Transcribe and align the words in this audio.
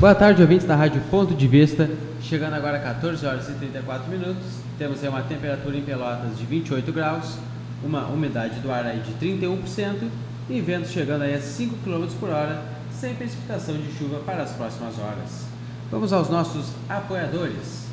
Boa 0.00 0.14
tarde, 0.14 0.40
ouvintes 0.40 0.66
da 0.66 0.74
Rádio 0.74 0.98
Ponto 1.10 1.34
de 1.34 1.46
Vista. 1.46 1.86
Chegando 2.22 2.54
agora 2.54 2.78
a 2.78 2.80
14 2.80 3.26
horas 3.26 3.50
e 3.50 3.52
34 3.52 4.10
minutos. 4.10 4.46
Temos 4.78 5.02
aí 5.02 5.10
uma 5.10 5.20
temperatura 5.20 5.76
em 5.76 5.82
Pelotas 5.82 6.38
de 6.38 6.46
28 6.46 6.90
graus, 6.90 7.36
uma 7.84 8.06
umidade 8.06 8.60
do 8.60 8.72
ar 8.72 8.86
aí 8.86 9.00
de 9.00 9.12
31% 9.22 10.08
e 10.48 10.58
vento 10.62 10.88
chegando 10.88 11.20
aí 11.20 11.34
a 11.34 11.38
5 11.38 11.76
km 11.84 12.06
por 12.18 12.30
hora, 12.30 12.62
sem 12.90 13.14
precipitação 13.14 13.76
de 13.76 13.92
chuva 13.92 14.20
para 14.20 14.42
as 14.42 14.52
próximas 14.52 14.98
horas. 14.98 15.44
Vamos 15.90 16.14
aos 16.14 16.30
nossos 16.30 16.72
apoiadores. 16.88 17.84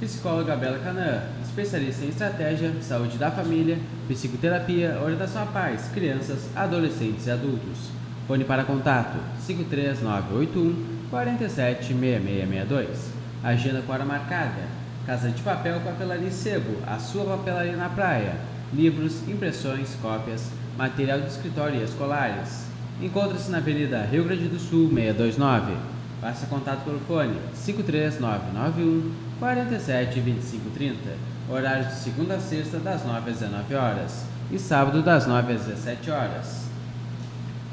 Psicóloga 0.00 0.56
Bela 0.56 0.78
Canaã, 0.78 1.24
especialista 1.44 2.06
em 2.06 2.08
estratégia, 2.08 2.72
saúde 2.80 3.18
da 3.18 3.30
família, 3.30 3.78
psicoterapia, 4.08 4.98
orientação 5.04 5.42
à 5.42 5.46
paz, 5.46 5.90
crianças, 5.92 6.48
adolescentes 6.56 7.26
e 7.26 7.30
adultos. 7.30 7.90
Fone 8.26 8.44
para 8.44 8.64
contato 8.64 9.18
53981 9.46 10.93
476662. 11.10 12.88
Agenda 13.42 13.82
com 13.82 13.92
hora 13.92 14.04
marcada. 14.04 14.84
Casa 15.06 15.28
de 15.30 15.42
Papel 15.42 15.80
Papelaria 15.80 16.30
Sebo, 16.30 16.78
a 16.86 16.98
sua 16.98 17.24
papelaria 17.24 17.76
na 17.76 17.90
praia. 17.90 18.36
Livros, 18.72 19.26
impressões, 19.28 19.94
cópias, 20.00 20.50
material 20.78 21.20
de 21.20 21.28
escritório 21.28 21.80
e 21.80 21.84
escolares. 21.84 22.64
Encontra-se 23.02 23.50
na 23.50 23.58
Avenida 23.58 24.02
Rio 24.04 24.24
Grande 24.24 24.48
do 24.48 24.58
Sul, 24.58 24.88
629. 24.88 25.74
Faça 26.20 26.46
contato 26.46 26.84
pelo 26.84 27.00
fone 27.00 27.36
53991 27.54 29.12
47 29.38 30.20
25 30.20 30.70
30. 30.70 30.96
Horário 31.50 31.86
de 31.86 31.94
segunda 31.96 32.36
a 32.36 32.40
sexta, 32.40 32.78
das 32.78 33.04
9 33.04 33.30
às 33.30 33.38
19 33.40 33.74
horas. 33.74 34.24
E 34.50 34.58
sábado, 34.58 35.02
das 35.02 35.26
9 35.26 35.52
às 35.52 35.64
17 35.64 36.10
horas. 36.10 36.63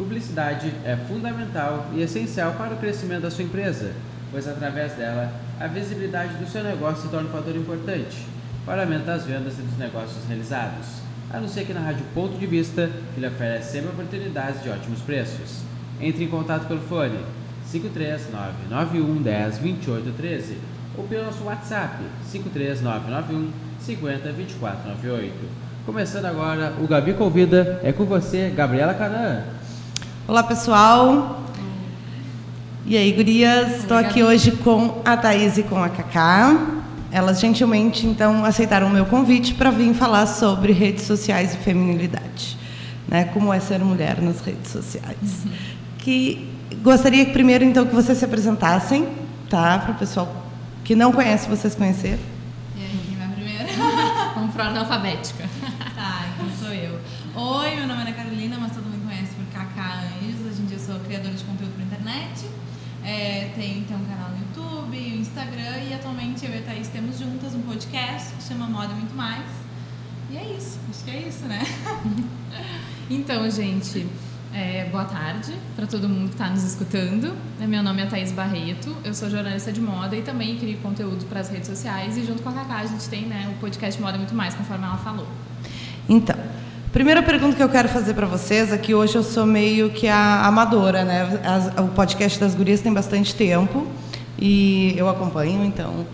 Publicidade 0.01 0.73
é 0.83 0.97
fundamental 1.07 1.85
e 1.93 2.01
essencial 2.01 2.53
para 2.53 2.73
o 2.73 2.77
crescimento 2.77 3.21
da 3.21 3.29
sua 3.29 3.43
empresa, 3.43 3.91
pois 4.31 4.47
através 4.47 4.93
dela, 4.93 5.31
a 5.59 5.67
visibilidade 5.67 6.34
do 6.37 6.49
seu 6.49 6.63
negócio 6.63 7.03
se 7.03 7.09
torna 7.09 7.29
um 7.29 7.31
fator 7.31 7.55
importante 7.55 8.26
para 8.65 8.81
aumentar 8.81 9.13
as 9.13 9.26
vendas 9.26 9.59
e 9.59 9.61
dos 9.61 9.77
negócios 9.77 10.26
realizados. 10.27 10.87
A 11.31 11.39
não 11.39 11.48
ser 11.48 11.65
que 11.65 11.73
na 11.73 11.81
Rádio 11.81 12.03
Ponto 12.15 12.35
de 12.35 12.48
Vista, 12.48 12.89
que 13.13 13.21
lhe 13.21 13.27
oferece 13.27 13.73
sempre 13.73 13.89
oportunidades 13.89 14.63
de 14.63 14.70
ótimos 14.70 15.01
preços. 15.01 15.59
Entre 15.99 16.23
em 16.23 16.29
contato 16.29 16.67
pelo 16.67 16.81
fone 16.81 17.20
53991 17.71 19.21
10 19.21 19.59
28 19.59 20.13
13 20.17 20.57
ou 20.98 21.04
pelo 21.04 21.26
nosso 21.26 21.43
WhatsApp 21.43 22.04
53991 22.31 23.51
50 23.79 24.31
24 24.31 24.89
98. 24.89 25.33
Começando 25.85 26.26
agora, 26.26 26.73
o 26.81 26.87
Gabi 26.87 27.13
Convida 27.13 27.79
é 27.83 27.91
com 27.91 28.05
você, 28.05 28.49
Gabriela 28.49 28.95
Canaã. 28.95 29.60
Olá, 30.27 30.43
pessoal. 30.43 31.41
E 32.85 32.95
aí, 32.95 33.11
gurias? 33.11 33.79
Estou 33.79 33.97
aqui 33.97 34.23
hoje 34.23 34.51
com 34.51 35.01
a 35.03 35.17
Thaís 35.17 35.57
e 35.57 35.63
com 35.63 35.83
a 35.83 35.89
Cacá. 35.89 36.55
Elas 37.11 37.39
gentilmente, 37.39 38.05
então, 38.05 38.45
aceitaram 38.45 38.87
o 38.87 38.89
meu 38.89 39.05
convite 39.07 39.53
para 39.55 39.71
vir 39.71 39.93
falar 39.95 40.27
sobre 40.27 40.71
redes 40.71 41.05
sociais 41.05 41.55
e 41.55 41.57
feminilidade. 41.57 42.55
Né? 43.07 43.25
Como 43.25 43.51
é 43.51 43.59
ser 43.59 43.79
mulher 43.79 44.21
nas 44.21 44.39
redes 44.41 44.71
sociais. 44.71 45.17
Uhum. 45.21 45.51
Que 45.97 46.49
gostaria 46.81 47.25
que 47.25 47.33
primeiro, 47.33 47.65
então, 47.65 47.85
que 47.85 47.93
vocês 47.93 48.17
se 48.17 48.23
apresentassem, 48.23 49.07
tá? 49.49 49.79
Para 49.79 49.91
o 49.91 49.95
pessoal 49.95 50.33
que 50.85 50.95
não 50.95 51.11
conhece, 51.11 51.49
vocês 51.49 51.75
conhecer. 51.75 52.19
E 52.77 52.81
aí, 52.81 52.99
quem 53.07 53.17
vai 53.17 53.27
primeiro? 53.35 53.65
Vamos 54.35 54.53
para 54.53 54.65
a 54.65 54.79
alfabética. 54.79 55.49
Tá, 55.95 56.25
então 56.35 56.47
sou 56.59 56.73
eu. 56.73 56.99
Oi, 57.35 57.75
meu 57.75 57.87
nome 57.87 58.09
é 58.09 58.13
Carolina, 58.13 58.57
mas 58.59 58.71
todo 58.71 58.83
mundo 58.83 59.05
conhece 59.05 59.33
por 59.33 59.45
Cacá 59.53 60.03
Anjos. 60.21 60.41
Criadora 61.12 61.35
de 61.35 61.43
conteúdo 61.43 61.73
para 61.73 61.84
internet. 61.84 62.45
É, 63.04 63.51
então 63.57 63.98
um 63.98 64.06
canal 64.06 64.29
no 64.29 64.38
YouTube, 64.38 64.95
o 64.95 65.19
Instagram 65.19 65.79
e 65.90 65.94
atualmente 65.94 66.45
eu 66.45 66.53
e 66.53 66.59
a 66.59 66.62
Thaís 66.62 66.88
temos 66.88 67.19
juntas 67.19 67.53
um 67.53 67.62
podcast 67.63 68.34
que 68.35 68.41
chama 68.41 68.66
Moda 68.67 68.94
Muito 68.94 69.13
Mais. 69.13 69.44
E 70.29 70.38
é 70.38 70.55
isso, 70.57 70.79
acho 70.89 71.03
que 71.03 71.11
é 71.11 71.27
isso, 71.27 71.44
né? 71.47 71.63
então, 73.11 73.49
gente, 73.51 74.07
é, 74.53 74.85
boa 74.85 75.03
tarde 75.03 75.53
para 75.75 75.85
todo 75.85 76.07
mundo 76.07 76.29
que 76.29 76.35
está 76.35 76.49
nos 76.49 76.63
escutando. 76.63 77.35
Meu 77.59 77.83
nome 77.83 78.03
é 78.03 78.05
Thaís 78.05 78.31
Barreto, 78.31 78.95
eu 79.03 79.13
sou 79.13 79.29
jornalista 79.29 79.73
de 79.73 79.81
moda 79.81 80.16
e 80.16 80.22
também 80.22 80.57
crio 80.57 80.78
conteúdo 80.78 81.25
para 81.25 81.41
as 81.41 81.49
redes 81.49 81.67
sociais. 81.67 82.16
E 82.16 82.23
junto 82.23 82.41
com 82.41 82.47
a 82.47 82.53
Cacá 82.53 82.78
a 82.78 82.85
gente 82.85 83.09
tem 83.09 83.25
né, 83.25 83.53
o 83.53 83.59
podcast 83.59 84.01
Moda 84.01 84.17
Muito 84.17 84.33
Mais, 84.33 84.53
conforme 84.53 84.85
ela 84.85 84.95
falou. 84.95 85.28
Então, 86.07 86.38
primeira 86.91 87.24
pergunta 87.24 87.56
que 87.56 87.63
eu 87.63 87.69
quero 87.69 87.90
fazer 87.90 88.13
para 88.13 88.28
vocês 88.28 88.72
é 88.72 88.78
que 88.78 88.94
hoje 88.94 89.16
eu 89.16 89.24
sou 89.24 89.46
meio 89.46 89.90
que 89.90 90.07
a 90.07 90.46
amadora, 90.46 91.03
né? 91.03 91.40
As, 91.44 91.68
o 91.79 91.88
podcast 91.90 92.40
das 92.40 92.53
gurias 92.53 92.81
tem 92.81 92.94
bastante 92.94 93.34
tempo 93.34 93.88
e 94.38 94.94
eu 94.97 95.07
acompanho, 95.07 95.63
então. 95.63 96.06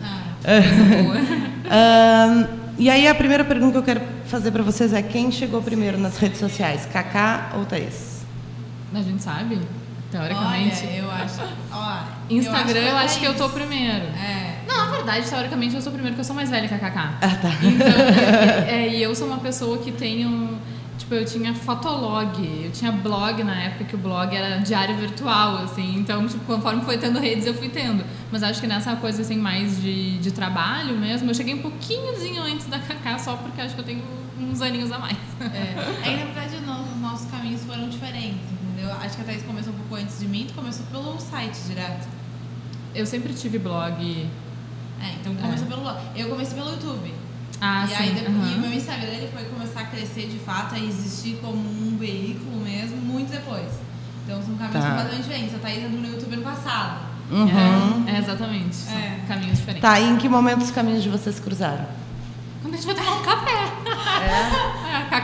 Ah, 1.69 2.47
e 2.77 2.89
aí 2.89 3.07
a 3.07 3.15
primeira 3.15 3.43
pergunta 3.43 3.71
que 3.71 3.77
eu 3.77 3.83
quero 3.83 4.01
fazer 4.25 4.51
para 4.51 4.63
vocês 4.63 4.93
é 4.93 5.01
quem 5.01 5.31
chegou 5.31 5.61
primeiro 5.61 5.97
nas 5.97 6.17
redes 6.17 6.39
sociais, 6.39 6.85
Cacá 6.85 7.51
ou 7.55 7.65
Thaís? 7.65 8.25
A 8.93 9.01
gente 9.01 9.21
sabe? 9.21 9.59
Teoricamente. 10.11 10.85
Olha, 10.85 10.95
eu 10.95 11.11
acho. 11.11 11.41
Ó, 11.71 12.16
Instagram, 12.29 12.79
eu 12.79 12.97
acho, 12.97 13.19
que, 13.19 13.25
eu, 13.25 13.31
acho 13.31 13.37
que 13.37 13.43
eu 13.43 13.47
tô 13.47 13.53
primeiro. 13.53 14.05
É. 14.05 14.63
Não, 14.67 14.85
na 14.85 14.91
verdade, 14.91 15.29
teoricamente 15.29 15.75
eu 15.75 15.81
sou 15.81 15.91
primeiro, 15.91 16.13
porque 16.13 16.21
eu 16.21 16.25
sou 16.25 16.35
mais 16.35 16.49
velha 16.49 16.67
que 16.67 16.73
a 16.73 16.79
Kaká. 16.79 17.17
Ah, 17.21 17.35
tá. 17.35 17.49
Então, 17.63 18.67
é, 18.67 18.89
e 18.89 19.01
eu 19.01 19.15
sou 19.15 19.27
uma 19.27 19.37
pessoa 19.37 19.77
que 19.77 19.91
um. 20.25 20.57
Tipo, 20.97 21.13
eu 21.13 21.25
tinha 21.25 21.53
fotolog, 21.53 22.63
eu 22.65 22.71
tinha 22.71 22.91
blog 22.91 23.43
na 23.43 23.55
época 23.63 23.85
que 23.85 23.95
o 23.95 23.97
blog 23.97 24.35
era 24.35 24.57
diário 24.57 24.95
virtual, 24.97 25.57
assim. 25.59 25.95
Então, 25.95 26.27
tipo, 26.27 26.43
conforme 26.45 26.81
foi 26.83 26.97
tendo 26.97 27.19
redes, 27.19 27.45
eu 27.45 27.53
fui 27.53 27.69
tendo. 27.69 28.03
Mas 28.31 28.43
acho 28.43 28.59
que 28.59 28.67
nessa 28.67 28.95
coisa, 28.95 29.21
assim, 29.21 29.37
mais 29.37 29.79
de, 29.81 30.17
de 30.17 30.31
trabalho 30.31 30.97
mesmo, 30.97 31.29
eu 31.29 31.35
cheguei 31.35 31.53
um 31.53 31.61
pouquinhozinho 31.61 32.41
antes 32.41 32.65
da 32.65 32.79
Kaká, 32.79 33.19
só 33.19 33.37
porque 33.37 33.61
acho 33.61 33.75
que 33.75 33.81
eu 33.81 33.85
tenho 33.85 34.03
uns 34.39 34.61
aninhos 34.61 34.91
a 34.91 34.97
mais. 34.97 35.17
É. 35.39 35.75
Aí, 36.03 36.17
na 36.17 36.25
verdade, 36.25 36.55
os 36.55 37.01
nossos 37.01 37.29
caminhos 37.29 37.63
foram 37.63 37.87
diferentes 37.87 38.56
entendeu? 38.77 38.93
Acho 38.93 39.15
que 39.15 39.21
a 39.23 39.25
Thaís 39.25 39.43
começou 39.43 39.73
um 39.73 39.77
pouco 39.77 39.95
antes 39.95 40.19
de 40.19 40.27
mim, 40.27 40.45
tu 40.47 40.53
começou 40.53 40.85
pelo 40.85 41.19
site 41.19 41.57
direto. 41.67 42.07
Eu 42.93 43.05
sempre 43.05 43.33
tive 43.33 43.57
blog. 43.57 44.29
É, 45.01 45.13
então 45.19 45.35
começou 45.35 45.65
é. 45.65 45.69
pelo 45.69 45.81
blog. 45.81 45.99
Eu 46.15 46.29
comecei 46.29 46.55
pelo 46.55 46.69
YouTube. 46.69 47.13
Ah, 47.59 47.85
e 47.85 47.87
sim. 47.87 47.95
aí 47.95 48.11
depois, 48.11 48.35
uhum. 48.35 48.51
e 48.51 48.55
o 48.55 48.59
meu 48.59 48.73
Instagram 48.73 49.09
ele 49.09 49.31
foi 49.33 49.45
começar 49.45 49.81
a 49.81 49.85
crescer 49.85 50.27
de 50.27 50.37
fato, 50.37 50.75
a 50.75 50.79
existir 50.79 51.39
como 51.41 51.57
um 51.57 51.97
veículo 51.97 52.57
mesmo, 52.57 52.97
muito 52.97 53.31
depois. 53.31 53.67
Então 54.23 54.41
são 54.43 54.55
caminhos 54.55 54.83
tá. 54.83 54.89
completamente 54.89 55.23
diferentes. 55.23 55.55
A 55.55 55.57
Thaís 55.57 55.83
entrou 55.83 56.01
no 56.01 56.07
YouTube 56.07 56.33
ano 56.35 56.43
passado. 56.43 57.07
Uhum. 57.31 58.07
É, 58.07 58.15
é, 58.15 58.19
exatamente. 58.19 58.77
É. 58.89 59.21
caminhos 59.27 59.57
diferentes. 59.57 59.81
Tá, 59.81 59.99
e 59.99 60.07
em 60.07 60.17
que 60.17 60.29
momento 60.29 60.61
os 60.61 60.71
caminhos 60.71 61.01
de 61.01 61.09
vocês 61.09 61.39
cruzaram? 61.39 61.85
Quando 62.61 62.75
a 62.75 62.77
gente 62.77 62.85
vai 62.85 62.95
tomar 62.95 63.15
um 63.15 63.23
café. 63.23 63.51
É. 64.21 64.76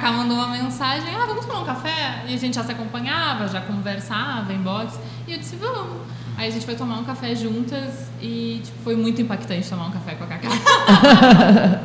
Cacá 0.03 0.11
mandou 0.11 0.35
uma 0.35 0.49
mensagem, 0.49 1.15
ah, 1.15 1.25
vamos 1.25 1.45
tomar 1.45 1.61
um 1.61 1.65
café? 1.65 2.25
E 2.27 2.33
a 2.33 2.37
gente 2.37 2.55
já 2.55 2.63
se 2.63 2.73
acompanhava, 2.73 3.47
já 3.47 3.61
conversava, 3.61 4.51
inbox. 4.51 4.99
E 5.25 5.31
eu 5.31 5.39
disse, 5.39 5.55
vamos. 5.55 6.01
Aí 6.35 6.49
a 6.49 6.51
gente 6.51 6.65
foi 6.65 6.75
tomar 6.75 6.99
um 6.99 7.05
café 7.05 7.33
juntas 7.33 8.09
e 8.21 8.59
tipo, 8.61 8.77
foi 8.83 8.97
muito 8.97 9.21
impactante 9.21 9.69
tomar 9.69 9.85
um 9.85 9.91
café 9.91 10.15
com 10.15 10.25
a 10.25 10.27
Cacá. 10.27 10.49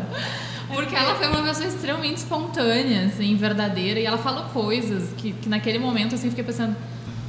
Porque 0.66 0.96
ela 0.96 1.14
foi 1.14 1.28
uma 1.28 1.42
pessoa 1.42 1.68
extremamente 1.68 2.16
espontânea, 2.16 3.06
assim, 3.06 3.36
verdadeira, 3.36 4.00
e 4.00 4.04
ela 4.04 4.18
falou 4.18 4.44
coisas 4.46 5.10
que, 5.16 5.32
que 5.32 5.48
naquele 5.48 5.78
momento 5.78 6.16
assim, 6.16 6.28
fiquei 6.28 6.44
pensando, 6.44 6.74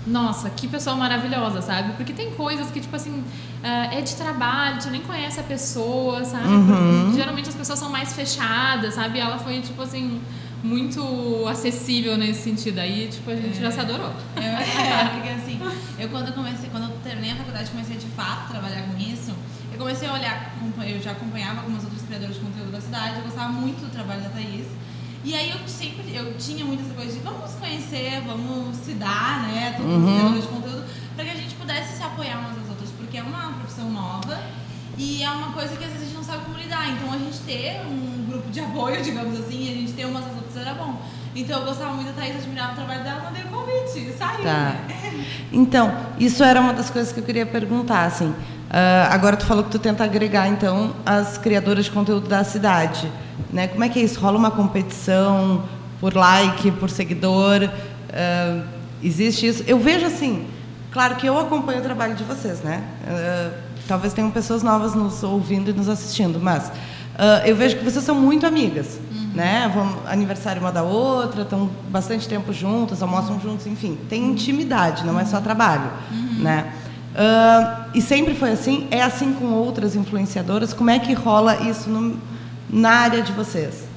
nossa, 0.08 0.50
que 0.50 0.68
pessoa 0.68 0.96
maravilhosa, 0.96 1.62
sabe? 1.62 1.94
Porque 1.94 2.14
tem 2.14 2.32
coisas 2.32 2.72
que, 2.72 2.80
tipo 2.80 2.96
assim, 2.96 3.24
uh, 3.64 3.94
é 3.94 4.02
de 4.02 4.16
trabalho, 4.16 4.80
tu 4.82 4.90
nem 4.90 5.02
conhece 5.02 5.40
a 5.40 5.44
pessoa, 5.44 6.26
sabe? 6.26 6.48
Uhum. 6.48 7.14
Geralmente 7.16 7.48
as 7.48 7.56
pessoas 7.56 7.78
são 7.78 7.92
mais 7.92 8.14
fechadas, 8.14 8.96
sabe? 8.96 9.20
E 9.20 9.22
ela 9.22 9.38
foi, 9.38 9.62
tipo 9.62 9.82
assim, 9.82 10.20
muito 10.64 11.48
acessível 11.48 12.18
nesse 12.18 12.42
sentido. 12.44 12.80
Aí, 12.80 13.08
tipo, 13.08 13.30
a 13.30 13.36
gente 13.36 13.58
é. 13.58 13.62
já 13.62 13.72
se 13.72 13.80
adorou. 13.80 14.12
É, 14.36 14.42
é, 14.42 15.10
porque 15.14 15.30
assim, 15.30 15.60
eu 15.98 16.10
quando 16.10 16.28
eu 16.28 16.34
comecei, 16.34 16.70
quando 16.70 16.84
eu 16.84 16.98
terminei 17.04 17.32
a 17.32 17.36
faculdade, 17.36 17.72
comecei 17.72 17.98
de 17.98 18.08
fato 18.08 18.46
a 18.46 18.50
trabalhar 18.50 18.84
com 18.84 18.98
isso, 18.98 19.34
eu 19.72 19.78
comecei 19.78 20.08
a 20.08 20.14
olhar, 20.14 20.56
eu 20.86 21.02
já 21.02 21.12
acompanhava 21.12 21.62
algumas 21.62 21.84
outras 21.84 22.02
criadoras 22.02 22.36
de 22.36 22.42
conteúdo 22.42 22.72
da 22.72 22.82
cidade, 22.82 23.18
eu 23.18 23.24
gostava 23.24 23.50
muito 23.50 23.80
do 23.82 23.92
trabalho 23.92 24.22
da 24.22 24.30
Thaís. 24.30 24.68
E 25.24 25.36
aí 25.36 25.50
eu 25.52 25.68
sempre, 25.68 26.16
eu 26.16 26.38
tinha 26.38 26.64
muitas 26.64 26.88
coisas 26.94 27.14
de 27.14 27.20
vamos 27.20 27.52
conhecer, 27.56 28.22
vamos 28.26 28.76
se 28.78 28.94
dar, 28.94 29.44
né, 29.44 29.76
todos 29.78 29.92
uhum. 29.92 30.06
os 30.06 30.12
criadores 30.12 30.44
de 30.44 30.50
conteúdo, 30.50 30.86
para 31.16 31.26
que 31.26 31.32
a 31.32 31.36
gente 31.36 31.56
pudesse 31.56 31.98
se 31.98 32.04
apoiar 32.04 32.40
umas 32.40 32.58
às 32.58 32.70
outras, 32.70 32.90
porque 32.98 33.18
é 33.18 33.24
uma 33.24 33.52
profissão 33.54 33.90
nova 33.92 34.40
e 35.00 35.24
é 35.24 35.32
uma 35.32 35.54
coisa 35.54 35.78
que 35.78 35.84
às 35.86 35.92
vezes 35.92 36.02
a 36.02 36.06
gente 36.08 36.16
não 36.18 36.24
sabe 36.26 36.44
como 36.44 36.58
lidar. 36.58 36.90
Então 36.90 37.14
a 37.14 37.18
gente 37.18 37.40
ter 37.40 37.82
um 37.88 38.26
grupo 38.30 38.50
de 38.52 38.60
apoio, 38.60 39.00
digamos 39.02 39.40
assim, 39.40 39.72
a 39.72 39.76
gente 39.76 39.94
ter 39.94 40.06
umas 40.06 40.26
às 40.28 40.36
outras 40.36 40.58
era 40.58 40.74
bom. 40.74 41.02
Então 41.34 41.60
eu 41.60 41.66
gostava 41.66 41.94
muito 41.94 42.08
da 42.08 42.14
Thaís, 42.14 42.36
admirava 42.36 42.74
o 42.74 42.76
trabalho 42.76 43.04
dela, 43.04 43.22
mandei 43.24 43.44
o 43.44 43.48
um 43.48 43.50
convite, 43.50 44.14
saiu, 44.18 44.44
tá. 44.44 44.76
né? 44.90 45.26
Então, 45.54 45.96
isso 46.20 46.44
era 46.44 46.60
uma 46.60 46.74
das 46.74 46.90
coisas 46.90 47.14
que 47.14 47.20
eu 47.22 47.24
queria 47.24 47.46
perguntar, 47.46 48.04
assim. 48.04 48.28
Uh, 48.28 49.08
agora 49.10 49.38
tu 49.38 49.46
falou 49.46 49.64
que 49.64 49.72
tu 49.72 49.80
tenta 49.80 50.04
agregar, 50.04 50.50
então, 50.50 50.94
as 51.06 51.38
criadoras 51.38 51.86
de 51.86 51.92
conteúdo 51.92 52.28
da 52.28 52.44
cidade. 52.44 53.10
Né? 53.54 53.68
Como 53.68 53.84
é 53.84 53.90
que 53.90 54.00
é 54.00 54.04
isso? 54.04 54.20
Rola 54.20 54.38
uma 54.38 54.52
competição 54.52 55.64
por 56.00 56.14
like, 56.14 56.72
por 56.72 56.90
seguidor? 56.90 57.64
Uh, 57.64 58.64
existe 59.02 59.48
isso? 59.48 59.64
Eu 59.66 59.80
vejo 59.80 60.06
assim, 60.06 60.46
Claro 60.92 61.18
que 61.18 61.28
eu 61.28 61.38
acompanho 61.38 61.80
o 61.80 61.84
trabalho 61.84 62.16
de 62.16 62.24
vocês, 62.24 62.62
né? 62.62 62.84
Uh, 63.04 63.69
talvez 63.90 64.14
tenham 64.14 64.30
pessoas 64.30 64.62
novas 64.62 64.94
nos 64.94 65.24
ouvindo 65.24 65.72
e 65.72 65.74
nos 65.74 65.90
assistindo, 65.90 66.40
mas 66.40 66.68
uh, 66.68 67.44
eu 67.44 67.56
vejo 67.56 67.76
que 67.76 67.84
vocês 67.84 68.06
são 68.06 68.14
muito 68.14 68.46
amigas, 68.46 69.00
uhum. 69.12 69.32
né? 69.34 69.70
Vão 69.74 69.98
aniversário 70.06 70.62
uma 70.62 70.72
da 70.72 70.84
outra, 70.84 71.42
estão 71.42 71.68
bastante 71.90 72.30
tempo 72.30 72.54
juntas, 72.54 73.02
almoçam 73.02 73.42
juntos, 73.42 73.66
enfim, 73.66 73.98
tem 74.08 74.24
intimidade, 74.28 75.04
não 75.04 75.20
é 75.20 75.26
só 75.26 75.42
trabalho, 75.42 75.92
uhum. 76.12 76.44
né? 76.44 76.72
Uh, 77.10 77.90
e 77.96 78.02
sempre 78.02 78.36
foi 78.36 78.52
assim? 78.52 78.88
É 78.92 79.02
assim 79.02 79.34
com 79.34 79.48
outras 79.48 79.96
influenciadoras? 79.96 80.72
Como 80.72 80.92
é 80.92 81.00
que 81.00 81.14
rola 81.14 81.56
isso 81.68 81.90
no, 81.90 82.22
na 82.70 82.92
área 82.92 83.24
de 83.24 83.32
vocês? 83.32 83.88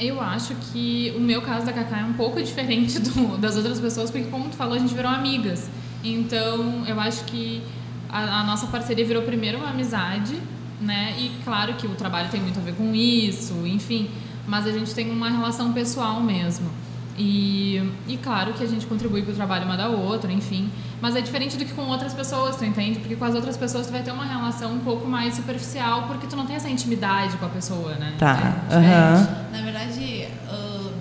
Eu 0.00 0.20
acho 0.20 0.56
que 0.56 1.14
o 1.16 1.20
meu 1.20 1.40
caso 1.42 1.64
da 1.64 1.72
Cacá 1.72 2.00
é 2.00 2.04
um 2.04 2.14
pouco 2.14 2.42
diferente 2.42 2.98
do, 2.98 3.38
das 3.38 3.56
outras 3.56 3.78
pessoas, 3.78 4.10
porque 4.10 4.26
como 4.26 4.48
tu 4.48 4.56
falou, 4.56 4.74
a 4.74 4.78
gente 4.80 4.92
virou 4.92 5.12
amigas. 5.12 5.70
Então, 6.02 6.84
eu 6.88 6.98
acho 6.98 7.22
que 7.26 7.62
a, 8.12 8.40
a 8.40 8.44
nossa 8.44 8.66
parceria 8.66 9.04
virou 9.04 9.22
primeiro 9.22 9.58
uma 9.58 9.70
amizade, 9.70 10.38
né? 10.80 11.14
E 11.18 11.32
claro 11.44 11.74
que 11.74 11.86
o 11.86 11.94
trabalho 11.94 12.28
tem 12.28 12.40
muito 12.40 12.58
a 12.58 12.62
ver 12.62 12.74
com 12.74 12.94
isso, 12.94 13.66
enfim, 13.66 14.10
mas 14.46 14.66
a 14.66 14.72
gente 14.72 14.94
tem 14.94 15.10
uma 15.10 15.30
relação 15.30 15.72
pessoal 15.72 16.20
mesmo. 16.20 16.70
E, 17.18 17.92
e 18.08 18.16
claro 18.16 18.54
que 18.54 18.64
a 18.64 18.66
gente 18.66 18.86
contribui 18.86 19.22
para 19.22 19.32
o 19.32 19.34
trabalho 19.34 19.66
uma 19.66 19.76
da 19.76 19.88
outra, 19.88 20.32
enfim. 20.32 20.70
Mas 21.00 21.14
é 21.14 21.20
diferente 21.20 21.56
do 21.56 21.64
que 21.64 21.72
com 21.72 21.82
outras 21.82 22.14
pessoas, 22.14 22.56
tu 22.56 22.64
entende? 22.64 23.00
Porque 23.00 23.16
com 23.16 23.24
as 23.24 23.34
outras 23.34 23.56
pessoas 23.56 23.86
tu 23.86 23.92
vai 23.92 24.02
ter 24.02 24.12
uma 24.12 24.24
relação 24.24 24.72
um 24.72 24.78
pouco 24.80 25.06
mais 25.06 25.34
superficial, 25.34 26.04
porque 26.04 26.26
tu 26.26 26.36
não 26.36 26.46
tem 26.46 26.56
essa 26.56 26.68
intimidade 26.68 27.36
com 27.36 27.46
a 27.46 27.48
pessoa, 27.48 27.94
né? 27.96 28.14
Tá. 28.18 28.56
É 28.70 28.76
uhum. 28.76 29.52
Na 29.52 29.62
verdade, 29.62 30.28
uh, 30.50 30.92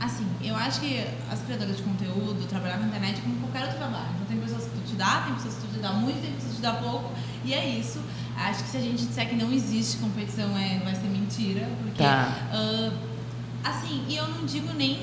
assim, 0.00 0.26
eu 0.42 0.54
acho 0.54 0.80
que 0.80 1.04
as 1.30 1.40
criadoras 1.40 1.76
de 1.76 1.82
conteúdo, 1.82 2.46
trabalhar 2.48 2.78
com 2.78 2.86
internet 2.86 3.18
é 3.18 3.22
como 3.22 3.36
qualquer 3.38 3.62
outro 3.62 3.78
trabalho. 3.78 4.10
Então 4.14 4.26
tem 4.28 4.38
pessoas 4.38 4.64
que 4.64 4.70
tu 4.70 4.90
te 4.90 4.94
dá, 4.94 5.22
tem 5.24 5.34
pessoas 5.34 5.54
que 5.54 5.60
tu 5.62 5.74
te 5.74 5.80
dá 5.80 5.92
muito, 5.92 6.20
tem 6.20 6.32
dá 6.60 6.74
pouco. 6.74 7.12
E 7.44 7.52
é 7.54 7.68
isso. 7.68 8.00
Acho 8.36 8.64
que 8.64 8.70
se 8.70 8.76
a 8.76 8.80
gente 8.80 9.06
disser 9.06 9.28
que 9.28 9.36
não 9.36 9.52
existe 9.52 9.98
competição, 9.98 10.56
é, 10.56 10.78
vai 10.84 10.94
ser 10.94 11.08
mentira. 11.08 11.68
Porque, 11.82 12.02
tá. 12.02 12.32
uh, 12.52 12.92
assim, 13.64 14.04
e 14.08 14.16
eu 14.16 14.26
não 14.28 14.46
digo 14.46 14.72
nem 14.72 14.98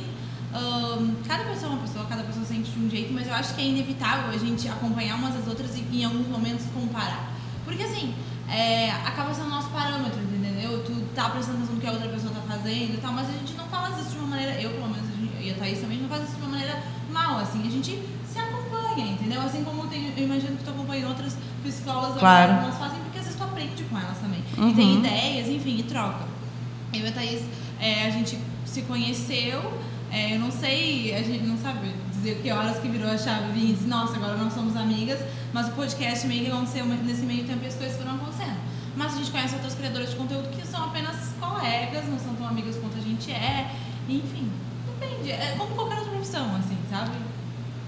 um, 0.54 1.16
cada 1.28 1.44
pessoa 1.44 1.72
é 1.72 1.76
uma 1.76 1.82
pessoa, 1.82 2.06
cada 2.06 2.24
pessoa 2.24 2.46
sente 2.46 2.72
de 2.72 2.80
um 2.80 2.90
jeito, 2.90 3.14
mas 3.14 3.28
eu 3.28 3.34
acho 3.34 3.54
que 3.54 3.62
é 3.62 3.66
inevitável 3.66 4.32
a 4.32 4.38
gente 4.38 4.68
acompanhar 4.68 5.16
umas 5.16 5.36
às 5.36 5.48
outras 5.48 5.76
e 5.76 5.82
em 5.92 6.06
alguns 6.06 6.28
momentos 6.28 6.66
comparar. 6.74 7.32
Porque 7.66 7.84
assim, 7.84 8.16
é, 8.50 8.90
acaba 8.92 9.34
sendo 9.34 9.50
nosso 9.50 9.70
parâmetro, 9.70 10.20
entendeu? 10.22 10.84
Tu 10.86 10.94
tá 11.14 11.30
prestando 11.30 11.58
atenção 11.58 11.76
no 11.76 11.82
que 11.82 11.88
a 11.88 11.92
outra 11.92 12.08
pessoa 12.08 12.34
tá 12.34 12.42
fazendo 12.48 12.96
e 12.96 13.00
tal, 13.02 13.12
mas 13.12 13.30
a 13.30 13.34
gente 13.34 13.54
não 13.54 13.66
fala 13.68 13.90
isso 13.90 14.10
de 14.10 14.18
uma 14.18 14.28
maneira, 14.28 14.60
eu 14.62 14.72
pelo 14.72 14.90
menos, 14.90 15.06
e 15.42 15.52
a 15.52 15.54
Thaís 15.56 15.80
também 15.80 16.00
não 16.00 16.10
faz 16.10 16.24
isso 16.24 16.36
de 16.36 16.42
uma 16.42 16.52
maneira 16.52 16.82
mal, 17.12 17.40
assim, 17.40 17.68
a 17.68 17.70
gente 17.70 18.00
entendeu? 19.02 19.42
Assim 19.42 19.64
como 19.64 19.88
tem, 19.88 20.14
eu 20.16 20.24
imagino 20.24 20.58
que 20.58 20.64
tu 20.64 20.70
acompanha 20.70 21.08
outras 21.08 21.38
psicólogas, 21.64 22.20
claro. 22.20 22.54
elas 22.54 22.78
fazem, 22.78 23.00
porque 23.00 23.20
às 23.20 23.26
vezes 23.26 23.40
tu 23.40 23.44
aprende 23.44 23.84
com 23.84 23.98
elas 23.98 24.18
também. 24.18 24.44
Uhum. 24.58 24.70
E 24.70 24.74
tem 24.74 24.98
ideias, 25.00 25.48
enfim, 25.50 25.78
e 25.78 25.84
troca. 25.84 26.26
Eu 26.94 27.02
e 27.02 27.08
a 27.08 27.12
Thaís, 27.12 27.42
é, 27.80 28.06
a 28.06 28.10
gente 28.10 28.38
se 28.66 28.82
conheceu 28.84 29.62
é, 30.12 30.36
eu 30.36 30.40
não 30.40 30.52
sei, 30.52 31.14
a 31.14 31.22
gente 31.22 31.44
não 31.44 31.58
sabe 31.58 31.94
dizer 32.12 32.40
que 32.42 32.50
horas 32.50 32.80
que 32.80 32.88
virou 32.88 33.10
a 33.10 33.18
chave 33.18 33.60
e 33.60 33.74
disse, 33.74 33.88
nossa, 33.88 34.16
agora 34.16 34.38
nós 34.38 34.54
somos 34.54 34.76
amigas, 34.76 35.20
mas 35.52 35.68
o 35.68 35.72
podcast 35.72 36.26
meio 36.28 36.46
que 36.46 36.52
aconteceu 36.52 36.86
nesse 36.86 37.24
meio 37.24 37.44
tempo 37.46 37.64
e 37.64 37.68
as 37.68 37.76
coisas 37.76 37.98
foram 37.98 38.16
acontecendo. 38.16 38.58
Mas 38.96 39.14
a 39.14 39.18
gente 39.18 39.32
conhece 39.32 39.56
outras 39.56 39.76
criadoras 39.76 40.10
de 40.10 40.16
conteúdo 40.16 40.50
que 40.50 40.66
são 40.66 40.86
apenas 40.86 41.34
colegas, 41.40 42.08
não 42.08 42.18
são 42.18 42.34
tão 42.36 42.48
amigas 42.48 42.78
quanto 42.78 42.98
a 42.98 43.02
gente 43.02 43.32
é, 43.32 43.70
enfim, 44.08 44.50
depende. 44.88 45.32
É 45.32 45.56
como 45.58 45.76
qualquer 45.76 45.98
outra 45.98 46.12
profissão, 46.12 46.56
assim, 46.56 46.78
sabe? 46.90 47.12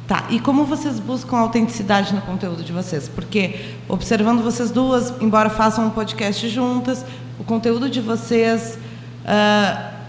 Tá, 0.09 0.25
e 0.31 0.39
como 0.39 0.65
vocês 0.65 0.99
buscam 0.99 1.37
autenticidade 1.37 2.15
no 2.15 2.21
conteúdo 2.21 2.63
de 2.63 2.73
vocês? 2.73 3.07
Porque, 3.07 3.75
observando 3.87 4.41
vocês 4.41 4.71
duas, 4.71 5.13
embora 5.21 5.51
façam 5.51 5.85
um 5.85 5.91
podcast 5.91 6.49
juntas, 6.49 7.05
o 7.39 7.43
conteúdo 7.43 7.87
de 7.87 8.01
vocês. 8.01 8.77
Uh, 9.23 9.99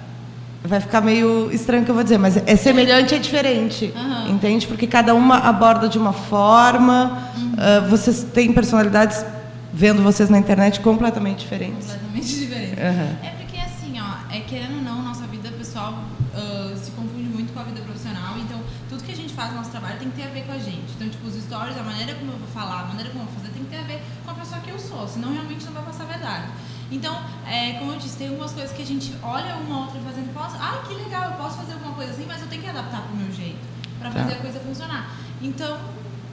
Vai 0.62 0.79
ficar 0.79 1.00
meio 1.00 1.50
estranho 1.50 1.85
que 1.85 1.91
eu 1.91 1.94
vou 1.94 2.05
dizer, 2.05 2.19
mas 2.19 2.37
é 2.37 2.55
semelhante 2.55 3.14
é 3.14 3.19
diferente. 3.19 3.93
Uhum. 3.97 4.35
Entende? 4.35 4.67
Porque 4.67 4.87
cada 4.87 5.14
uma 5.14 5.38
aborda 5.38 5.88
de 5.88 5.97
uma 5.97 6.12
forma. 6.12 7.31
Uhum. 7.35 7.53
Uh, 7.53 7.88
vocês 7.88 8.23
têm 8.25 8.53
personalidades, 8.53 9.25
vendo 9.73 10.03
vocês 10.03 10.29
na 10.29 10.38
internet, 10.38 10.81
completamente 10.81 11.41
diferentes. 11.41 11.88
Completamente 11.88 12.26
diferentes. 12.26 12.79
Uhum. 12.79 13.26
É 13.26 13.31
porque, 13.38 13.56
assim, 13.56 13.99
ó, 13.99 14.35
é, 14.35 14.41
querendo 14.41 14.76
ou 14.76 14.82
não, 14.82 15.03
nossa 15.03 15.26
vida 15.26 15.50
pessoal 15.56 15.94
uh, 16.35 16.76
se 16.76 16.91
confunde 16.91 17.31
muito 17.31 17.55
com 17.55 17.61
a 17.61 17.62
vida 17.62 17.81
profissional. 17.81 18.37
Então, 18.38 18.61
tudo 18.91 19.03
que 19.03 19.12
a 19.12 19.17
gente 19.17 19.32
faz 19.32 19.50
no 19.53 19.56
nosso 19.56 19.70
trabalho 19.70 19.99
tem 19.99 20.11
que 20.11 20.17
ter 20.20 20.29
a 20.29 20.31
ver 20.31 20.43
com 20.43 20.53
a 20.53 20.58
gente. 20.58 20.89
Então, 21.00 21.08
tipo, 21.08 21.26
os 21.29 21.43
stories, 21.43 21.79
a 21.79 21.82
maneira 21.82 22.14
como 22.14 22.31
eu 22.31 22.37
vou 22.37 22.49
falar, 22.49 22.81
a 22.82 22.85
maneira 22.85 23.08
como 23.08 23.25
eu 23.25 23.29
vou 23.29 23.35
fazer, 23.41 23.50
tem 23.55 23.64
que 23.64 23.70
ter 23.70 23.79
a 23.79 23.85
ver 23.85 24.02
com 24.23 24.31
a 24.32 24.35
pessoa 24.35 24.61
que 24.61 24.69
eu 24.69 24.79
sou. 24.79 25.08
Senão, 25.08 25.32
realmente 25.32 25.64
não 25.64 25.73
vai 25.73 25.82
passar 25.82 26.05
a 26.05 26.06
verdade. 26.06 26.49
Então, 26.93 27.19
é, 27.47 27.79
como 27.79 27.93
eu 27.93 27.99
disse, 27.99 28.19
tem 28.19 28.29
algumas 28.29 28.52
coisas 28.52 28.70
que 28.70 28.82
a 28.82 28.87
gente 28.87 29.14
olha 29.23 29.56
uma 29.56 29.87
outra 29.87 29.99
fazendo 30.00 30.29
e 30.29 30.35
fala, 30.35 30.58
ah, 30.61 30.87
que 30.87 30.93
legal, 30.93 31.31
eu 31.31 31.37
posso 31.38 31.56
fazer 31.56 31.73
alguma 31.73 31.94
coisa 31.94 32.12
assim, 32.12 32.26
mas 32.29 32.43
eu 32.43 32.49
tenho 32.49 32.62
que 32.62 32.69
adaptar 32.69 33.00
pro 33.00 33.17
meu 33.17 33.32
jeito, 33.32 33.58
para 33.99 34.11
fazer 34.11 34.32
tá. 34.32 34.37
a 34.37 34.41
coisa 34.41 34.61
funcionar. 34.61 35.17
Então, 35.41 35.79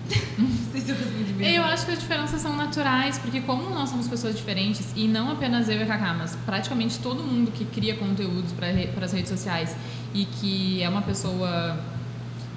não 0.38 0.72
sei 0.72 0.82
se 0.82 0.92
eu 1.56 1.64
acho 1.64 1.86
que 1.86 1.92
as 1.92 2.00
diferenças 2.00 2.42
são 2.42 2.56
naturais, 2.56 3.18
porque 3.20 3.42
como 3.42 3.70
nós 3.70 3.90
somos 3.90 4.08
pessoas 4.08 4.36
diferentes, 4.36 4.88
e 4.96 5.08
não 5.08 5.32
apenas 5.32 5.70
eu 5.70 5.78
e 5.78 5.84
a 5.84 5.86
Cacá, 5.86 6.14
mas 6.14 6.36
praticamente 6.46 7.00
todo 7.00 7.24
mundo 7.24 7.52
que 7.52 7.66
cria 7.66 7.96
conteúdos 7.96 8.52
para 8.52 9.06
as 9.06 9.14
redes 9.14 9.30
sociais 9.30 9.76
e 10.14 10.26
que 10.26 10.82
é 10.82 10.90
uma 10.90 11.02
pessoa, 11.02 11.78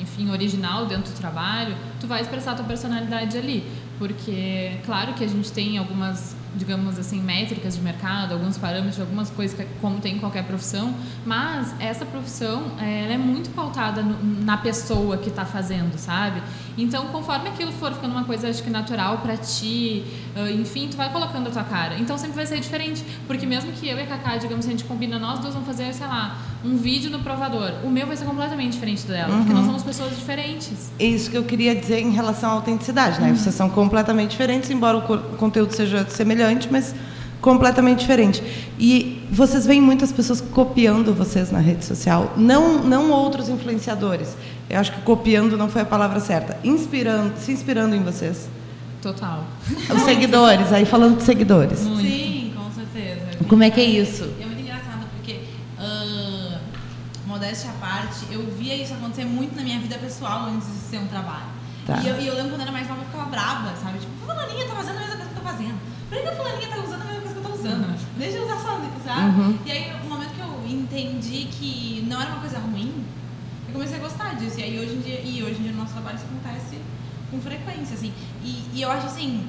enfim, 0.00 0.31
original 0.31 0.87
dentro 0.87 1.12
do 1.12 1.17
trabalho, 1.17 1.76
tu 2.00 2.06
vai 2.06 2.20
expressar 2.20 2.52
a 2.52 2.55
tua 2.55 2.64
personalidade 2.64 3.37
ali. 3.37 3.64
Porque, 3.99 4.79
claro 4.85 5.12
que 5.14 5.23
a 5.23 5.29
gente 5.29 5.52
tem 5.52 5.76
algumas 5.76 6.35
digamos 6.55 6.99
assim, 6.99 7.20
métricas 7.20 7.76
de 7.76 7.82
mercado, 7.82 8.32
alguns 8.32 8.58
parâmetros, 8.58 9.00
algumas 9.00 9.31
coisas 9.31 9.56
que, 9.56 9.64
como 9.81 10.00
tem 10.00 10.17
em 10.17 10.19
qualquer 10.19 10.44
profissão, 10.44 10.94
mas 11.25 11.75
essa 11.79 12.05
profissão 12.05 12.73
ela 12.79 13.14
é 13.14 13.19
muito 13.19 13.50
pautada 13.50 14.02
no, 14.02 14.44
na 14.44 14.56
pessoa 14.56 15.17
que 15.17 15.29
está 15.29 15.44
fazendo, 15.44 15.97
sabe? 15.97 16.43
Então, 16.82 17.06
conforme 17.08 17.48
aquilo 17.48 17.72
for 17.72 17.92
ficando 17.92 18.12
uma 18.12 18.24
coisa, 18.24 18.48
acho 18.48 18.62
que 18.62 18.70
natural 18.70 19.18
para 19.18 19.36
ti, 19.36 20.04
enfim, 20.58 20.88
tu 20.88 20.96
vai 20.96 21.10
colocando 21.10 21.48
a 21.48 21.50
tua 21.50 21.64
cara. 21.64 21.98
Então, 21.98 22.16
sempre 22.16 22.36
vai 22.36 22.46
ser 22.46 22.60
diferente, 22.60 23.04
porque 23.26 23.46
mesmo 23.46 23.72
que 23.72 23.88
eu 23.88 23.96
e 23.98 24.02
a 24.02 24.06
Cacá, 24.06 24.36
digamos, 24.36 24.66
a 24.66 24.70
gente 24.70 24.84
combina, 24.84 25.18
nós 25.18 25.38
duas 25.38 25.54
vamos 25.54 25.66
fazer, 25.66 25.92
sei 25.92 26.06
lá, 26.06 26.38
um 26.64 26.76
vídeo 26.76 27.10
no 27.10 27.20
provador, 27.20 27.72
o 27.84 27.88
meu 27.88 28.06
vai 28.06 28.16
ser 28.16 28.24
completamente 28.24 28.72
diferente 28.72 29.06
do 29.06 29.12
dela, 29.12 29.32
uhum. 29.32 29.38
porque 29.38 29.52
nós 29.54 29.66
somos 29.66 29.82
pessoas 29.82 30.16
diferentes. 30.16 30.90
É 30.98 31.04
isso 31.04 31.30
que 31.30 31.36
eu 31.36 31.44
queria 31.44 31.74
dizer 31.74 32.00
em 32.00 32.10
relação 32.10 32.50
à 32.50 32.52
autenticidade, 32.54 33.20
né? 33.20 33.28
Uhum. 33.28 33.36
Vocês 33.36 33.54
são 33.54 33.70
completamente 33.70 34.30
diferentes, 34.30 34.70
embora 34.70 34.99
o 34.99 35.37
conteúdo 35.37 35.72
seja 35.72 36.06
semelhante, 36.08 36.68
mas 36.70 36.94
completamente 37.40 38.00
diferente. 38.00 38.42
E 38.78 39.26
vocês 39.30 39.66
veem 39.66 39.80
muitas 39.80 40.12
pessoas 40.12 40.40
copiando 40.40 41.14
vocês 41.14 41.50
na 41.50 41.59
rede 41.59 41.85
social, 41.85 42.35
não 42.37 42.82
não 42.82 43.11
outros 43.11 43.49
influenciadores. 43.49 44.37
Eu 44.68 44.78
acho 44.78 44.92
que 44.92 45.00
copiando 45.02 45.56
não 45.56 45.68
foi 45.68 45.82
a 45.82 45.85
palavra 45.85 46.20
certa. 46.20 46.59
Inspirando, 46.62 47.35
se 47.38 47.52
inspirando 47.52 47.94
em 47.94 48.02
vocês. 48.02 48.49
Total. 49.02 49.44
Os 49.94 50.02
seguidores, 50.02 50.73
aí 50.73 50.85
falando 50.85 51.16
de 51.16 51.23
seguidores. 51.23 51.80
Muito. 51.80 52.02
Sim, 52.02 52.52
com 52.54 52.70
certeza. 52.70 53.44
Como 53.49 53.62
é 53.62 53.70
que 53.70 53.80
é 53.80 53.85
isso? 53.85 54.25
É 54.40 54.44
muito 54.44 54.61
engraçado 54.61 55.06
porque 55.16 55.40
uh, 55.78 56.59
modéstia 57.26 57.70
à 57.70 57.73
parte, 57.75 58.26
eu 58.30 58.44
via 58.59 58.76
isso 58.76 58.92
acontecer 58.92 59.25
muito 59.25 59.56
na 59.56 59.62
minha 59.62 59.80
vida 59.80 59.97
pessoal 59.97 60.47
antes 60.47 60.68
de 60.68 60.90
ser 60.90 60.99
um 60.99 61.06
trabalho. 61.06 61.61
Tá. 61.87 61.99
E, 62.02 62.09
eu, 62.09 62.20
e 62.20 62.26
eu 62.26 62.35
lembro 62.35 62.50
quando 62.50 62.61
era 62.61 62.73
mais 62.73 62.87
nova, 62.87 63.00
eu 63.00 63.06
ficava 63.06 63.30
brava, 63.30 63.75
sabe? 63.82 63.99
Tipo, 63.99 64.12
fulaninha 64.26 64.66
tá 64.66 64.75
fazendo 64.75 64.97
a 64.97 65.00
mesma 65.00 65.16
coisa 65.16 65.30
que 65.30 65.38
eu 65.38 65.42
tô 65.42 65.49
fazendo. 65.49 65.78
Por 66.11 66.20
que 66.20 66.28
a 66.28 66.37
fulaninha 66.37 66.68
tá 66.68 66.76
usando 66.76 67.02
a 67.02 67.04
mesma 67.04 67.19
usando? 67.61 68.19
Deixa 68.19 68.38
eu 68.38 68.45
usar 68.45 68.59
sozinha, 68.59 68.90
sabe? 69.05 69.40
Uhum. 69.40 69.59
E 69.64 69.71
aí, 69.71 69.93
no 70.02 70.09
momento 70.09 70.35
que 70.35 70.40
eu 70.40 70.67
entendi 70.69 71.49
que 71.50 72.05
não 72.09 72.21
era 72.21 72.33
uma 72.33 72.40
coisa 72.40 72.59
ruim, 72.59 73.05
eu 73.69 73.73
comecei 73.73 73.97
a 73.97 74.00
gostar 74.00 74.35
disso. 74.37 74.59
E 74.59 74.62
aí, 74.62 74.79
hoje 74.79 74.95
em 74.95 75.00
dia, 75.00 75.21
e 75.21 75.43
hoje 75.43 75.61
em 75.61 75.62
dia 75.62 75.73
no 75.73 75.79
nosso 75.79 75.93
trabalho 75.93 76.17
isso 76.17 76.26
acontece 76.26 76.79
com 77.31 77.40
frequência, 77.40 77.95
assim. 77.95 78.12
E, 78.43 78.64
e 78.75 78.83
eu 78.83 78.90
acho, 78.90 79.07
assim, 79.07 79.47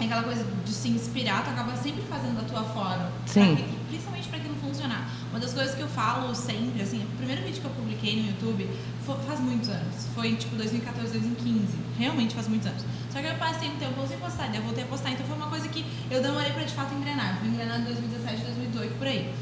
aquela 0.00 0.22
coisa 0.22 0.46
de 0.64 0.72
se 0.72 0.88
inspirar, 0.88 1.44
tu 1.44 1.50
acaba 1.50 1.76
sempre 1.76 2.02
fazendo 2.02 2.36
da 2.36 2.48
tua 2.48 2.62
forma. 2.64 3.10
Sim. 3.26 3.56
Pra, 3.56 3.64
principalmente 3.88 4.28
para 4.28 4.38
aquilo 4.38 4.54
funcionar. 4.56 5.08
Uma 5.32 5.40
das 5.40 5.54
coisas 5.54 5.74
que 5.74 5.80
eu 5.80 5.88
falo 5.88 6.34
sempre, 6.34 6.82
assim, 6.82 7.02
o 7.02 7.16
primeiro 7.16 7.40
vídeo 7.40 7.62
que 7.62 7.66
eu 7.66 7.70
publiquei 7.70 8.20
no 8.20 8.28
YouTube 8.28 8.68
foi, 9.06 9.16
faz 9.26 9.40
muitos 9.40 9.70
anos. 9.70 10.06
Foi 10.14 10.36
tipo 10.36 10.54
2014, 10.56 11.10
2015. 11.10 11.68
Realmente 11.98 12.34
faz 12.34 12.48
muitos 12.48 12.68
anos. 12.68 12.82
Só 13.10 13.18
que 13.18 13.26
eu 13.26 13.34
passei 13.36 13.70
um 13.70 13.76
tempo 13.76 14.06
sem 14.06 14.18
postar, 14.18 14.48
daí 14.48 14.56
eu 14.56 14.62
voltei 14.62 14.84
a 14.84 14.86
postar. 14.86 15.10
Então 15.10 15.24
foi 15.24 15.34
uma 15.34 15.46
coisa 15.46 15.66
que 15.68 15.86
eu 16.10 16.20
demorei 16.20 16.52
para 16.52 16.64
de 16.64 16.74
fato 16.74 16.94
engrenar. 16.94 17.38
Fui 17.38 17.48
engrenar 17.48 17.80
em 17.80 17.84
2017, 17.84 18.42
2018, 18.42 18.98
por 18.98 19.06
aí. 19.06 19.32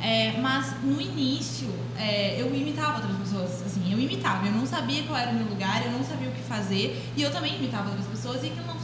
É, 0.00 0.38
mas 0.40 0.80
no 0.84 1.00
início 1.00 1.68
é, 1.98 2.40
eu 2.40 2.54
imitava 2.54 2.98
outras 2.98 3.16
pessoas, 3.18 3.62
assim, 3.66 3.92
eu 3.92 3.98
imitava, 3.98 4.46
eu 4.46 4.52
não 4.52 4.66
sabia 4.66 5.02
qual 5.04 5.16
era 5.16 5.30
o 5.30 5.34
meu 5.34 5.46
lugar, 5.46 5.84
eu 5.84 5.92
não 5.92 6.04
sabia 6.04 6.28
o 6.28 6.32
que 6.32 6.42
fazer 6.42 7.00
e 7.16 7.22
eu 7.22 7.30
também 7.30 7.56
imitava 7.56 7.88
outras 7.88 8.06
pessoas 8.06 8.42
e 8.42 8.46
aquilo 8.46 8.66
não. 8.66 8.81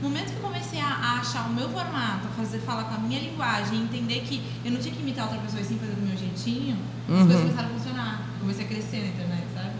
No 0.00 0.08
momento 0.08 0.30
que 0.30 0.36
eu 0.36 0.42
comecei 0.42 0.80
a, 0.80 1.18
achar 1.20 1.48
o 1.48 1.52
meu 1.52 1.68
formato, 1.68 2.28
a 2.28 2.30
fazer 2.36 2.58
falar 2.58 2.84
com 2.84 2.94
a 2.94 2.98
minha 2.98 3.20
linguagem, 3.20 3.82
entender 3.82 4.20
que 4.20 4.40
eu 4.64 4.70
não 4.70 4.78
tinha 4.78 4.94
que 4.94 5.00
imitar 5.00 5.24
outra 5.24 5.40
pessoa 5.40 5.60
e 5.60 5.64
sim 5.64 5.78
fazer 5.78 5.92
do 5.92 6.06
meu 6.06 6.16
jeitinho, 6.16 6.76
uhum. 7.08 7.20
as 7.20 7.26
coisas 7.26 7.42
começaram 7.42 7.68
a 7.68 7.72
funcionar. 7.72 8.20
Eu 8.34 8.40
comecei 8.40 8.64
a 8.64 8.68
crescer 8.68 8.98
na 8.98 9.06
internet, 9.08 9.44
sabe? 9.54 9.70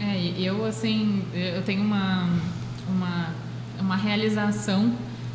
É, 0.00 0.40
eu 0.40 0.64
assim, 0.64 1.24
eu 1.32 1.62
tenho 1.62 1.82
uma, 1.82 2.28
uma, 2.88 3.28
uma 3.78 3.96
realização 3.96 4.92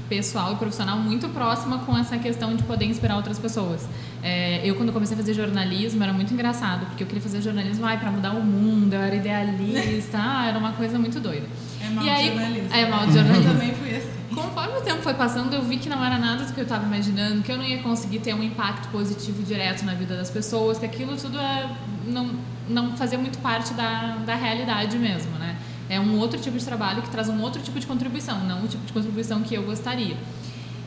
pessoal 0.10 0.54
e 0.54 0.56
profissional 0.56 0.98
muito 0.98 1.30
próxima 1.30 1.80
com 1.80 1.98
essa 1.98 2.18
questão 2.18 2.56
de 2.56 2.64
poder 2.64 2.86
inspirar 2.86 3.16
outras 3.16 3.40
pessoas. 3.40 3.88
É, 4.22 4.60
eu, 4.68 4.76
quando 4.76 4.92
comecei 4.92 5.16
a 5.16 5.18
fazer 5.18 5.34
jornalismo, 5.34 6.04
era 6.04 6.12
muito 6.12 6.34
engraçado, 6.34 6.88
porque 6.88 7.04
eu 7.04 7.08
queria 7.08 7.22
fazer 7.22 7.42
jornalismo 7.42 7.86
ai, 7.86 7.98
para 7.98 8.12
mudar 8.12 8.32
o 8.32 8.44
mundo, 8.44 8.94
eu 8.94 9.00
era 9.00 9.16
idealista, 9.16 10.18
ah, 10.20 10.48
era 10.48 10.58
uma 10.58 10.74
coisa 10.74 10.98
muito 11.00 11.20
doida. 11.20 11.48
É 11.90 11.94
mal 11.94 12.06
e 12.06 12.10
aí, 12.10 12.28
jornalista. 12.28 12.78
É 12.78 12.90
mal 12.90 13.08
de 13.08 13.14
jornalismo. 13.14 13.50
Eu 13.50 13.54
também 13.54 13.74
fui 13.74 13.96
assim. 13.96 14.10
Conforme 14.36 14.78
o 14.78 14.82
tempo 14.82 15.02
foi 15.02 15.14
passando, 15.16 15.54
eu 15.54 15.64
vi 15.64 15.78
que 15.78 15.90
não 15.90 16.04
era 16.04 16.18
nada 16.18 16.46
do 16.46 16.54
que 16.54 16.60
eu 16.60 16.64
estava 16.64 16.86
imaginando, 16.86 17.42
que 17.42 17.52
eu 17.52 17.58
não 17.58 17.64
ia 17.64 17.82
conseguir 17.82 18.20
ter 18.20 18.34
um 18.34 18.44
impacto 18.44 18.88
positivo 18.90 19.42
direto 19.44 19.84
na 19.84 19.96
vida 19.96 20.16
das 20.16 20.30
pessoas, 20.30 20.78
que 20.78 20.86
aquilo 20.86 21.18
tudo 21.18 21.38
é, 21.40 21.70
não, 22.06 22.30
não 22.70 22.96
fazia 22.96 23.18
muito 23.18 23.40
parte 23.40 23.74
da, 23.74 24.18
da 24.26 24.36
realidade 24.36 24.98
mesmo, 24.98 25.32
né? 25.40 25.58
É 25.90 26.00
um 26.00 26.20
outro 26.20 26.40
tipo 26.40 26.58
de 26.58 26.64
trabalho 26.64 27.02
que 27.02 27.10
traz 27.10 27.28
um 27.28 27.42
outro 27.42 27.62
tipo 27.62 27.80
de 27.80 27.88
contribuição, 27.88 28.40
não 28.46 28.64
o 28.64 28.68
tipo 28.68 28.86
de 28.86 28.94
contribuição 28.94 29.42
que 29.42 29.56
eu 29.56 29.64
gostaria. 29.64 30.16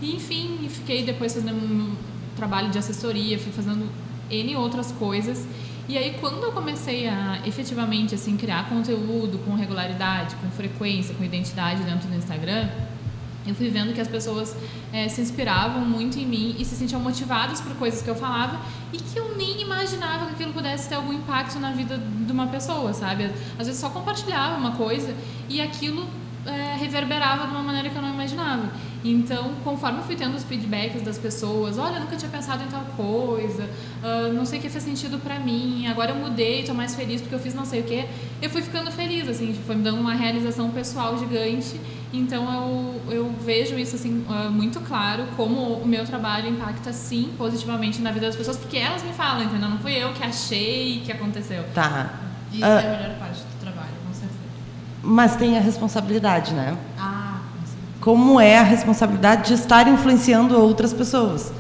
E, 0.01 0.15
enfim, 0.15 0.69
fiquei 0.69 1.05
depois 1.05 1.35
fazendo 1.35 1.57
um 1.57 1.97
trabalho 2.37 2.71
de 2.71 2.79
assessoria, 2.79 3.39
fui 3.39 3.53
fazendo 3.53 3.89
N 4.31 4.57
outras 4.57 4.93
coisas. 4.93 5.45
E 5.89 5.99
aí, 5.99 6.17
quando 6.21 6.43
eu 6.45 6.53
comecei 6.53 7.09
a 7.09 7.41
efetivamente 7.45 8.15
assim, 8.15 8.37
criar 8.37 8.69
conteúdo 8.69 9.39
com 9.45 9.55
regularidade, 9.55 10.37
com 10.37 10.49
frequência, 10.51 11.15
com 11.15 11.25
identidade 11.25 11.83
dentro 11.83 12.09
do 12.09 12.15
Instagram, 12.17 12.69
eu 13.45 13.55
fui 13.55 13.69
vendo 13.69 13.93
que 13.93 14.01
as 14.01 14.07
pessoas 14.07 14.55
é, 14.93 15.09
se 15.09 15.21
inspiravam 15.21 15.85
muito 15.85 16.19
em 16.19 16.25
mim 16.25 16.55
e 16.59 16.65
se 16.65 16.77
sentiam 16.77 17.01
motivadas 17.01 17.61
por 17.61 17.75
coisas 17.75 18.01
que 18.01 18.09
eu 18.09 18.15
falava 18.15 18.61
e 18.93 18.99
que 18.99 19.19
eu 19.19 19.37
nem 19.37 19.61
imaginava 19.61 20.27
que 20.27 20.33
aquilo 20.35 20.53
pudesse 20.53 20.89
ter 20.89 20.95
algum 20.95 21.13
impacto 21.13 21.59
na 21.59 21.73
vida 21.73 21.99
de 21.99 22.31
uma 22.31 22.47
pessoa, 22.47 22.95
sabe? 22.95 23.25
Às 23.59 23.67
vezes 23.67 23.81
só 23.81 23.91
compartilhava 23.91 24.57
uma 24.57 24.77
coisa 24.77 25.13
e 25.49 25.61
aquilo 25.61 26.07
é, 26.47 26.77
reverberava 26.77 27.47
de 27.47 27.53
uma 27.53 27.63
maneira 27.63 27.89
que 27.91 27.97
eu 27.97 28.03
não 28.03 28.11
imaginava. 28.13 28.71
Então, 29.05 29.53
conforme 29.65 29.99
eu 29.99 30.05
fui 30.05 30.15
tendo 30.15 30.37
os 30.37 30.45
feedbacks 30.45 31.03
das 31.03 31.19
pessoas, 31.19 31.77
olha, 31.77 31.97
eu 31.97 32.01
nunca 32.01 32.17
tinha 32.17 32.31
pensado 32.31 32.63
em 32.63 32.69
tal 32.69 32.85
coisa, 32.97 33.65
uh, 34.03 34.33
não 34.33 34.45
sei 34.47 34.61
o 34.61 34.63
que 34.63 34.69
fez 34.69 34.85
sentido 34.85 35.19
para 35.19 35.41
mim, 35.41 35.89
agora 35.89 36.13
eu 36.13 36.17
mudei, 36.17 36.63
tô 36.63 36.73
mais 36.73 36.95
feliz 36.95 37.21
porque 37.21 37.35
eu 37.35 37.41
fiz 37.41 37.53
não 37.53 37.65
sei 37.65 37.81
o 37.81 37.83
que, 37.85 38.05
eu 38.41 38.49
fui 38.49 38.63
ficando 38.63 38.93
feliz, 38.93 39.29
assim, 39.29 39.59
foi 39.67 39.75
me 39.75 39.83
dando 39.83 39.99
uma 40.01 40.15
realização 40.15 40.71
pessoal 40.71 41.19
gigante. 41.19 41.81
Então, 42.13 42.45
eu, 43.09 43.13
eu 43.13 43.35
vejo 43.45 43.77
isso, 43.77 43.97
assim, 43.97 44.25
uh, 44.29 44.51
muito 44.53 44.79
claro, 44.81 45.25
como 45.37 45.61
o 45.79 45.87
meu 45.87 46.05
trabalho 46.05 46.49
impacta, 46.49 46.93
sim, 46.93 47.33
positivamente 47.37 48.01
na 48.01 48.13
vida 48.13 48.27
das 48.27 48.37
pessoas, 48.37 48.57
porque 48.57 48.77
elas 48.77 49.03
me 49.03 49.13
falam, 49.13 49.43
entendeu? 49.45 49.69
Não 49.69 49.79
fui 49.79 49.95
eu 49.95 50.13
que 50.13 50.23
achei 50.23 51.01
que 51.05 51.11
aconteceu. 51.11 51.65
Tá. 51.75 52.21
Isso 52.53 52.65
Ah. 52.65 52.81
é 52.83 52.95
a 52.95 52.99
melhor 53.01 53.19
parte 53.19 53.41
do 53.41 53.61
trabalho, 53.61 53.95
com 54.07 54.13
certeza. 54.13 54.39
Mas 55.03 55.37
tem 55.37 55.59
a 55.59 55.61
responsabilidade, 55.61 56.55
né? 56.55 56.77
Ah. 56.99 57.39
Como 58.01 58.41
é 58.41 58.59
a 58.59 58.63
responsabilidade 58.63 59.49
de 59.49 59.55
estar 59.55 59.87
influenciando 59.89 60.59
outras 60.59 60.93
pessoas? 60.93 61.53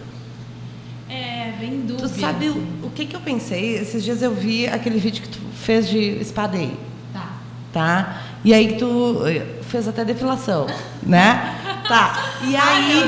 É, 1.08 1.52
bem 1.58 1.80
dúvida. 1.80 2.08
Tu 2.08 2.20
sabe 2.20 2.46
o, 2.48 2.50
assim. 2.52 2.66
o 2.84 2.90
que, 2.90 3.06
que 3.06 3.16
eu 3.16 3.20
pensei? 3.20 3.76
Esses 3.76 4.02
dias 4.02 4.22
eu 4.22 4.34
vi 4.34 4.66
aquele 4.66 4.98
vídeo 4.98 5.22
que 5.22 5.28
tu 5.28 5.38
fez 5.54 5.88
de 5.88 5.98
espadeio, 6.20 6.76
Tá. 7.12 7.28
tá? 7.72 8.16
E 8.44 8.52
aí 8.52 8.76
tu 8.76 9.22
eh, 9.26 9.46
fez 9.68 9.86
até 9.86 10.04
depilação, 10.04 10.66
né? 11.02 11.56
Tá. 11.86 12.14
E 12.44 12.56
aí. 12.56 13.02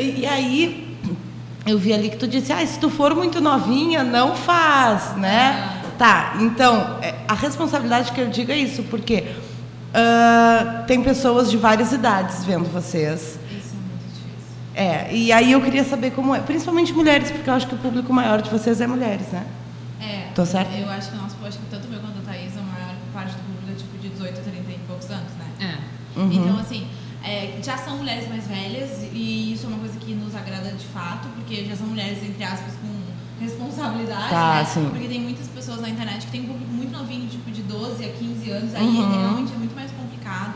e 0.20 0.26
aí 0.26 0.96
eu 1.66 1.78
vi 1.78 1.92
ali 1.92 2.08
que 2.10 2.16
tu 2.16 2.26
disse, 2.26 2.52
ah, 2.52 2.66
se 2.66 2.78
tu 2.78 2.88
for 2.90 3.14
muito 3.14 3.40
novinha, 3.40 4.02
não 4.02 4.34
faz, 4.34 5.16
né? 5.16 5.73
Tá, 5.98 6.36
então, 6.40 6.98
é, 7.00 7.14
a 7.28 7.34
responsabilidade 7.34 8.12
que 8.12 8.20
eu 8.20 8.28
digo 8.28 8.50
é 8.50 8.56
isso, 8.56 8.82
porque 8.84 9.34
ah, 9.94 10.82
tem 10.88 11.00
pessoas 11.02 11.48
de 11.48 11.56
várias 11.56 11.92
idades 11.92 12.44
vendo 12.44 12.64
vocês. 12.64 13.38
Isso 13.48 13.74
é 13.74 13.78
muito 13.78 14.04
difícil. 14.12 14.56
É, 14.74 15.14
e 15.14 15.32
aí 15.32 15.52
eu 15.52 15.62
queria 15.62 15.84
saber 15.84 16.10
como 16.10 16.34
é, 16.34 16.40
principalmente 16.40 16.92
mulheres, 16.92 17.30
porque 17.30 17.48
eu 17.48 17.54
acho 17.54 17.68
que 17.68 17.76
o 17.76 17.78
público 17.78 18.12
maior 18.12 18.42
de 18.42 18.50
vocês 18.50 18.80
é 18.80 18.88
mulheres, 18.88 19.28
né? 19.28 19.46
É. 20.00 20.32
Tô 20.34 20.44
certo? 20.44 20.74
Eu 20.74 20.90
acho 20.90 21.10
que 21.10 21.16
o 21.16 21.20
nosso 21.20 21.36
post, 21.36 21.60
tanto 21.70 21.86
meu 21.88 22.00
quanto 22.00 22.18
a 22.18 22.22
Thaís, 22.22 22.58
a 22.58 22.62
maior 22.62 22.94
parte 23.12 23.34
do 23.36 23.42
público 23.42 23.70
é 23.70 23.74
tipo 23.76 23.96
de 23.98 24.08
18 24.08 24.40
a 24.40 24.42
30 24.42 24.70
e 24.72 24.78
poucos 24.88 25.10
anos, 25.10 25.32
né? 25.38 25.78
É. 26.16 26.18
Uhum. 26.18 26.32
Então, 26.32 26.58
assim, 26.58 26.88
é, 27.22 27.60
já 27.62 27.78
são 27.78 27.98
mulheres 27.98 28.28
mais 28.28 28.48
velhas 28.48 29.08
e 29.12 29.52
isso 29.52 29.66
é 29.66 29.68
uma 29.68 29.78
coisa 29.78 29.96
que 30.00 30.12
nos 30.12 30.34
agrada 30.34 30.72
de 30.72 30.86
fato, 30.86 31.28
porque 31.36 31.64
já 31.64 31.76
são 31.76 31.86
mulheres, 31.86 32.20
entre 32.22 32.42
aspas, 32.42 32.74
com 32.82 32.93
responsabilidade, 33.44 34.30
Tá, 34.30 34.54
né? 34.56 34.64
sim. 34.64 34.88
Porque 34.90 35.08
tem 35.08 35.20
muitas 35.20 35.46
pessoas 35.48 35.80
na 35.80 35.88
internet 35.88 36.26
que 36.26 36.32
tem 36.32 36.42
um 36.42 36.46
público 36.48 36.70
muito 36.72 36.92
novinho, 36.92 37.28
tipo 37.28 37.50
de 37.50 37.62
12 37.62 38.04
a 38.04 38.08
15 38.08 38.50
anos, 38.50 38.74
aí 38.74 38.84
Uhum. 38.86 39.20
realmente 39.20 39.52
é 39.52 39.56
muito 39.56 39.74
mais 39.74 39.90
complicado. 39.92 40.54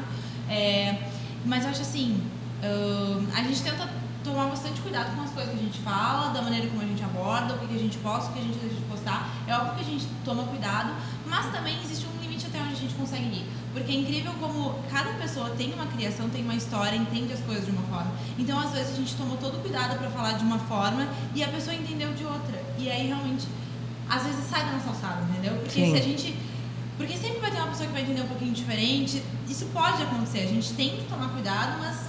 É, 0.48 1.08
mas 1.44 1.64
eu 1.64 1.70
acho 1.70 1.82
assim, 1.82 2.20
ahn, 2.62 3.26
a 3.34 3.42
gente 3.42 3.62
tenta 3.62 3.88
tomar 4.24 4.46
bastante 4.46 4.80
cuidado 4.80 5.14
com 5.14 5.22
as 5.22 5.30
coisas 5.30 5.52
que 5.54 5.60
a 5.60 5.62
gente 5.62 5.78
fala, 5.80 6.30
da 6.30 6.42
maneira 6.42 6.66
como 6.68 6.82
a 6.82 6.84
gente 6.84 7.02
aborda, 7.02 7.54
o 7.54 7.58
que 7.58 7.66
que 7.68 7.74
a 7.76 7.78
gente 7.78 7.98
posta, 7.98 8.30
o 8.30 8.32
que 8.34 8.40
a 8.40 8.42
gente 8.42 8.58
deixa 8.58 8.74
de 8.76 8.82
postar. 8.82 9.28
É 9.46 9.54
óbvio 9.54 9.74
que 9.76 9.80
a 9.80 9.84
gente 9.84 10.06
toma 10.24 10.42
cuidado, 10.44 10.90
mas 11.26 11.46
também 11.52 11.76
existe 11.82 12.06
um 12.06 12.20
limite 12.22 12.37
até 12.48 12.60
onde 12.60 12.72
a 12.72 12.76
gente 12.76 12.94
consegue 12.94 13.24
ir. 13.24 13.46
Porque 13.72 13.92
é 13.92 13.94
incrível 13.94 14.32
como 14.40 14.74
cada 14.90 15.12
pessoa 15.14 15.50
tem 15.50 15.72
uma 15.72 15.86
criação, 15.86 16.28
tem 16.28 16.42
uma 16.42 16.54
história, 16.54 16.96
entende 16.96 17.32
as 17.32 17.40
coisas 17.40 17.64
de 17.64 17.70
uma 17.70 17.82
forma. 17.82 18.12
Então, 18.38 18.58
às 18.58 18.72
vezes, 18.72 18.92
a 18.92 18.96
gente 18.96 19.14
tomou 19.14 19.36
todo 19.36 19.58
o 19.58 19.60
cuidado 19.60 19.98
para 19.98 20.10
falar 20.10 20.32
de 20.32 20.44
uma 20.44 20.58
forma 20.58 21.08
e 21.34 21.42
a 21.42 21.48
pessoa 21.48 21.74
entendeu 21.74 22.12
de 22.14 22.24
outra. 22.24 22.60
E 22.78 22.90
aí, 22.90 23.06
realmente, 23.06 23.46
às 24.08 24.22
vezes 24.24 24.44
sai 24.48 24.64
da 24.64 24.72
nossa 24.72 24.88
alçada, 24.88 25.22
entendeu? 25.30 25.54
Porque 25.58 25.84
Sim. 25.84 25.92
se 25.92 25.98
a 25.98 26.02
gente. 26.02 26.36
Porque 26.96 27.16
sempre 27.16 27.38
vai 27.38 27.50
ter 27.50 27.58
uma 27.58 27.68
pessoa 27.68 27.86
que 27.86 27.92
vai 27.92 28.02
entender 28.02 28.22
um 28.22 28.26
pouquinho 28.26 28.52
diferente. 28.52 29.22
Isso 29.48 29.66
pode 29.66 30.02
acontecer. 30.02 30.40
A 30.40 30.46
gente 30.46 30.72
tem 30.72 30.96
que 30.96 31.04
tomar 31.04 31.28
cuidado, 31.28 31.78
mas. 31.78 32.07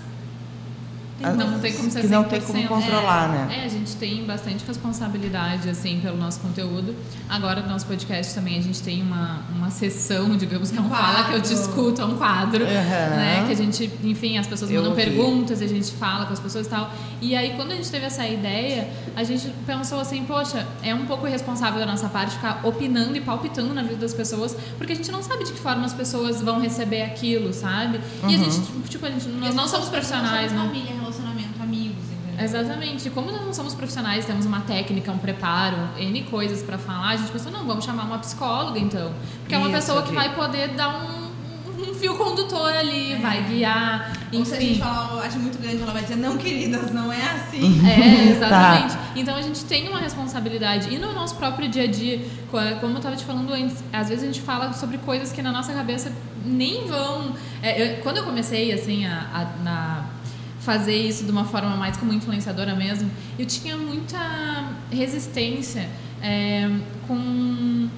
Tem 1.19 1.27
Ah, 1.27 1.33
Não 1.33 1.59
tem 1.59 1.73
como 1.73 1.91
ser 1.91 2.01
que 2.01 2.07
não 2.07 2.23
tem 2.23 2.41
como 2.41 2.59
100%. 2.59 2.67
controlar, 2.67 3.27
né? 3.29 3.59
É, 3.61 3.65
a 3.65 3.67
gente 3.67 3.95
tem 3.97 4.23
bastante 4.25 4.63
responsabilidade, 4.65 5.69
assim, 5.69 5.99
pelo 6.01 6.17
nosso 6.17 6.39
conteúdo. 6.39 6.95
Agora, 7.27 7.61
no 7.61 7.67
nosso 7.69 7.85
podcast 7.85 8.33
também, 8.33 8.57
a 8.57 8.61
gente 8.61 8.81
tem 8.81 9.01
uma, 9.01 9.41
uma 9.55 9.69
sessão, 9.69 10.35
digamos, 10.37 10.71
que 10.71 10.77
é 10.77 10.81
Um 10.81 10.89
fala 10.89 11.25
que 11.25 11.33
eu 11.33 11.39
discuto, 11.39 12.01
é 12.01 12.05
um 12.05 12.15
quadro, 12.17 12.63
Aham. 12.63 13.15
né? 13.15 13.43
Que 13.45 13.51
a 13.53 13.55
gente, 13.55 13.91
enfim, 14.03 14.37
as 14.37 14.47
pessoas 14.47 14.71
Eu 14.71 14.77
mandam 14.77 14.91
ouvi. 14.91 15.03
perguntas, 15.03 15.61
e 15.61 15.63
a 15.63 15.67
gente 15.67 15.91
fala 15.91 16.25
com 16.25 16.33
as 16.33 16.39
pessoas 16.39 16.65
e 16.65 16.69
tal. 16.69 16.89
E 17.21 17.35
aí, 17.35 17.53
quando 17.55 17.71
a 17.71 17.75
gente 17.75 17.89
teve 17.91 18.05
essa 18.05 18.25
ideia, 18.27 18.87
a 19.15 19.23
gente 19.23 19.49
pensou 19.65 19.99
assim, 19.99 20.23
poxa, 20.25 20.65
é 20.81 20.95
um 20.95 21.05
pouco 21.05 21.27
irresponsável 21.27 21.79
da 21.79 21.85
nossa 21.85 22.07
parte 22.09 22.35
ficar 22.35 22.61
opinando 22.63 23.15
e 23.17 23.21
palpitando 23.21 23.73
na 23.73 23.81
vida 23.83 23.97
das 23.97 24.13
pessoas, 24.13 24.55
porque 24.77 24.93
a 24.93 24.95
gente 24.95 25.11
não 25.11 25.21
sabe 25.21 25.43
de 25.43 25.51
que 25.51 25.59
forma 25.59 25.85
as 25.85 25.93
pessoas 25.93 26.41
vão 26.41 26.59
receber 26.61 27.01
aquilo, 27.01 27.53
sabe? 27.53 27.99
E 28.23 28.25
a 28.25 28.27
Uhum. 28.37 28.51
gente, 28.51 28.61
tipo, 28.89 29.05
a 29.05 29.09
gente, 29.09 29.27
nós 29.29 29.53
não 29.53 29.67
somos 29.67 29.89
profissionais, 29.89 30.51
não 30.51 30.59
são 30.59 30.67
família? 30.69 31.08
Exatamente. 32.43 33.09
Como 33.09 33.31
nós 33.31 33.41
não 33.45 33.53
somos 33.53 33.73
profissionais, 33.73 34.25
temos 34.25 34.45
uma 34.45 34.61
técnica, 34.61 35.11
um 35.11 35.17
preparo, 35.17 35.77
N 35.97 36.23
coisas 36.23 36.61
pra 36.61 36.77
falar, 36.77 37.09
a 37.09 37.17
gente 37.17 37.31
pensou, 37.31 37.51
não, 37.51 37.65
vamos 37.65 37.83
chamar 37.85 38.03
uma 38.03 38.17
psicóloga 38.19 38.79
então. 38.79 39.11
Porque 39.41 39.55
é 39.55 39.57
uma 39.57 39.67
Isso, 39.67 39.75
pessoa 39.77 40.03
que 40.03 40.13
vai 40.13 40.33
poder 40.35 40.69
dar 40.69 40.89
um, 41.03 41.29
um 41.89 41.93
fio 41.95 42.15
condutor 42.15 42.71
ali, 42.73 43.15
vai 43.21 43.43
guiar, 43.43 44.11
Ou 44.33 44.45
se 44.45 44.55
a 44.55 44.59
gente 44.59 44.79
falar, 44.79 45.21
acho 45.25 45.39
muito 45.39 45.59
grande, 45.61 45.81
ela 45.81 45.91
vai 45.91 46.01
dizer, 46.03 46.15
não, 46.17 46.37
queridas, 46.37 46.91
não 46.93 47.11
é 47.11 47.21
assim. 47.21 47.81
É, 47.87 48.29
exatamente. 48.31 48.93
Tá. 48.93 48.99
Então 49.15 49.35
a 49.35 49.41
gente 49.41 49.63
tem 49.65 49.87
uma 49.89 49.99
responsabilidade. 49.99 50.93
E 50.93 50.97
no 50.97 51.13
nosso 51.13 51.35
próprio 51.35 51.67
dia 51.67 51.83
a 51.83 51.87
dia, 51.87 52.21
co- 52.51 52.57
como 52.79 52.93
eu 52.93 52.97
estava 52.97 53.15
te 53.15 53.25
falando 53.25 53.51
antes, 53.53 53.83
às 53.91 54.07
vezes 54.09 54.23
a 54.23 54.27
gente 54.27 54.41
fala 54.41 54.71
sobre 54.73 54.97
coisas 54.99 55.31
que 55.31 55.41
na 55.41 55.51
nossa 55.51 55.73
cabeça 55.73 56.11
nem 56.45 56.85
vão. 56.87 57.33
é, 57.61 57.97
eu- 57.97 58.01
quando 58.03 58.17
eu 58.17 58.23
comecei 58.23 58.71
assim 58.71 59.05
a, 59.05 59.25
a- 59.33 59.63
na- 59.63 60.03
fazer 60.59 60.95
isso 60.95 61.23
de 61.23 61.31
uma 61.31 61.45
forma 61.45 61.75
mais 61.75 61.97
como 61.97 62.13
influenciadora 62.13 62.75
mesmo, 62.75 63.09
eu 63.37 63.45
tinha 63.45 63.77
muita 63.77 64.17
resistência 64.91 65.89
é, 66.21 66.69
com 67.07 67.89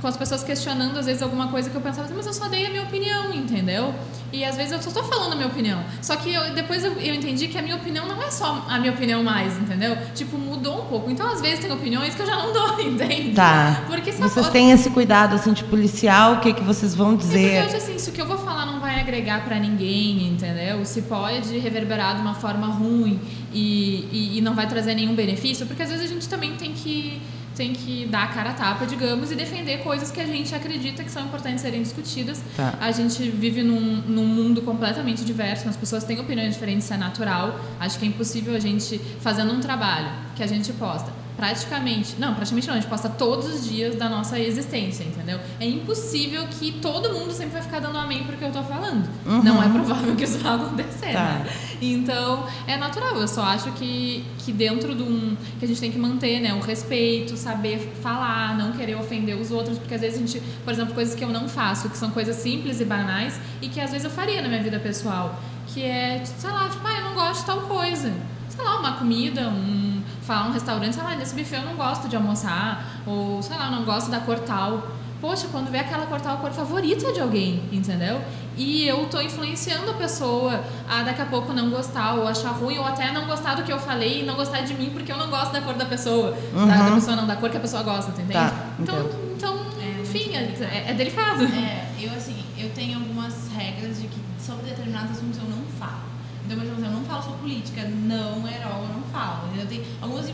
com 0.00 0.06
as 0.06 0.16
pessoas 0.16 0.42
questionando 0.42 0.96
às 0.98 1.04
vezes 1.04 1.20
alguma 1.20 1.48
coisa 1.48 1.68
que 1.68 1.76
eu 1.76 1.80
pensava 1.80 2.06
assim, 2.06 2.14
mas 2.16 2.26
eu 2.26 2.32
só 2.32 2.48
dei 2.48 2.64
a 2.64 2.70
minha 2.70 2.82
opinião, 2.84 3.34
entendeu? 3.34 3.94
E 4.32 4.44
às 4.44 4.56
vezes 4.56 4.72
eu 4.72 4.80
só 4.82 4.88
estou 4.88 5.04
falando 5.04 5.32
a 5.32 5.36
minha 5.36 5.48
opinião. 5.48 5.82
Só 6.00 6.14
que 6.16 6.32
eu- 6.32 6.54
depois 6.54 6.84
eu, 6.84 6.92
eu 6.92 7.14
entendi 7.14 7.48
que 7.48 7.58
a 7.58 7.62
minha 7.62 7.76
opinião 7.76 8.06
não 8.06 8.22
é 8.22 8.30
só 8.30 8.64
a 8.68 8.78
minha 8.78 8.92
opinião 8.92 9.22
mais, 9.24 9.56
entendeu? 9.58 9.96
Tipo, 10.14 10.38
mudou 10.38 10.82
um 10.82 10.86
pouco. 10.86 11.10
Então 11.10 11.28
às 11.28 11.40
vezes 11.40 11.60
tem 11.60 11.72
opiniões 11.72 12.14
que 12.14 12.22
eu 12.22 12.26
já 12.26 12.36
não 12.36 12.52
dou, 12.52 12.80
entende? 12.86 13.32
Tá. 13.34 13.82
Porque 13.86 14.12
Vocês 14.12 14.32
foto- 14.34 14.50
têm 14.52 14.70
esse 14.70 14.90
cuidado, 14.90 15.34
assim, 15.34 15.52
de 15.52 15.64
policial, 15.64 16.34
o 16.34 16.40
que, 16.40 16.52
que 16.52 16.62
vocês 16.62 16.94
vão 16.94 17.14
é 17.14 17.16
porque 17.16 17.26
eu 17.26 17.30
dizer? 17.40 17.58
acho 17.58 17.76
assim, 17.76 17.98
se 17.98 18.10
o 18.10 18.12
que 18.12 18.20
eu 18.20 18.26
vou 18.26 18.38
falar 18.38 18.66
não 18.66 18.78
vai 18.80 19.00
agregar 19.00 19.44
pra 19.44 19.58
ninguém, 19.58 20.28
entendeu? 20.28 20.84
Se 20.84 21.02
pode 21.02 21.58
reverberar 21.58 22.14
de 22.16 22.20
uma 22.20 22.34
forma 22.34 22.66
ruim 22.68 23.20
e, 23.52 24.08
e, 24.12 24.38
e 24.38 24.40
não 24.40 24.54
vai 24.54 24.66
trazer 24.68 24.94
nenhum 24.94 25.14
benefício, 25.14 25.66
porque 25.66 25.82
às 25.82 25.90
vezes 25.90 26.06
a 26.06 26.08
gente 26.08 26.28
também 26.28 26.54
tem 26.54 26.72
que 26.72 27.20
tem 27.54 27.72
que 27.72 28.06
dar 28.06 28.24
a 28.24 28.26
cara 28.28 28.50
a 28.50 28.54
tapa, 28.54 28.86
digamos, 28.86 29.30
e 29.30 29.34
defender 29.34 29.78
coisas 29.78 30.10
que 30.10 30.20
a 30.20 30.26
gente 30.26 30.54
acredita 30.54 31.04
que 31.04 31.10
são 31.10 31.24
importantes 31.24 31.60
serem 31.60 31.82
discutidas. 31.82 32.42
Tá. 32.56 32.74
A 32.80 32.90
gente 32.90 33.22
vive 33.30 33.62
num, 33.62 34.02
num 34.06 34.26
mundo 34.26 34.62
completamente 34.62 35.24
diverso, 35.24 35.68
as 35.68 35.76
pessoas 35.76 36.04
têm 36.04 36.18
opiniões 36.18 36.54
diferentes, 36.54 36.84
isso 36.84 36.94
é 36.94 36.96
natural. 36.96 37.60
Acho 37.78 37.98
que 37.98 38.04
é 38.04 38.08
impossível 38.08 38.54
a 38.54 38.58
gente, 38.58 38.98
fazendo 39.20 39.52
um 39.52 39.60
trabalho 39.60 40.08
que 40.34 40.42
a 40.42 40.46
gente 40.46 40.72
posta 40.72 41.19
praticamente, 41.40 42.16
não, 42.18 42.34
praticamente 42.34 42.66
não, 42.68 42.74
a 42.74 42.78
gente 42.78 42.88
posta 42.88 43.08
todos 43.08 43.46
os 43.46 43.66
dias 43.66 43.96
da 43.96 44.10
nossa 44.10 44.38
existência, 44.38 45.02
entendeu? 45.04 45.40
É 45.58 45.66
impossível 45.66 46.46
que 46.48 46.70
todo 46.72 47.14
mundo 47.14 47.32
sempre 47.32 47.52
vai 47.54 47.62
ficar 47.62 47.80
dando 47.80 47.96
amém 47.96 48.24
porque 48.24 48.44
eu 48.44 48.52
tô 48.52 48.62
falando. 48.62 49.08
Uhum. 49.24 49.42
Não 49.42 49.62
é 49.62 49.68
provável 49.70 50.14
que 50.14 50.24
isso 50.24 50.38
vá 50.38 50.56
acontecer, 50.56 51.12
Tá. 51.14 51.22
né? 51.24 51.46
Então, 51.80 52.46
é 52.66 52.76
natural. 52.76 53.16
Eu 53.16 53.26
só 53.26 53.42
acho 53.42 53.72
que, 53.72 54.22
que 54.38 54.52
dentro 54.52 54.94
de 54.94 55.02
um. 55.02 55.34
que 55.58 55.64
a 55.64 55.68
gente 55.68 55.80
tem 55.80 55.90
que 55.90 55.98
manter, 55.98 56.38
né? 56.40 56.52
O 56.52 56.60
respeito, 56.60 57.38
saber 57.38 57.94
falar, 58.02 58.56
não 58.58 58.72
querer 58.72 58.96
ofender 58.96 59.34
os 59.40 59.50
outros, 59.50 59.78
porque 59.78 59.94
às 59.94 60.00
vezes 60.02 60.18
a 60.18 60.20
gente. 60.20 60.42
Por 60.62 60.72
exemplo, 60.74 60.92
coisas 60.92 61.14
que 61.14 61.24
eu 61.24 61.30
não 61.30 61.48
faço, 61.48 61.88
que 61.88 61.96
são 61.96 62.10
coisas 62.10 62.36
simples 62.36 62.80
e 62.82 62.84
banais 62.84 63.40
e 63.62 63.68
que 63.68 63.80
às 63.80 63.90
vezes 63.90 64.04
eu 64.04 64.10
faria 64.10 64.42
na 64.42 64.48
minha 64.48 64.62
vida 64.62 64.78
pessoal. 64.78 65.40
Que 65.68 65.82
é, 65.82 66.22
sei 66.24 66.50
lá, 66.50 66.68
tipo, 66.68 66.86
ah, 66.86 66.98
eu 66.98 67.04
não 67.06 67.14
gosto 67.14 67.40
de 67.40 67.46
tal 67.46 67.60
coisa. 67.62 68.12
Sei 68.50 68.62
lá, 68.62 68.78
uma 68.78 68.92
comida, 68.92 69.48
um. 69.48 70.02
Falar 70.30 70.46
um 70.46 70.52
restaurante, 70.52 70.94
sei 70.94 71.02
lá, 71.02 71.16
nesse 71.16 71.34
buffet 71.34 71.56
eu 71.56 71.64
não 71.64 71.74
gosto 71.74 72.08
de 72.08 72.14
almoçar, 72.14 72.84
ou 73.04 73.42
sei 73.42 73.56
lá, 73.56 73.64
eu 73.66 73.72
não 73.72 73.84
gosto 73.84 74.08
da 74.12 74.20
cor 74.20 74.38
tal. 74.38 74.86
Poxa, 75.20 75.48
quando 75.50 75.70
vê 75.70 75.78
aquela 75.78 76.06
cor 76.06 76.20
tal, 76.20 76.34
a 76.36 76.38
cor 76.38 76.52
favorita 76.52 77.12
de 77.12 77.20
alguém, 77.20 77.62
entendeu? 77.72 78.22
E 78.56 78.86
eu 78.86 79.06
tô 79.06 79.20
influenciando 79.20 79.90
a 79.90 79.94
pessoa 79.94 80.62
a 80.88 81.02
daqui 81.02 81.20
a 81.20 81.26
pouco 81.26 81.52
não 81.52 81.68
gostar, 81.68 82.14
ou 82.14 82.28
achar 82.28 82.50
ruim, 82.52 82.78
ou 82.78 82.84
até 82.86 83.10
não 83.10 83.26
gostar 83.26 83.54
do 83.56 83.64
que 83.64 83.72
eu 83.72 83.78
falei 83.78 84.20
e 84.20 84.24
não 84.24 84.36
gostar 84.36 84.60
de 84.60 84.72
mim 84.74 84.90
porque 84.90 85.10
eu 85.10 85.18
não 85.18 85.28
gosto 85.28 85.52
da 85.52 85.60
cor 85.62 85.74
da 85.74 85.84
pessoa. 85.84 86.30
Da, 86.54 86.88
da 86.90 86.94
pessoa 86.94 87.16
não, 87.16 87.26
da 87.26 87.34
cor 87.36 87.50
que 87.50 87.56
a 87.56 87.60
pessoa 87.60 87.82
gosta, 87.82 88.12
entende? 88.12 88.32
Tá, 88.32 88.52
então, 88.78 88.98
entendo. 89.00 89.34
então 89.36 89.54
É, 89.82 90.00
enfim, 90.02 90.34
é, 90.36 90.42
é- 90.42 90.90
é 90.90 90.94
delicado. 90.94 91.42
É, 91.44 91.86
eu 92.00 92.12
assim, 92.12 92.36
eu 92.56 92.70
tenho 92.70 92.98
algumas 92.98 93.48
regras 93.54 94.00
de 94.00 94.06
que 94.06 94.20
sobre 94.38 94.70
determinados 94.70 95.10
assuntos 95.10 95.38
eu 95.38 95.44
não 95.44 95.64
falo. 95.78 96.08
Então, 96.46 96.56
por 96.58 96.66
exemplo, 96.66 96.84
eu 96.84 96.90
não 96.90 97.04
falo 97.04 97.22
sobre 97.22 97.38
política, 97.40 97.82
não 97.88 98.48
herói, 98.48 98.82
eu 98.88 98.94
não 98.94 99.02
falo. 99.12 99.48
Eu 99.56 99.66
tenho 99.66 99.84
algumas 100.02 100.28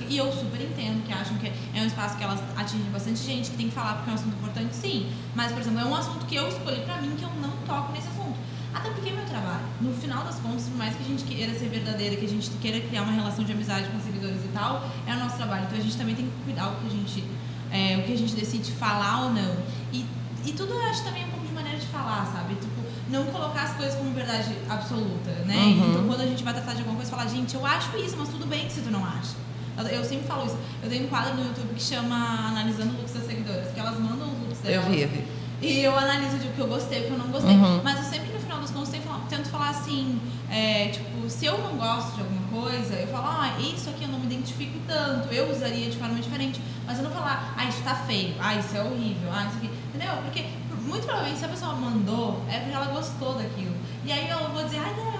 que, 0.00 0.14
e 0.14 0.16
eu 0.16 0.32
super 0.32 0.60
entendo, 0.60 1.04
que 1.06 1.12
acham 1.12 1.36
que 1.38 1.46
é 1.46 1.80
um 1.80 1.86
espaço 1.86 2.16
que 2.16 2.24
elas 2.24 2.40
atingem 2.56 2.90
bastante 2.90 3.20
gente, 3.20 3.50
que 3.50 3.56
tem 3.56 3.68
que 3.68 3.74
falar 3.74 3.94
porque 3.94 4.10
é 4.10 4.12
um 4.12 4.16
assunto 4.16 4.34
importante, 4.34 4.74
sim. 4.74 5.10
Mas, 5.34 5.52
por 5.52 5.60
exemplo, 5.60 5.80
é 5.80 5.84
um 5.84 5.94
assunto 5.94 6.26
que 6.26 6.34
eu 6.34 6.48
escolhi 6.48 6.80
pra 6.80 7.00
mim 7.00 7.14
que 7.16 7.22
eu 7.22 7.30
não 7.40 7.50
toco 7.66 7.92
nesse 7.92 8.08
assunto. 8.08 8.36
Até 8.72 8.88
porque 8.90 9.10
é 9.10 9.12
meu 9.12 9.24
trabalho. 9.24 9.64
No 9.80 9.92
final 9.92 10.24
das 10.24 10.36
contas, 10.36 10.64
por 10.64 10.76
mais 10.76 10.94
que 10.94 11.02
a 11.02 11.06
gente 11.06 11.24
queira 11.24 11.52
ser 11.58 11.68
verdadeira, 11.68 12.16
que 12.16 12.24
a 12.24 12.28
gente 12.28 12.50
queira 12.62 12.80
criar 12.80 13.02
uma 13.02 13.12
relação 13.12 13.44
de 13.44 13.52
amizade 13.52 13.88
com 13.88 13.96
os 13.96 14.04
seguidores 14.04 14.44
e 14.44 14.48
tal, 14.48 14.88
é 15.06 15.12
o 15.12 15.18
nosso 15.18 15.36
trabalho. 15.36 15.64
Então 15.66 15.78
a 15.78 15.82
gente 15.82 15.96
também 15.96 16.14
tem 16.14 16.26
que 16.26 16.44
cuidar 16.44 16.68
o 16.68 16.76
que 16.76 16.86
a 16.86 16.90
gente, 16.90 17.24
é, 17.70 17.98
o 17.98 18.02
que 18.04 18.12
a 18.12 18.16
gente 18.16 18.34
decide 18.34 18.70
falar 18.72 19.24
ou 19.24 19.32
não. 19.32 19.56
E, 19.92 20.06
e 20.46 20.52
tudo 20.52 20.72
eu 20.72 20.82
acho 20.82 21.02
também 21.02 21.24
um 21.24 21.30
pouco 21.30 21.46
de 21.46 21.52
maneira 21.52 21.78
de 21.78 21.86
falar, 21.86 22.24
sabe? 22.32 22.54
Tipo, 22.54 22.80
não 23.10 23.26
colocar 23.26 23.62
as 23.64 23.72
coisas 23.72 23.96
como 23.96 24.12
verdade 24.12 24.54
absoluta, 24.68 25.30
né? 25.46 25.56
Uhum. 25.56 25.90
Então 25.90 26.06
quando 26.06 26.20
a 26.20 26.26
gente 26.26 26.44
vai 26.44 26.54
tratar 26.54 26.74
de 26.74 26.78
alguma 26.78 26.96
coisa, 26.96 27.10
falar, 27.10 27.26
gente, 27.26 27.54
eu 27.54 27.66
acho 27.66 27.96
isso, 27.96 28.16
mas 28.16 28.28
tudo 28.28 28.46
bem 28.46 28.70
se 28.70 28.80
tu 28.80 28.90
não 28.90 29.04
acha. 29.04 29.34
Eu- 29.78 29.86
Eu 29.86 30.04
sempre 30.04 30.26
falo 30.26 30.46
isso. 30.46 30.56
Eu 30.82 30.88
tenho 30.90 31.04
um 31.06 31.08
quadro 31.08 31.34
no 31.34 31.42
YouTube 31.44 31.74
que 31.74 31.82
chama 31.82 32.16
Analisando 32.48 32.96
Looks 32.96 33.12
das 33.14 33.24
Seguidoras, 33.26 33.72
que 33.72 33.80
elas 33.80 33.98
mandam 33.98 34.28
os 34.32 34.38
looks 34.40 34.58
Eu 34.64 34.70
delas. 34.82 34.86
vi, 34.88 35.00
eu 35.02 35.08
vi. 35.08 35.24
E 35.62 35.80
eu 35.82 35.96
analiso 35.98 36.38
de 36.38 36.48
o 36.48 36.50
que 36.52 36.58
eu 36.60 36.66
gostei, 36.68 37.00
o 37.02 37.04
que 37.06 37.10
eu 37.10 37.18
não 37.18 37.26
gostei. 37.28 37.54
Uhum. 37.54 37.80
Mas 37.84 37.98
eu 37.98 38.04
sempre, 38.04 38.32
no 38.32 38.40
final 38.40 38.60
das 38.60 38.70
contas, 38.70 38.90
tento 39.28 39.48
falar, 39.50 39.68
assim, 39.70 40.18
é, 40.50 40.88
tipo, 40.88 41.28
se 41.28 41.44
eu 41.46 41.58
não 41.58 41.76
gosto 41.76 42.14
de 42.16 42.22
alguma 42.22 42.48
coisa, 42.64 42.94
eu 42.94 43.06
falo, 43.08 43.26
ah, 43.28 43.58
isso 43.60 43.90
aqui 43.90 44.04
eu 44.04 44.08
não 44.08 44.18
me 44.18 44.26
identifico 44.26 44.78
tanto, 44.88 45.32
eu 45.32 45.50
usaria 45.50 45.90
de 45.90 45.98
forma 45.98 46.14
diferente. 46.18 46.60
Mas 46.86 46.96
eu 46.98 47.04
não 47.04 47.10
falar, 47.10 47.54
ah, 47.56 47.64
isso 47.66 47.82
tá 47.82 47.94
feio, 47.94 48.34
ah, 48.40 48.54
isso 48.54 48.74
é 48.76 48.82
horrível, 48.82 49.30
ah, 49.32 49.46
isso 49.48 49.56
aqui. 49.58 49.70
Entendeu? 49.94 50.16
Porque 50.24 50.46
muito 50.82 51.04
provavelmente 51.04 51.38
se 51.38 51.44
a 51.44 51.48
pessoa 51.48 51.74
mandou, 51.74 52.42
é 52.48 52.58
porque 52.60 52.74
ela 52.74 52.86
gostou 52.86 53.34
daquilo. 53.34 53.76
E 54.04 54.10
aí 54.10 54.28
eu 54.30 54.48
vou 54.48 54.64
dizer, 54.64 54.78
ai, 54.82 54.94
não, 54.96 55.19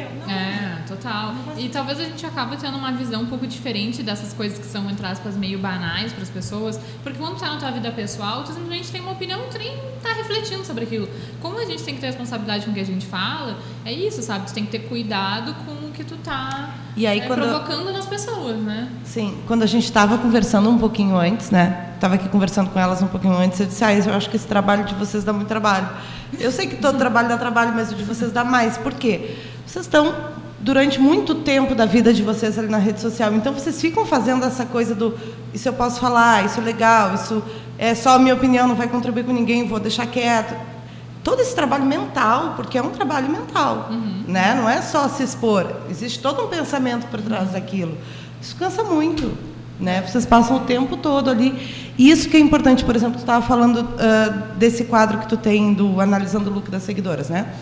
é. 0.00 0.10
Não, 0.26 0.30
É, 0.32 0.82
total. 0.86 1.34
E 1.56 1.68
talvez 1.68 2.00
a 2.00 2.04
gente 2.04 2.24
acabe 2.26 2.56
tendo 2.56 2.76
uma 2.76 2.92
visão 2.92 3.22
um 3.22 3.26
pouco 3.26 3.46
diferente 3.46 4.02
dessas 4.02 4.32
coisas 4.32 4.58
que 4.58 4.66
são, 4.66 4.88
entre 4.90 5.06
aspas, 5.06 5.36
meio 5.36 5.58
banais 5.58 6.12
para 6.12 6.22
as 6.22 6.30
pessoas. 6.30 6.78
Porque 7.02 7.18
quando 7.18 7.38
tá 7.38 7.48
na 7.50 7.56
tua 7.58 7.70
vida 7.70 7.90
pessoal, 7.90 8.42
tu 8.44 8.52
simplesmente 8.52 8.90
tem 8.90 9.00
uma 9.00 9.12
opinião 9.12 9.40
e 9.40 9.48
tu 9.50 9.58
nem 9.58 9.76
tá 10.02 10.12
refletindo 10.12 10.64
sobre 10.64 10.84
aquilo. 10.84 11.08
Como 11.40 11.58
a 11.58 11.64
gente 11.64 11.82
tem 11.82 11.94
que 11.94 12.00
ter 12.00 12.06
responsabilidade 12.08 12.64
com 12.64 12.70
o 12.70 12.74
que 12.74 12.80
a 12.80 12.84
gente 12.86 13.06
fala, 13.06 13.56
é 13.84 13.92
isso, 13.92 14.22
sabe? 14.22 14.46
Tu 14.46 14.52
tem 14.54 14.64
que 14.64 14.70
ter 14.72 14.80
cuidado 14.88 15.54
com 15.64 15.72
o 15.86 15.90
que 15.92 16.04
tu 16.04 16.16
tá 16.16 16.70
E 16.96 17.06
aí, 17.06 17.20
é, 17.20 17.26
quando- 17.26 17.42
provocando 17.42 17.92
nas 17.92 18.06
pessoas, 18.06 18.56
né? 18.58 18.88
Sim, 19.04 19.38
quando 19.46 19.62
a 19.62 19.66
gente 19.66 19.84
estava 19.84 20.18
conversando 20.18 20.68
um 20.70 20.78
pouquinho 20.78 21.16
antes, 21.16 21.50
né? 21.50 21.88
Estava 21.94 22.14
aqui 22.14 22.28
conversando 22.30 22.70
com 22.70 22.78
elas 22.78 23.02
um 23.02 23.06
pouquinho 23.08 23.36
antes, 23.36 23.60
eu 23.60 23.66
disse, 23.66 23.84
ah, 23.84 23.92
eu 23.92 24.14
acho 24.14 24.30
que 24.30 24.36
esse 24.36 24.46
trabalho 24.46 24.84
de 24.84 24.94
vocês 24.94 25.22
dá 25.22 25.32
muito 25.34 25.48
trabalho. 25.48 25.86
Eu 26.38 26.50
sei 26.50 26.66
que 26.66 26.76
todo 26.76 26.96
trabalho 26.96 27.28
dá 27.28 27.36
trabalho, 27.36 27.72
mas 27.74 27.92
o 27.92 27.94
de 27.94 28.04
vocês 28.04 28.32
dá 28.32 28.42
mais. 28.44 28.78
Por 28.78 28.94
quê? 28.94 29.36
Vocês 29.70 29.86
estão 29.86 30.12
durante 30.58 31.00
muito 31.00 31.32
tempo 31.32 31.76
da 31.76 31.86
vida 31.86 32.12
de 32.12 32.24
vocês 32.24 32.58
ali 32.58 32.66
na 32.66 32.76
rede 32.76 33.00
social, 33.00 33.32
então 33.32 33.54
vocês 33.54 33.80
ficam 33.80 34.04
fazendo 34.04 34.44
essa 34.44 34.66
coisa 34.66 34.96
do 34.96 35.16
isso 35.54 35.68
eu 35.68 35.72
posso 35.72 36.00
falar, 36.00 36.44
isso 36.44 36.58
é 36.58 36.62
legal, 36.64 37.14
isso 37.14 37.40
é 37.78 37.94
só 37.94 38.16
a 38.16 38.18
minha 38.18 38.34
opinião, 38.34 38.66
não 38.66 38.74
vai 38.74 38.88
contribuir 38.88 39.24
com 39.24 39.32
ninguém, 39.32 39.68
vou 39.68 39.78
deixar 39.78 40.06
quieto. 40.06 40.56
Todo 41.22 41.40
esse 41.40 41.54
trabalho 41.54 41.84
mental, 41.84 42.54
porque 42.56 42.78
é 42.78 42.82
um 42.82 42.90
trabalho 42.90 43.30
mental, 43.30 43.90
né? 44.26 44.54
Não 44.60 44.68
é 44.68 44.82
só 44.82 45.08
se 45.08 45.22
expor, 45.22 45.64
existe 45.88 46.18
todo 46.18 46.46
um 46.46 46.48
pensamento 46.48 47.06
por 47.06 47.20
trás 47.20 47.52
daquilo. 47.52 47.96
Isso 48.42 48.56
cansa 48.56 48.82
muito, 48.82 49.38
né? 49.78 50.02
Vocês 50.02 50.26
passam 50.26 50.56
o 50.56 50.60
tempo 50.60 50.96
todo 50.96 51.30
ali. 51.30 51.92
E 51.96 52.10
isso 52.10 52.28
que 52.28 52.36
é 52.36 52.40
importante, 52.40 52.84
por 52.84 52.96
exemplo, 52.96 53.18
tu 53.18 53.20
estava 53.20 53.46
falando 53.46 53.86
ah, 54.00 54.56
desse 54.56 54.84
quadro 54.84 55.18
que 55.18 55.28
tu 55.28 55.36
tem 55.36 55.72
do 55.72 56.00
analisando 56.00 56.50
o 56.50 56.54
look 56.54 56.68
das 56.70 56.82
seguidoras, 56.82 57.28
né? 57.28 57.54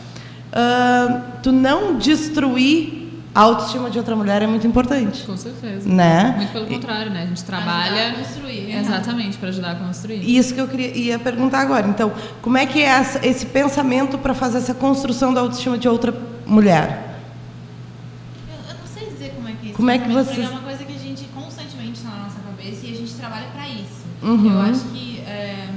Ah, 0.52 1.22
tu 1.42 1.52
não 1.52 1.96
destruir 1.98 2.96
a 3.34 3.40
autoestima 3.42 3.90
de 3.90 3.98
outra 3.98 4.16
mulher 4.16 4.42
é 4.42 4.46
muito 4.46 4.66
importante, 4.66 5.22
Com 5.24 5.37
certeza. 5.37 5.88
né? 5.88 6.34
Muito 6.38 6.52
pelo 6.52 6.66
contrário, 6.66 7.11
né? 7.12 7.22
A 7.22 7.26
gente 7.26 7.44
trabalha. 7.44 8.06
Ajudar 8.06 8.20
a 8.20 8.24
construir. 8.24 8.74
Exatamente, 8.76 9.37
para 9.38 9.48
ajudar 9.50 9.70
a 9.72 9.74
construir. 9.76 10.37
Isso 10.37 10.54
que 10.54 10.61
eu 10.61 10.66
queria 10.66 10.88
ia 10.96 11.18
perguntar 11.18 11.61
agora. 11.61 11.87
Então, 11.87 12.12
como 12.42 12.56
é 12.56 12.66
que 12.66 12.80
é 12.80 12.87
essa- 12.87 13.24
esse 13.24 13.46
pensamento 13.46 14.18
para 14.18 14.34
fazer 14.34 14.58
essa 14.58 14.74
construção 14.74 15.32
da 15.32 15.40
autoestima 15.42 15.78
de 15.78 15.87
outra 15.88 16.12
mulher? 16.46 17.20
Eu, 18.48 18.70
eu 18.72 18.74
não 18.80 18.87
sei 18.92 19.08
dizer 19.11 19.32
como 19.37 19.48
é 19.48 19.52
que 19.52 19.58
é 19.58 19.68
isso. 19.68 19.76
Como 19.76 19.90
é 19.90 19.98
que 19.98 20.08
vocês- 20.11 20.46
É 20.46 20.50
uma 20.50 20.61
coisa 20.61 20.84
que 20.84 20.94
a 20.96 20.98
gente 20.98 21.24
constantemente 21.34 21.98
está 21.98 22.11
na 22.11 22.24
nossa 22.24 22.40
cabeça 22.40 22.87
e 22.87 22.92
a 22.92 22.96
gente 22.96 23.12
trabalha 23.14 23.46
para 23.54 23.68
isso. 23.68 24.02
Uhum. 24.22 24.52
Eu 24.52 24.61
acho 24.62 24.84
que 24.87 25.20
é, 25.20 25.68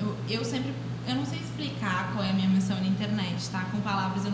eu, 0.00 0.14
eu 0.38 0.44
sempre. 0.44 0.72
Eu 1.08 1.14
não 1.16 1.24
sei 1.24 1.38
explicar 1.38 2.10
qual 2.12 2.22
é 2.22 2.28
a 2.30 2.32
minha 2.34 2.48
missão 2.50 2.76
na 2.76 2.86
internet, 2.86 3.48
tá? 3.50 3.64
Com 3.72 3.80
palavras, 3.80 4.26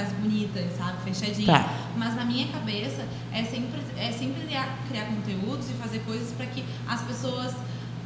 eu 0.00 0.08
não 0.08 0.08
tenho 0.08 0.08
uma 0.08 0.08
frase 0.08 0.14
bonita, 0.14 0.76
sabe? 0.76 1.02
Fechadinha. 1.04 1.46
Tá. 1.46 1.74
Mas 1.96 2.14
na 2.16 2.24
minha 2.24 2.48
cabeça 2.48 3.06
é 3.32 3.44
sempre, 3.44 3.80
é 3.96 4.12
sempre 4.12 4.42
criar, 4.46 4.78
criar 4.88 5.06
conteúdos 5.06 5.70
e 5.70 5.74
fazer 5.74 6.00
coisas 6.00 6.32
para 6.32 6.46
que 6.46 6.64
as 6.88 7.02
pessoas. 7.02 7.54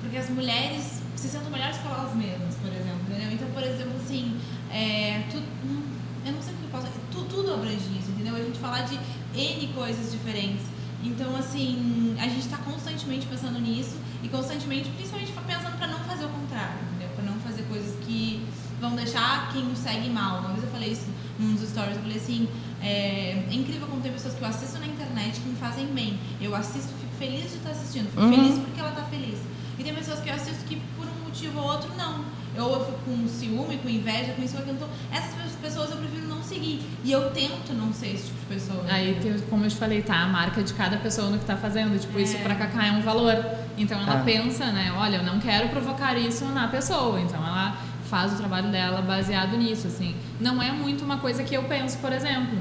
Porque 0.01 0.19
as 0.19 0.29
mulheres 0.29 1.01
se 1.17 1.29
sintam 1.29 1.51
melhores 1.51 1.79
com 1.79 1.89
elas 1.89 2.15
mesmas, 2.15 2.55
por 2.57 2.71
exemplo. 2.71 3.01
Entendeu? 3.09 3.33
Então, 3.33 3.49
por 3.51 3.63
exemplo, 3.63 3.95
assim. 4.03 4.39
É, 4.71 5.23
tu, 5.31 5.37
não, 5.65 5.83
eu 6.27 6.33
não 6.33 6.43
sei 6.43 6.55
o 6.55 6.57
que 6.57 6.65
eu 6.65 6.71
posso. 6.71 6.87
Tu, 7.11 7.25
tudo 7.25 7.55
abrange 7.55 7.87
isso, 7.99 8.11
entendeu? 8.11 8.35
A 8.35 8.39
gente 8.39 8.59
falar 8.59 8.83
de 8.83 8.99
N 9.35 9.69
coisas 9.69 10.13
diferentes. 10.13 10.67
Então, 11.03 11.37
assim, 11.37 12.17
a 12.19 12.27
gente 12.27 12.41
está 12.41 12.57
constantemente 12.59 13.27
pensando 13.27 13.61
nisso 13.61 13.97
e 14.23 14.29
constantemente, 14.29 14.89
principalmente 14.91 15.33
pensando 15.33 15.77
para 15.77 15.87
não 15.87 15.99
fazer 16.01 16.25
o 16.25 16.29
contrário, 16.29 16.79
entendeu? 16.89 17.11
Para 17.15 17.25
não 17.25 17.39
fazer 17.41 17.63
coisas 17.65 17.95
que 18.05 18.47
vão 18.81 18.97
deixar 18.97 19.53
quem 19.53 19.65
nos 19.65 19.79
segue 19.79 20.09
mal. 20.09 20.41
Uma 20.41 20.51
vez 20.51 20.65
eu 20.65 20.71
falei 20.71 20.93
isso 20.93 21.07
num 21.39 21.55
dos 21.55 21.69
stories, 21.69 21.97
eu 21.97 22.03
falei 22.03 22.17
assim, 22.17 22.49
é, 22.83 23.45
é 23.51 23.55
incrível 23.55 23.87
como 23.89 24.01
tem 24.03 24.13
pessoas 24.13 24.35
que 24.35 24.43
eu 24.43 24.49
assisto 24.49 24.79
na 24.79 24.87
internet 24.87 25.41
que 25.41 25.49
me 25.49 25.57
fazem 25.57 25.87
bem. 25.87 26.19
Eu 26.41 26.55
assisto, 26.55 26.93
fico 27.01 27.15
feliz 27.19 27.51
de 27.51 27.57
estar 27.59 27.71
assistindo, 27.71 28.09
fico 28.11 28.23
Uhum. 28.23 28.31
feliz 28.35 28.59
porque 28.59 28.81
ela 28.81 28.91
está 28.91 29.03
feliz. 29.05 29.39
E 29.79 29.83
tem 29.83 29.93
pessoas 29.95 30.21
que 30.21 30.29
eu 30.29 30.35
assisto 30.35 30.65
que 30.65 30.77
por 30.97 31.07
um 31.07 31.25
motivo 31.25 31.59
ou 31.59 31.67
outro 31.67 31.91
não. 31.97 32.25
Eu, 32.57 32.71
eu 32.71 32.85
fico 32.85 32.99
com 33.05 33.27
ciúme, 33.27 33.79
com 33.79 33.89
inveja, 33.89 34.35
com 34.35 34.43
isso 34.45 34.57
aquilo. 34.57 34.77
Então, 34.77 34.89
essas 35.11 35.35
pessoas 35.61 35.91
eu 35.91 35.97
prefiro 35.97 36.29
não 36.29 36.41
seguir. 36.41 36.81
E 37.03 37.11
eu 37.11 37.31
tento 37.33 37.73
não 37.73 37.93
ser 37.93 38.15
esse 38.15 38.27
tipo 38.27 38.39
de 38.39 38.47
pessoa. 38.55 38.85
Aí, 38.89 39.19
tem, 39.21 39.37
como 39.51 39.65
eu 39.65 39.69
te 39.69 39.75
falei, 39.75 40.01
tá 40.03 40.21
a 40.21 40.29
marca 40.29 40.63
de 40.63 40.73
cada 40.75 40.97
pessoa 40.99 41.29
no 41.31 41.39
que 41.41 41.45
tá 41.45 41.57
fazendo. 41.57 41.99
Tipo, 41.99 42.21
isso 42.21 42.39
pra 42.39 42.55
Cacá 42.55 42.87
é 42.87 42.93
um 42.93 43.03
valor. 43.03 43.45
Então 43.77 44.01
ela 44.01 44.21
Ah. 44.21 44.25
pensa, 44.25 44.67
né? 44.67 44.93
Olha, 44.97 45.17
eu 45.17 45.25
não 45.25 45.41
quero 45.41 45.69
provocar 45.71 46.17
isso 46.17 46.45
na 46.45 46.69
pessoa. 46.69 47.21
Então 47.21 47.45
ela 47.45 47.77
faz 48.09 48.33
o 48.33 48.37
trabalho 48.37 48.71
dela 48.71 49.03
baseado 49.03 49.57
nisso, 49.57 49.87
assim. 49.87 50.15
Não 50.41 50.63
é 50.63 50.71
muito 50.73 51.05
uma 51.05 51.19
coisa 51.19 51.43
que 51.43 51.55
eu 51.55 51.65
penso, 51.65 51.99
por 51.99 52.13
exemplo. 52.13 52.59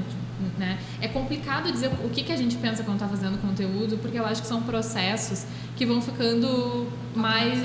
Né? 0.58 0.78
É 1.00 1.08
complicado 1.08 1.70
dizer 1.72 1.90
o 2.04 2.10
que, 2.10 2.22
que 2.22 2.32
a 2.32 2.36
gente 2.36 2.56
pensa 2.56 2.82
quando 2.82 2.98
tá 2.98 3.08
fazendo 3.08 3.40
conteúdo, 3.40 3.96
porque 3.98 4.18
eu 4.18 4.26
acho 4.26 4.42
que 4.42 4.48
são 4.48 4.62
processos 4.62 5.46
que 5.76 5.86
vão 5.86 6.00
ficando 6.00 6.86
mais 7.14 7.60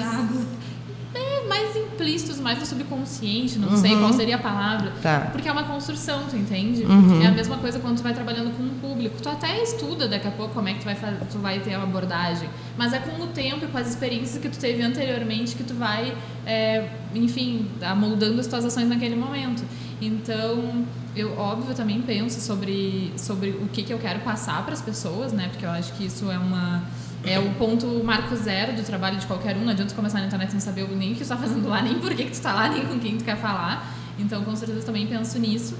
mais 1.49 1.75
implícitos, 1.75 2.39
mais 2.39 2.59
no 2.59 2.65
subconsciente, 2.65 3.59
não 3.59 3.75
sei 3.75 3.97
qual 3.97 4.13
seria 4.13 4.35
a 4.35 4.39
palavra. 4.39 4.93
Tá. 5.01 5.29
Porque 5.31 5.49
é 5.49 5.51
uma 5.51 5.63
construção, 5.63 6.23
tu 6.29 6.35
entende? 6.35 6.83
Uhum. 6.83 7.21
É 7.21 7.27
a 7.27 7.31
mesma 7.31 7.57
coisa 7.57 7.79
quando 7.79 7.97
tu 7.97 8.03
vai 8.03 8.13
trabalhando 8.13 8.55
com 8.55 8.63
um 8.63 8.79
público. 8.79 9.21
Tu 9.21 9.27
até 9.27 9.61
estuda 9.61 10.07
daqui 10.07 10.27
a 10.27 10.31
pouco 10.31 10.53
como 10.53 10.69
é 10.69 10.73
que 10.73 10.79
tu 10.79 10.85
vai, 10.85 10.95
tu 10.95 11.39
vai 11.39 11.59
ter 11.59 11.73
a 11.73 11.83
abordagem. 11.83 12.49
Mas 12.77 12.93
é 12.93 12.99
com 12.99 13.21
o 13.21 13.27
tempo 13.27 13.65
e 13.65 13.67
com 13.67 13.77
as 13.77 13.89
experiências 13.89 14.41
que 14.41 14.47
tu 14.47 14.59
teve 14.59 14.81
anteriormente 14.81 15.55
que 15.55 15.63
tu 15.63 15.73
vai, 15.73 16.15
é, 16.45 16.87
enfim, 17.13 17.67
amoldando 17.81 18.39
as 18.39 18.47
tuas 18.47 18.63
ações 18.63 18.87
naquele 18.87 19.15
momento. 19.15 19.63
Então, 20.01 20.85
eu, 21.15 21.37
óbvio, 21.37 21.75
também 21.75 22.01
penso 22.01 22.39
sobre, 22.39 23.11
sobre 23.17 23.49
o 23.49 23.67
que, 23.67 23.83
que 23.83 23.93
eu 23.93 23.99
quero 23.99 24.19
passar 24.19 24.63
para 24.63 24.73
as 24.73 24.81
pessoas, 24.81 25.33
né? 25.33 25.49
Porque 25.49 25.65
eu 25.65 25.71
acho 25.71 25.93
que 25.93 26.05
isso 26.05 26.31
é 26.31 26.37
uma 26.37 26.83
é 27.23 27.39
o 27.39 27.51
ponto 27.55 27.85
marco 28.03 28.35
zero 28.35 28.73
do 28.73 28.83
trabalho 28.83 29.17
de 29.17 29.25
qualquer 29.25 29.55
um. 29.57 29.61
Não 29.61 29.71
adianta 29.71 29.93
começar 29.93 30.19
na 30.19 30.27
internet 30.27 30.51
sem 30.51 30.59
saber 30.59 30.87
nem 30.89 31.13
o 31.13 31.15
que 31.15 31.23
está 31.23 31.37
fazendo 31.37 31.67
lá, 31.67 31.81
nem 31.81 31.99
por 31.99 32.13
que, 32.13 32.23
está 32.23 32.53
lá, 32.53 32.69
nem 32.69 32.85
com 32.85 32.99
quem 32.99 33.17
tu 33.17 33.23
quer 33.23 33.37
falar. 33.37 33.93
Então, 34.17 34.43
com 34.43 34.55
certeza, 34.55 34.85
também 34.85 35.07
penso 35.07 35.37
nisso. 35.39 35.77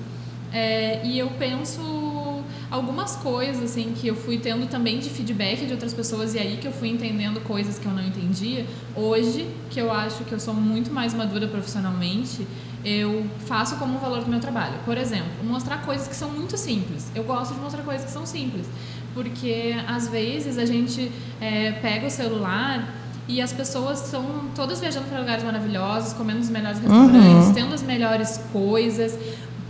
É, 0.51 1.05
e 1.05 1.19
eu 1.19 1.29
penso 1.31 2.43
algumas 2.71 3.15
coisas 3.15 3.63
assim 3.63 3.93
que 3.95 4.07
eu 4.07 4.15
fui 4.15 4.37
tendo 4.37 4.67
também 4.67 4.99
de 4.99 5.09
feedback 5.09 5.65
de 5.65 5.73
outras 5.73 5.93
pessoas 5.93 6.35
e 6.35 6.39
aí 6.39 6.57
que 6.57 6.67
eu 6.67 6.71
fui 6.71 6.89
entendendo 6.89 7.39
coisas 7.41 7.79
que 7.79 7.85
eu 7.85 7.91
não 7.91 8.03
entendia. 8.03 8.65
Hoje, 8.95 9.47
que 9.69 9.79
eu 9.79 9.91
acho 9.91 10.23
que 10.23 10.31
eu 10.31 10.39
sou 10.39 10.53
muito 10.53 10.91
mais 10.91 11.13
madura 11.13 11.47
profissionalmente, 11.47 12.47
eu 12.83 13.25
faço 13.45 13.75
como 13.77 13.95
um 13.95 13.99
valor 13.99 14.23
do 14.23 14.29
meu 14.29 14.39
trabalho. 14.39 14.75
Por 14.85 14.97
exemplo, 14.97 15.29
mostrar 15.43 15.83
coisas 15.83 16.07
que 16.07 16.15
são 16.15 16.29
muito 16.29 16.57
simples. 16.57 17.11
Eu 17.13 17.23
gosto 17.23 17.53
de 17.53 17.59
mostrar 17.59 17.83
coisas 17.83 18.05
que 18.05 18.11
são 18.11 18.25
simples, 18.25 18.67
porque 19.13 19.75
às 19.87 20.07
vezes 20.07 20.57
a 20.57 20.65
gente 20.65 21.11
é, 21.41 21.71
pega 21.73 22.07
o 22.07 22.09
celular 22.09 22.95
e 23.27 23.41
as 23.41 23.53
pessoas 23.53 24.05
estão 24.05 24.25
todas 24.55 24.79
viajando 24.79 25.07
para 25.07 25.19
lugares 25.19 25.43
maravilhosos, 25.43 26.13
comendo 26.13 26.39
os 26.39 26.49
melhores 26.49 26.79
restaurantes, 26.79 27.47
uhum. 27.47 27.53
tendo 27.53 27.73
as 27.75 27.83
melhores 27.83 28.41
coisas, 28.51 29.17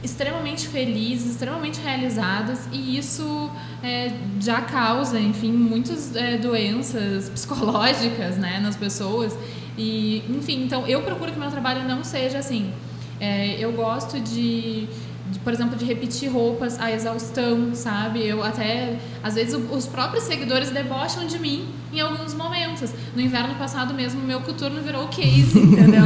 extremamente 0.02 0.68
felizes, 0.68 1.32
extremamente 1.32 1.82
realizadas 1.82 2.68
e 2.72 2.98
isso 2.98 3.52
é, 3.84 4.14
já 4.40 4.62
causa, 4.62 5.20
enfim, 5.20 5.52
muitas 5.52 6.16
é, 6.16 6.38
doenças 6.38 7.28
psicológicas, 7.36 8.38
né, 8.38 8.60
nas 8.62 8.78
pessoas 8.78 9.38
e, 9.78 10.24
enfim, 10.30 10.64
então 10.64 10.86
eu 10.88 11.02
procuro 11.02 11.32
que 11.32 11.40
meu 11.40 11.50
trabalho 11.50 11.88
não 11.88 12.04
seja 12.04 12.40
assim. 12.40 12.72
É, 13.20 13.58
eu 13.60 13.72
gosto 13.72 14.20
de 14.20 14.88
de, 15.30 15.40
por 15.40 15.54
exemplo, 15.54 15.76
de 15.78 15.86
repetir 15.86 16.32
roupas 16.32 16.80
a 16.80 16.92
exaustão, 16.92 17.74
sabe? 17.74 18.26
Eu 18.26 18.44
até, 18.44 18.98
às 19.24 19.36
vezes, 19.36 19.58
os 19.72 19.86
próprios 19.86 20.24
seguidores 20.24 20.70
debocham 20.72 21.26
de 21.26 21.38
mim 21.38 21.68
em 21.94 22.00
alguns 22.00 22.34
momentos. 22.34 22.92
No 23.16 23.22
inverno 23.22 23.56
passado 23.56 23.94
mesmo, 23.94 24.22
meu 24.22 24.42
coturno 24.42 24.82
virou 24.82 25.08
case, 25.08 25.58
entendeu? 25.58 26.04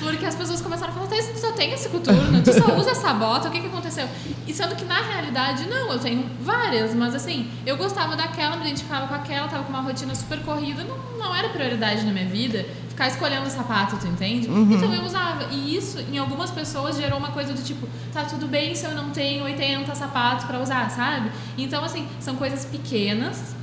Porque 0.00 0.24
as 0.24 0.34
pessoas 0.34 0.60
começaram 0.60 0.92
a 0.92 0.94
falar, 0.94 1.06
tu 1.06 1.38
só 1.38 1.52
tem 1.52 1.72
esse 1.72 1.88
coturno, 1.88 2.42
tu 2.42 2.52
só 2.52 2.76
usa 2.76 2.90
essa 2.90 3.12
bota, 3.14 3.48
o 3.48 3.50
que 3.50 3.60
que 3.60 3.66
aconteceu? 3.66 4.08
E 4.46 4.52
sendo 4.52 4.76
que, 4.76 4.84
na 4.84 5.00
realidade, 5.00 5.68
não, 5.68 5.92
eu 5.92 5.98
tenho 5.98 6.24
várias, 6.40 6.94
mas 6.94 7.14
assim, 7.14 7.48
eu 7.66 7.76
gostava 7.76 8.16
daquela, 8.16 8.56
me 8.56 8.66
identificava 8.66 9.06
com 9.06 9.14
aquela, 9.14 9.48
tava 9.48 9.64
com 9.64 9.70
uma 9.70 9.82
rotina 9.82 10.14
super 10.14 10.40
corrida, 10.40 10.84
não, 10.84 10.96
não 11.18 11.34
era 11.34 11.48
prioridade 11.48 12.04
na 12.04 12.12
minha 12.12 12.26
vida 12.26 12.66
ficar 12.98 13.06
escolhendo 13.06 13.48
sapato, 13.48 13.96
tu 13.96 14.08
entende? 14.08 14.48
Uhum. 14.48 14.72
Então 14.72 14.92
eu 14.92 15.04
usava. 15.04 15.44
E 15.52 15.76
isso, 15.76 16.00
em 16.12 16.18
algumas 16.18 16.50
pessoas, 16.50 16.96
gerou 16.96 17.16
uma 17.16 17.30
coisa 17.30 17.54
do 17.54 17.62
tipo, 17.62 17.86
tá 18.12 18.24
tudo 18.24 18.48
bem 18.48 18.74
se 18.74 18.84
eu 18.84 18.92
não 18.92 19.10
tenho 19.10 19.44
80 19.44 19.94
sapatos 19.94 20.44
para 20.46 20.58
usar, 20.58 20.90
sabe? 20.90 21.30
Então, 21.56 21.84
assim, 21.84 22.08
são 22.18 22.34
coisas 22.34 22.64
pequenas 22.64 23.54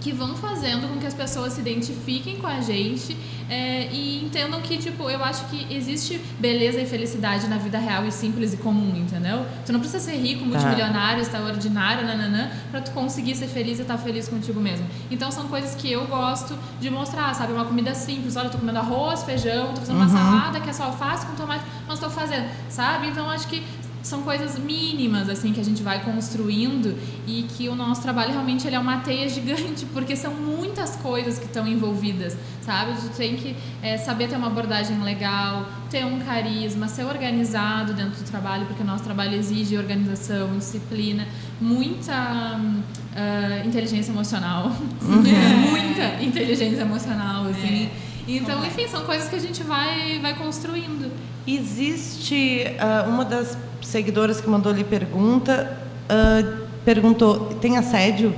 que 0.00 0.12
vão 0.12 0.36
fazendo 0.36 0.88
com 0.88 0.98
que 0.98 1.06
as 1.06 1.14
pessoas 1.14 1.54
se 1.54 1.60
identifiquem 1.60 2.36
com 2.36 2.46
a 2.46 2.60
gente 2.60 3.16
é, 3.48 3.88
e 3.90 4.24
entendam 4.24 4.60
que, 4.60 4.76
tipo, 4.76 5.08
eu 5.08 5.24
acho 5.24 5.46
que 5.46 5.66
existe 5.74 6.20
beleza 6.38 6.80
e 6.80 6.86
felicidade 6.86 7.48
na 7.48 7.56
vida 7.56 7.78
real 7.78 8.04
e 8.06 8.12
simples 8.12 8.52
e 8.52 8.58
comum, 8.58 8.96
entendeu? 8.96 9.44
Tu 9.64 9.72
não 9.72 9.80
precisa 9.80 10.04
ser 10.04 10.16
rico, 10.16 10.40
tá. 10.40 10.46
multimilionário, 10.46 11.22
extraordinário, 11.22 12.06
nananã, 12.06 12.50
pra 12.70 12.80
tu 12.80 12.90
conseguir 12.92 13.34
ser 13.34 13.48
feliz 13.48 13.78
e 13.78 13.82
estar 13.82 13.96
tá 13.96 14.02
feliz 14.02 14.28
contigo 14.28 14.60
mesmo. 14.60 14.86
Então 15.10 15.30
são 15.30 15.48
coisas 15.48 15.74
que 15.74 15.90
eu 15.90 16.06
gosto 16.06 16.56
de 16.80 16.90
mostrar, 16.90 17.34
sabe? 17.34 17.52
Uma 17.52 17.64
comida 17.64 17.94
simples, 17.94 18.36
olha, 18.36 18.46
eu 18.46 18.50
tô 18.50 18.58
comendo 18.58 18.78
arroz, 18.78 19.22
feijão, 19.22 19.72
tô 19.74 19.80
fazendo 19.80 19.96
uhum. 19.96 20.02
uma 20.02 20.08
salada 20.08 20.60
que 20.60 20.68
é 20.68 20.72
só 20.72 20.84
alface 20.84 21.26
com 21.26 21.34
tomate, 21.34 21.64
mas 21.86 21.98
tô 21.98 22.10
fazendo, 22.10 22.48
sabe? 22.68 23.08
Então 23.08 23.28
acho 23.30 23.48
que 23.48 23.62
são 24.02 24.22
coisas 24.22 24.58
mínimas 24.58 25.28
assim 25.28 25.52
que 25.52 25.60
a 25.60 25.64
gente 25.64 25.82
vai 25.82 26.02
construindo 26.02 26.96
e 27.26 27.42
que 27.42 27.68
o 27.68 27.74
nosso 27.74 28.02
trabalho 28.02 28.32
realmente 28.32 28.66
ele 28.66 28.76
é 28.76 28.78
uma 28.78 28.98
teia 28.98 29.28
gigante 29.30 29.86
porque 29.92 30.16
são 30.16 30.34
muitas 30.34 30.96
coisas 30.96 31.38
que 31.38 31.46
estão 31.46 31.66
envolvidas 31.66 32.36
sabe 32.62 32.92
tu 33.00 33.08
tem 33.16 33.36
que 33.36 33.56
é, 33.82 33.96
saber 33.96 34.28
ter 34.28 34.36
uma 34.36 34.48
abordagem 34.48 35.00
legal 35.02 35.66
ter 35.90 36.04
um 36.04 36.18
carisma 36.20 36.88
ser 36.88 37.04
organizado 37.04 37.92
dentro 37.92 38.22
do 38.22 38.30
trabalho 38.30 38.66
porque 38.66 38.82
o 38.82 38.86
nosso 38.86 39.04
trabalho 39.04 39.34
exige 39.34 39.76
organização 39.76 40.56
disciplina 40.58 41.26
muita 41.60 42.58
uh, 42.58 43.66
inteligência 43.66 44.10
emocional 44.10 44.66
uhum. 45.02 45.70
muita 45.70 46.22
inteligência 46.22 46.82
emocional 46.82 47.46
assim 47.46 47.84
é. 47.84 48.08
Então, 48.28 48.64
enfim, 48.64 48.86
são 48.86 49.04
coisas 49.04 49.28
que 49.28 49.36
a 49.36 49.40
gente 49.40 49.62
vai, 49.62 50.18
vai 50.20 50.34
construindo. 50.34 51.10
Existe 51.46 52.64
uh, 52.78 53.08
uma 53.08 53.24
das 53.24 53.56
seguidoras 53.82 54.40
que 54.40 54.48
mandou 54.48 54.70
ali 54.70 54.84
pergunta, 54.84 55.78
uh, 56.04 56.66
perguntou, 56.84 57.54
tem 57.54 57.78
assédio? 57.78 58.34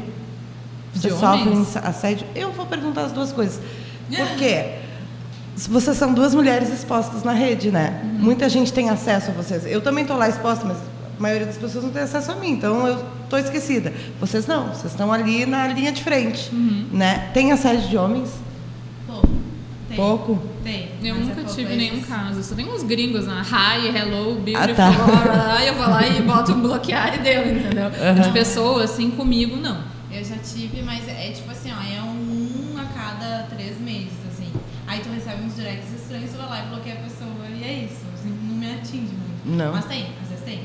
Você 0.94 1.10
sofre 1.10 1.50
assédio? 1.82 2.26
Eu 2.34 2.52
vou 2.52 2.66
perguntar 2.66 3.02
as 3.02 3.12
duas 3.12 3.32
coisas. 3.32 3.60
Por 4.08 4.28
quê? 4.36 4.76
Vocês 5.56 5.96
são 5.96 6.14
duas 6.14 6.34
mulheres 6.34 6.72
expostas 6.72 7.22
na 7.22 7.32
rede, 7.32 7.70
né? 7.70 8.00
Uhum. 8.02 8.18
Muita 8.20 8.48
gente 8.48 8.72
tem 8.72 8.88
acesso 8.88 9.30
a 9.30 9.34
vocês. 9.34 9.66
Eu 9.66 9.80
também 9.80 10.02
estou 10.02 10.16
lá 10.16 10.28
exposta, 10.28 10.64
mas 10.64 10.78
a 10.78 11.20
maioria 11.20 11.46
das 11.46 11.58
pessoas 11.58 11.84
não 11.84 11.90
tem 11.90 12.02
acesso 12.02 12.32
a 12.32 12.36
mim, 12.36 12.52
então 12.52 12.86
eu 12.86 13.04
estou 13.24 13.38
esquecida. 13.38 13.92
Vocês 14.18 14.46
não, 14.46 14.68
vocês 14.68 14.92
estão 14.92 15.12
ali 15.12 15.44
na 15.44 15.66
linha 15.68 15.92
de 15.92 16.02
frente, 16.02 16.48
uhum. 16.52 16.86
né? 16.92 17.30
Tem 17.34 17.52
assédio 17.52 17.88
de 17.88 17.96
homens? 17.96 18.30
Tem. 19.90 19.96
Pouco? 19.96 20.40
Tem. 20.62 20.88
Eu 21.02 21.16
nunca 21.16 21.40
é 21.40 21.44
tive 21.44 21.74
nenhum 21.74 22.00
caso. 22.02 22.44
Só 22.44 22.54
tem 22.54 22.70
uns 22.70 22.84
gringos 22.84 23.26
na 23.26 23.42
hi, 23.42 23.88
hello, 23.88 24.36
beautiful, 24.36 24.72
ah, 24.72 24.74
tá. 24.74 24.90
blá, 25.26 25.64
eu 25.64 25.74
vou 25.74 25.88
lá 25.88 26.06
e 26.06 26.22
boto 26.22 26.52
um 26.52 26.62
bloquear 26.62 27.16
e 27.16 27.18
deu, 27.18 27.42
entendeu? 27.42 27.86
Uhum. 27.86 28.22
De 28.22 28.30
pessoa, 28.30 28.84
assim, 28.84 29.10
comigo, 29.10 29.56
não. 29.56 29.82
Eu 30.12 30.24
já 30.24 30.36
tive, 30.36 30.80
mas 30.82 31.08
é 31.08 31.32
tipo 31.32 31.50
assim, 31.50 31.72
ó, 31.72 31.82
é 31.82 32.00
um 32.02 32.78
a 32.78 32.84
cada 32.84 33.42
três 33.48 33.80
meses, 33.80 34.12
assim. 34.32 34.52
Aí 34.86 35.00
tu 35.00 35.08
recebe 35.08 35.42
uns 35.42 35.56
directs 35.56 35.92
estranhos, 35.92 36.30
tu 36.30 36.38
vai 36.38 36.48
lá 36.48 36.64
e 36.64 36.68
bloqueia 36.68 36.94
a 36.94 37.02
pessoa 37.02 37.30
e 37.52 37.64
é 37.64 37.72
isso. 37.84 38.04
Assim, 38.14 38.28
não 38.44 38.54
me 38.54 38.72
atinge 38.72 39.12
muito. 39.12 39.56
Não. 39.56 39.72
Mas 39.72 39.86
tem, 39.86 40.06
às 40.22 40.28
vezes 40.28 40.44
tem. 40.44 40.60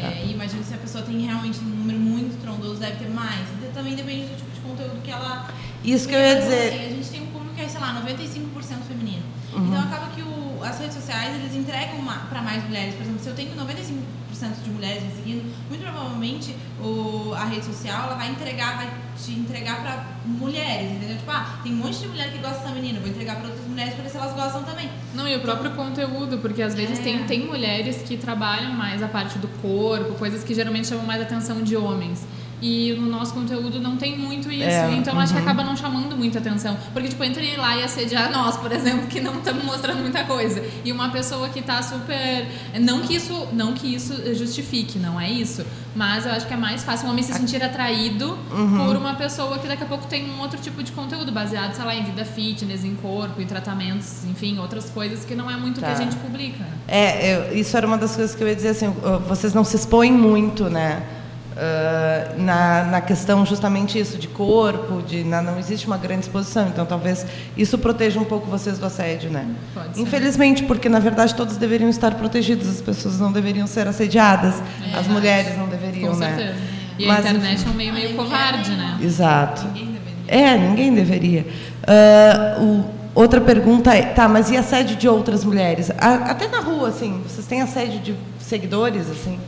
Tá. 0.00 0.06
É, 0.06 0.24
e 0.24 0.32
imagino 0.32 0.62
se 0.62 0.74
a 0.74 0.78
pessoa 0.78 1.02
tem 1.02 1.18
realmente 1.20 1.58
um 1.58 1.64
número 1.64 1.98
muito 1.98 2.40
trondoso, 2.40 2.78
deve 2.78 2.96
ter 2.96 3.10
mais. 3.10 3.44
Também 3.74 3.96
depende 3.96 4.26
do 4.26 4.36
tipo 4.36 4.50
de 4.52 4.60
conteúdo 4.60 5.02
que 5.02 5.10
ela. 5.10 5.48
Isso 5.84 6.06
que 6.06 6.14
eu 6.14 6.20
ia 6.20 6.36
dizer. 6.36 6.68
Assim, 6.68 6.86
a 6.86 6.88
gente 6.90 7.08
tem 7.10 7.22
um 7.22 7.37
que 7.58 7.64
é, 7.64 7.68
sei 7.68 7.80
lá, 7.80 8.00
95% 8.06 8.86
feminino. 8.86 9.22
Uhum. 9.52 9.66
Então 9.66 9.80
acaba 9.80 10.06
que 10.14 10.22
o, 10.22 10.62
as 10.62 10.78
redes 10.78 10.94
sociais 10.94 11.34
eles 11.34 11.54
entregam 11.54 11.98
para 12.28 12.40
mais 12.40 12.62
mulheres. 12.64 12.94
Por 12.94 13.02
exemplo, 13.02 13.20
se 13.20 13.28
eu 13.28 13.34
tenho 13.34 13.50
95% 13.56 14.62
de 14.62 14.70
mulheres 14.70 15.02
me 15.02 15.10
seguindo, 15.10 15.54
muito 15.68 15.82
provavelmente 15.82 16.54
o, 16.80 17.34
a 17.34 17.44
rede 17.46 17.64
social 17.64 18.04
ela 18.04 18.14
vai 18.14 18.30
entregar, 18.30 18.76
vai 18.76 18.90
te 19.16 19.32
entregar 19.32 19.82
para 19.82 20.06
mulheres, 20.24 20.92
entendeu? 20.92 21.16
Tipo, 21.16 21.30
ah, 21.32 21.58
tem 21.64 21.72
um 21.72 21.76
monte 21.76 21.98
de 21.98 22.06
mulher 22.06 22.30
que 22.30 22.38
gosta 22.38 22.60
dessa 22.60 22.72
menina, 22.72 23.00
vou 23.00 23.08
entregar 23.08 23.36
para 23.36 23.48
outras 23.48 23.66
mulheres 23.66 23.94
para 23.94 24.04
ver 24.04 24.10
se 24.10 24.16
elas 24.16 24.32
gostam 24.34 24.62
também. 24.62 24.88
Não, 25.14 25.26
e 25.26 25.34
o 25.34 25.40
próprio 25.40 25.72
conteúdo, 25.72 26.38
porque 26.38 26.62
às 26.62 26.76
vezes 26.76 27.00
é. 27.00 27.02
tem, 27.02 27.24
tem 27.24 27.46
mulheres 27.46 28.02
que 28.02 28.16
trabalham 28.16 28.70
mais 28.72 29.02
a 29.02 29.08
parte 29.08 29.36
do 29.38 29.48
corpo, 29.60 30.14
coisas 30.14 30.44
que 30.44 30.54
geralmente 30.54 30.86
chamam 30.86 31.04
mais 31.04 31.20
a 31.20 31.24
atenção 31.24 31.60
de 31.62 31.76
homens. 31.76 32.24
E 32.60 32.92
no 32.94 33.06
nosso 33.06 33.32
conteúdo 33.34 33.80
não 33.80 33.96
tem 33.96 34.18
muito 34.18 34.50
isso. 34.50 34.64
É, 34.64 34.92
então 34.94 35.14
uhum. 35.14 35.20
acho 35.20 35.32
que 35.32 35.38
uhum. 35.38 35.44
acaba 35.44 35.62
não 35.62 35.76
chamando 35.76 36.16
muita 36.16 36.38
atenção. 36.38 36.76
Porque, 36.92 37.08
tipo, 37.08 37.22
entre 37.22 37.56
lá 37.56 37.76
e 37.76 37.82
assediar 37.82 38.30
nós, 38.32 38.56
por 38.56 38.72
exemplo, 38.72 39.06
que 39.06 39.20
não 39.20 39.38
estamos 39.38 39.64
mostrando 39.64 40.00
muita 40.00 40.24
coisa. 40.24 40.64
E 40.84 40.90
uma 40.90 41.10
pessoa 41.10 41.48
que 41.48 41.60
está 41.60 41.80
super. 41.82 42.48
Não 42.80 43.00
que 43.00 43.14
isso 43.14 43.48
não 43.52 43.72
que 43.72 43.94
isso 43.94 44.34
justifique, 44.34 44.98
não 44.98 45.20
é 45.20 45.30
isso. 45.30 45.64
Mas 45.94 46.26
eu 46.26 46.32
acho 46.32 46.46
que 46.46 46.54
é 46.54 46.56
mais 46.56 46.84
fácil 46.84 47.06
um 47.06 47.10
homem 47.10 47.24
se 47.24 47.32
sentir 47.32 47.62
atraído 47.62 48.38
uhum. 48.52 48.86
por 48.86 48.96
uma 48.96 49.14
pessoa 49.14 49.58
que 49.58 49.66
daqui 49.66 49.82
a 49.82 49.86
pouco 49.86 50.06
tem 50.06 50.30
um 50.30 50.40
outro 50.40 50.60
tipo 50.60 50.82
de 50.82 50.92
conteúdo, 50.92 51.32
baseado, 51.32 51.74
sei 51.74 51.84
lá, 51.84 51.94
em 51.94 52.04
vida 52.04 52.24
fitness, 52.24 52.84
em 52.84 52.94
corpo, 52.94 53.40
em 53.40 53.46
tratamentos, 53.46 54.24
enfim, 54.24 54.58
outras 54.58 54.90
coisas 54.90 55.24
que 55.24 55.34
não 55.34 55.50
é 55.50 55.56
muito 55.56 55.78
o 55.78 55.80
tá. 55.80 55.88
que 55.88 55.92
a 55.92 55.96
tá. 55.96 56.02
gente 56.02 56.16
publica. 56.16 56.64
É, 56.86 57.34
eu, 57.34 57.58
isso 57.58 57.76
era 57.76 57.86
uma 57.86 57.98
das 57.98 58.14
coisas 58.14 58.34
que 58.34 58.42
eu 58.42 58.48
ia 58.48 58.54
dizer 58.54 58.68
assim, 58.68 58.88
vocês 59.26 59.54
não 59.54 59.64
se 59.64 59.76
expõem 59.76 60.12
muito, 60.12 60.68
né? 60.68 61.02
Uh, 61.58 62.40
na, 62.40 62.84
na 62.84 63.00
questão 63.00 63.44
justamente 63.44 63.98
isso 63.98 64.16
de 64.16 64.28
corpo, 64.28 65.02
de 65.02 65.24
na, 65.24 65.42
não 65.42 65.58
existe 65.58 65.88
uma 65.88 65.96
grande 65.96 66.20
exposição, 66.20 66.68
então 66.68 66.86
talvez 66.86 67.26
isso 67.56 67.76
proteja 67.76 68.20
um 68.20 68.24
pouco 68.24 68.46
vocês 68.46 68.78
do 68.78 68.86
assédio, 68.86 69.28
né? 69.28 69.44
Infelizmente, 69.96 70.62
porque 70.62 70.88
na 70.88 71.00
verdade 71.00 71.34
todos 71.34 71.56
deveriam 71.56 71.90
estar 71.90 72.14
protegidos, 72.14 72.68
as 72.68 72.80
pessoas 72.80 73.18
não 73.18 73.32
deveriam 73.32 73.66
ser 73.66 73.88
assediadas, 73.88 74.54
é, 74.86 74.96
as 74.96 75.08
mulheres 75.08 75.58
não 75.58 75.66
deveriam, 75.66 76.12
com 76.12 76.18
né? 76.20 76.36
Certeza. 76.36 76.58
E 76.96 77.06
Mas, 77.06 77.26
a 77.26 77.30
internet 77.30 77.54
enfim, 77.54 77.68
é 77.68 77.72
um 77.72 77.74
meio 77.74 77.92
meio 77.92 78.14
covarde, 78.14 78.70
né? 78.76 78.96
Exato. 79.02 79.66
Ninguém 79.66 79.92
deveria. 79.92 80.14
É, 80.28 80.58
ninguém 80.58 80.94
deveria. 80.94 81.46
Uh, 81.82 82.62
o, 82.62 82.90
outra 83.16 83.40
pergunta 83.40 83.92
é, 83.92 84.02
tá, 84.02 84.28
mas 84.28 84.48
e 84.48 84.56
assédio 84.56 84.94
de 84.94 85.08
outras 85.08 85.44
mulheres? 85.44 85.90
A, 85.98 86.14
até 86.30 86.46
na 86.46 86.60
rua, 86.60 86.90
assim, 86.90 87.20
vocês 87.26 87.48
têm 87.48 87.62
assédio 87.62 87.98
de 87.98 88.14
seguidores, 88.38 89.10
assim? 89.10 89.40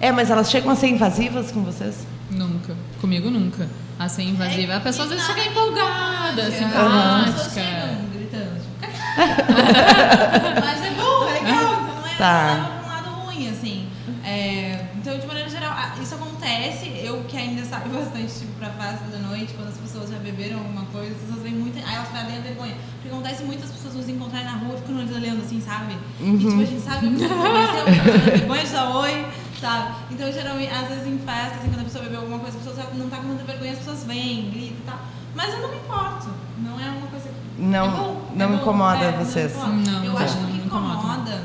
É, 0.00 0.10
mas 0.10 0.30
elas 0.30 0.50
chegam 0.50 0.70
a 0.70 0.76
ser 0.76 0.88
invasivas 0.88 1.52
com 1.52 1.62
vocês? 1.62 2.06
Nunca. 2.30 2.74
Comigo 3.00 3.28
nunca. 3.30 3.68
A 3.98 4.08
ser 4.08 4.22
invasiva. 4.22 4.72
É, 4.72 4.76
a 4.76 4.80
pessoa 4.80 5.04
às 5.04 5.10
vezes 5.10 5.26
chega 5.26 5.44
empolgada, 5.44 6.42
uhum. 6.44 6.50
simpática. 6.50 7.50
Chegam 7.50 8.10
gritando, 8.14 8.60
tipo, 8.60 8.70
mas 10.64 10.82
é 10.82 10.90
bom, 10.92 11.28
é 11.28 11.32
legal, 11.32 11.82
então 11.82 11.96
não 11.96 12.06
é 12.06 12.14
tá. 12.16 12.80
um 12.82 12.88
lado 12.88 13.10
ruim, 13.26 13.50
assim. 13.50 13.86
É, 14.24 14.86
então, 14.96 15.18
de 15.18 15.26
maneira 15.26 15.50
geral, 15.50 15.76
isso 16.00 16.14
acontece 16.14 16.86
eu 17.02 17.22
que 17.24 17.36
ainda 17.36 17.64
sabe 17.64 17.88
bastante, 17.94 18.32
tipo, 18.32 18.52
pra 18.58 18.70
festa 18.70 19.04
da 19.06 19.18
noite, 19.18 19.52
quando 19.54 19.68
as 19.68 19.76
pessoas 19.76 20.10
já 20.10 20.18
beberam 20.18 20.58
alguma 20.58 20.86
coisa, 20.86 21.12
as 21.12 21.20
pessoas 21.20 21.42
vêm 21.42 21.54
muito. 21.54 21.76
Aí 21.78 21.94
elas 21.94 22.08
perdem 22.08 22.38
a 22.38 22.40
vergonha. 22.40 22.74
Porque 22.94 23.08
acontece 23.08 23.42
muitas 23.44 23.70
pessoas 23.70 23.94
nos 23.94 24.08
encontrarem 24.08 24.46
na 24.46 24.56
rua 24.56 24.76
e 24.76 24.78
ficam 24.78 24.94
nos 24.94 25.14
olhando 25.14 25.42
assim, 25.42 25.60
sabe? 25.60 25.96
E 26.20 26.38
tipo, 26.38 26.60
a 26.60 26.64
gente 26.64 26.80
sabe 26.80 27.14
que 27.16 27.24
a 27.24 27.28
conheceu, 27.28 28.22
vergonha 28.32 28.64
de 28.64 28.72
dar 28.72 28.96
oi, 28.96 29.26
sabe? 29.60 29.94
Então, 30.10 30.32
geralmente, 30.32 30.72
às 30.72 30.88
vezes 30.88 31.06
em 31.06 31.18
festas, 31.18 31.58
assim, 31.58 31.68
quando 31.68 31.80
a 31.80 31.84
pessoa 31.84 32.04
bebeu 32.04 32.20
alguma 32.20 32.38
coisa, 32.38 32.56
a 32.56 32.60
pessoa 32.60 32.86
não 32.94 33.08
tá 33.10 33.16
com 33.18 33.24
muita 33.24 33.44
vergonha, 33.44 33.72
as 33.72 33.78
pessoas 33.78 34.04
vêm, 34.04 34.50
gritam 34.50 34.76
e 34.78 34.82
tal. 34.86 34.98
Mas 35.34 35.52
eu 35.54 35.60
não 35.60 35.70
me 35.70 35.76
importo. 35.76 36.28
Não 36.58 36.80
é 36.80 36.90
uma 36.90 37.06
coisa 37.06 37.28
que. 37.28 37.62
Não- 37.62 37.86
é 37.86 37.90
bom, 37.90 38.30
não 38.34 38.44
é 38.44 38.48
bom, 38.48 38.54
incomoda 38.54 39.04
é, 39.04 39.12
não 39.16 39.24
vocês? 39.24 39.52
incomoda. 39.52 39.90
Não, 39.90 40.04
eu 40.04 40.12
não, 40.12 40.18
acho 40.18 40.34
que 40.36 40.40
o 40.40 40.46
não 40.46 40.52
que 40.52 40.66
incomoda 40.66 41.44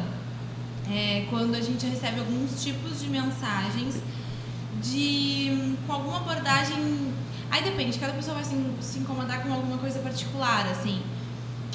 é 0.89 1.25
quando 1.30 1.56
a 1.56 1.62
gente 1.62 1.86
recebe 1.86 2.19
alguns 2.19 2.63
tipos 2.63 2.99
de 3.01 3.08
mensagens 3.10 3.95
de 4.82 5.75
com 5.86 5.93
alguma 5.93 6.17
abordagem. 6.17 7.13
Aí 7.51 7.63
depende, 7.63 7.97
cada 7.99 8.13
pessoa 8.13 8.36
vai 8.36 8.43
se, 8.43 8.56
se 8.82 8.99
incomodar 8.99 9.41
com 9.43 9.54
alguma 9.54 9.78
coisa 9.78 9.99
particular, 9.99 10.65
assim. 10.67 11.01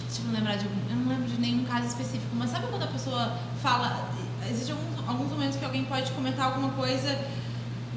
Deixa 0.07 0.23
eu 0.27 0.33
lembrar 0.33 0.57
de 0.57 0.65
algum. 0.65 0.81
Eu 0.91 0.97
não 0.97 1.09
lembro 1.09 1.29
de 1.29 1.41
nenhum 1.41 1.65
caso 1.65 1.87
específico, 1.87 2.35
mas 2.35 2.51
sabe 2.51 2.67
quando 2.69 2.83
a 2.83 2.89
pessoa 2.89 3.37
fala. 3.63 4.11
Existem 4.49 4.75
alguns, 4.75 5.09
alguns 5.09 5.31
momentos 5.31 5.57
que 5.57 5.65
alguém 5.65 5.85
pode 5.85 6.11
comentar 6.13 6.47
alguma 6.47 6.71
coisa 6.71 7.19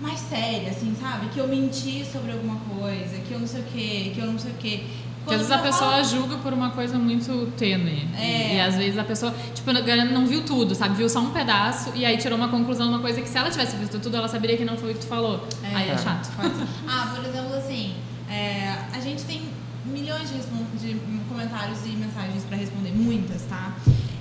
mais 0.01 0.19
séria, 0.19 0.69
assim, 0.71 0.95
sabe? 0.99 1.27
Que 1.29 1.39
eu 1.39 1.47
menti 1.47 2.03
sobre 2.05 2.31
alguma 2.31 2.57
coisa, 2.57 3.17
que 3.19 3.31
eu 3.31 3.39
não 3.39 3.47
sei 3.47 3.61
o 3.61 3.65
quê, 3.65 4.11
que 4.13 4.19
eu 4.19 4.25
não 4.27 4.37
sei 4.39 4.51
o 4.51 4.55
quê. 4.55 4.83
Porque 5.23 5.35
às 5.35 5.41
vezes 5.47 5.51
a 5.53 5.59
pessoa 5.59 5.91
fala- 5.91 6.03
julga 6.03 6.35
por 6.39 6.51
uma 6.51 6.71
coisa 6.71 6.97
muito 6.99 7.49
tênue. 7.55 8.05
É. 8.17 8.55
E 8.55 8.59
às 8.59 8.75
vezes 8.75 8.97
a 8.99 9.05
pessoa, 9.05 9.33
tipo, 9.55 9.71
não- 9.71 9.81
não 10.11 10.27
viu 10.27 10.43
tudo, 10.43 10.75
sabe? 10.75 10.95
Viu 10.95 11.07
só 11.07 11.21
um 11.21 11.29
pedaço 11.31 11.91
e 11.95 12.05
aí 12.05 12.17
tirou 12.17 12.37
uma 12.37 12.49
conclusão 12.49 12.87
de 12.87 12.93
uma 12.93 12.99
coisa 12.99 13.21
que 13.21 13.29
se 13.29 13.37
ela 13.37 13.49
tivesse 13.49 13.77
visto 13.77 13.97
tudo, 13.99 14.17
ela 14.17 14.27
saberia 14.27 14.57
que 14.57 14.65
não 14.65 14.75
foi 14.77 14.91
o 14.91 14.93
que 14.95 14.99
tu 14.99 15.07
falou. 15.07 15.47
É. 15.63 15.73
Aí 15.75 15.89
é 15.89 15.97
chato. 15.97 16.29
Ah, 16.85 17.13
por 17.15 17.23
exemplo, 17.25 17.55
assim, 17.55 17.93
é, 18.29 18.75
a 18.93 18.99
gente 18.99 19.23
tem 19.23 19.43
milhões 19.85 20.29
de, 20.29 20.39
de 20.85 20.99
comentários 21.29 21.79
e 21.85 21.89
mensagens 21.89 22.43
para 22.43 22.57
responder, 22.57 22.91
muitas, 22.91 23.43
tá? 23.43 23.71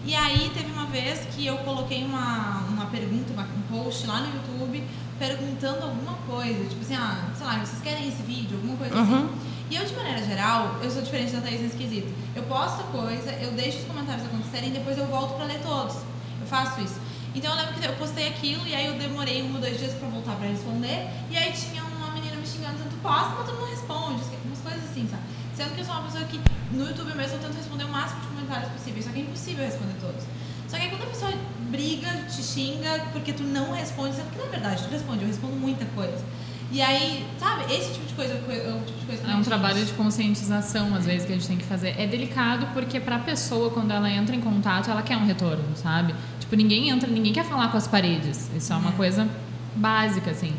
E 0.05 0.15
aí 0.15 0.51
teve 0.53 0.71
uma 0.73 0.87
vez 0.87 1.21
que 1.35 1.47
eu 1.47 1.57
coloquei 1.59 2.05
uma, 2.05 2.65
uma 2.69 2.87
pergunta, 2.87 3.33
uma- 3.33 3.45
um 3.45 3.63
post 3.85 4.07
lá 4.07 4.21
no 4.21 4.35
YouTube 4.35 4.85
perguntando 5.19 5.85
alguma 5.85 6.15
coisa, 6.27 6.65
tipo 6.69 6.81
assim, 6.83 6.97
ah, 6.97 7.31
sei 7.37 7.47
lá, 7.47 7.59
vocês 7.61 7.81
querem 7.83 8.09
esse 8.09 8.23
vídeo, 8.23 8.57
alguma 8.57 8.77
coisa 8.77 8.97
Uhum. 8.97 9.03
assim. 9.27 9.29
E 9.71 9.77
eu, 9.77 9.85
de 9.85 9.95
maneira 9.95 10.23
geral, 10.25 10.77
eu 10.83 10.91
sou 10.91 11.01
diferente 11.03 11.33
da 11.33 11.41
Thaís 11.41 11.61
nesse 11.61 11.77
quesito. 11.77 12.13
Eu 12.35 12.43
posto 12.45 12.83
coisa, 12.91 13.31
eu 13.35 13.53
deixo 13.53 13.79
os 13.79 13.85
comentários 13.85 14.27
acontecerem 14.27 14.71
e 14.71 14.73
depois 14.73 14.99
eu 14.99 15.07
volto 15.07 15.35
pra 15.37 15.45
ler 15.47 15.61
todos. 15.63 15.95
Eu 16.41 16.47
faço 16.47 16.81
isso. 16.81 16.97
Então 17.35 17.51
eu 17.53 17.57
lembro 17.57 17.75
que 17.81 17.87
eu 17.87 17.93
postei 17.95 18.29
aquilo 18.29 18.67
e 18.67 18.75
aí 18.75 18.87
eu 18.87 18.95
demorei 18.99 19.43
um 19.43 19.55
ou 19.55 19.61
dois 19.61 19.79
dias 19.79 19.93
pra 19.95 20.09
voltar 20.09 20.35
pra 20.35 20.49
responder. 20.49 21.09
E 21.31 21.37
aí 21.37 21.53
tinha 21.53 21.83
uma 21.85 22.11
menina 22.11 22.37
me 22.37 22.47
xingando, 22.47 22.77
tu 22.91 22.97
posta, 23.01 23.31
mas 23.39 23.47
tu 23.49 23.55
não 23.55 23.71
responde. 23.71 24.21
Umas 24.45 24.59
coisas 24.59 24.91
assim, 24.91 25.09
sabe? 25.09 25.23
Sendo 25.55 25.75
que 25.75 25.81
eu 25.81 25.85
sou 25.85 25.95
uma 25.95 26.05
pessoa 26.05 26.25
que 26.25 26.41
no 26.73 26.87
YouTube 26.89 27.15
mesmo 27.15 27.37
eu 27.37 27.41
tento 27.41 27.57
responder 27.57 27.85
o 27.85 27.89
máximo 27.89 28.21
de 28.21 28.27
comentários 28.29 28.73
possíveis, 28.73 29.05
só 29.05 29.11
que 29.11 29.21
é 29.21 29.23
impossível 29.23 29.65
responder 29.65 29.95
todos. 30.01 30.25
Só 30.69 30.77
que 30.79 30.85
aí 30.85 30.91
quando 30.91 31.03
a 31.03 31.07
pessoa 31.07 31.33
briga, 31.71 32.09
te 32.29 32.43
xinga 32.43 33.07
porque 33.13 33.33
tu 33.33 33.43
não 33.43 33.73
responde, 33.73 34.17
sabe 34.17 34.31
que 34.31 34.39
na 34.39 34.51
verdade 34.51 34.83
tu 34.83 34.91
responde, 34.91 35.23
eu 35.23 35.29
respondo 35.29 35.55
muita 35.55 35.85
coisa. 35.95 36.25
E 36.73 36.81
aí, 36.81 37.27
sabe, 37.39 37.71
esse 37.71 37.93
tipo 37.93 38.07
de 38.07 38.15
coisa 38.15 38.33
é 38.33 38.37
o 38.75 38.81
tipo 38.87 38.99
de 38.99 39.05
coisa 39.05 39.23
que 39.23 39.31
É 39.31 39.35
um 39.35 39.43
trabalho 39.43 39.85
de 39.85 39.93
conscientização, 39.93 40.95
às 40.95 41.05
vezes, 41.05 41.27
que 41.27 41.33
a 41.33 41.35
gente 41.35 41.47
tem 41.47 41.59
que 41.59 41.65
fazer. 41.65 41.95
É 42.01 42.07
delicado 42.07 42.67
porque 42.73 42.99
pra 42.99 43.19
pessoa, 43.19 43.69
quando 43.71 43.91
ela 43.91 44.11
entra 44.11 44.35
em 44.35 44.41
contato, 44.41 44.91
ela 44.91 45.03
quer 45.03 45.19
um 45.19 45.27
retorno, 45.27 45.65
sabe? 45.77 46.15
Tipo, 46.41 46.57
ninguém 46.57 46.89
entra, 46.89 47.11
ninguém 47.11 47.31
quer 47.31 47.45
falar 47.45 47.69
com 47.69 47.77
as 47.77 47.87
paredes. 47.87 48.51
Isso 48.57 48.73
é 48.73 48.77
uma 48.77 48.93
coisa 48.93 49.29
básica, 49.77 50.31
assim. 50.31 50.55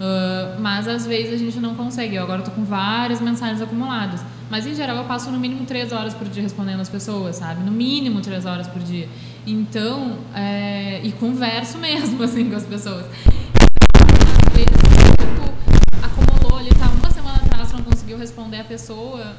Ah, 0.00 0.56
mas 0.58 0.88
às 0.88 1.06
vezes 1.06 1.34
a 1.34 1.36
gente 1.36 1.58
não 1.60 1.74
consegue. 1.74 2.16
Eu 2.16 2.22
agora 2.22 2.42
tô 2.42 2.50
com 2.50 2.64
várias 2.64 3.20
mensagens 3.20 3.60
acumuladas. 3.60 4.20
Mas 4.50 4.66
em 4.66 4.74
geral 4.74 4.96
eu 4.96 5.04
passo 5.04 5.30
no 5.30 5.38
mínimo 5.38 5.64
três 5.64 5.92
horas 5.92 6.12
por 6.12 6.28
dia 6.28 6.42
respondendo 6.42 6.80
as 6.80 6.88
pessoas, 6.88 7.36
sabe? 7.36 7.62
No 7.62 7.72
mínimo 7.72 8.20
três 8.20 8.44
horas 8.44 8.66
por 8.66 8.82
dia. 8.82 9.08
Então, 9.46 10.18
é, 10.34 11.00
e 11.02 11.12
converso 11.12 11.78
mesmo, 11.78 12.22
assim, 12.22 12.50
com 12.50 12.56
as 12.56 12.64
pessoas. 12.64 13.06
Às 13.06 14.52
vezes, 14.52 14.70
tipo, 15.18 16.04
acumulou 16.04 16.58
ali, 16.58 16.70
tá 16.70 16.88
uma 16.88 17.10
semana 17.10 17.36
atrás, 17.36 17.72
não 17.72 17.82
conseguiu 17.82 18.18
responder 18.18 18.60
a 18.60 18.64
pessoa, 18.64 19.34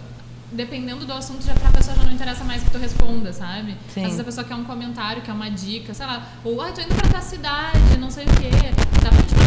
dependendo 0.51 1.05
do 1.05 1.13
assunto, 1.13 1.45
já 1.45 1.53
pra 1.53 1.71
pessoa 1.71 1.95
já 1.95 2.03
não 2.03 2.11
interessa 2.11 2.43
mais 2.43 2.63
que 2.63 2.71
tu 2.71 2.77
responda, 2.79 3.31
sabe? 3.31 3.75
Sim. 3.93 4.01
Às 4.01 4.05
vezes 4.07 4.19
a 4.19 4.23
pessoa 4.23 4.45
quer 4.45 4.55
um 4.55 4.63
comentário, 4.63 5.21
quer 5.21 5.31
uma 5.31 5.49
dica, 5.49 5.93
sei 5.93 6.05
lá, 6.05 6.27
ou 6.43 6.59
ah, 6.59 6.71
tô 6.71 6.81
indo 6.81 6.95
pra 6.95 7.07
tua 7.07 7.21
cidade, 7.21 7.97
não 7.99 8.09
sei 8.09 8.25
o 8.25 8.27
quê, 8.27 8.49
dá 9.01 9.09
pra 9.09 9.21
te 9.21 9.42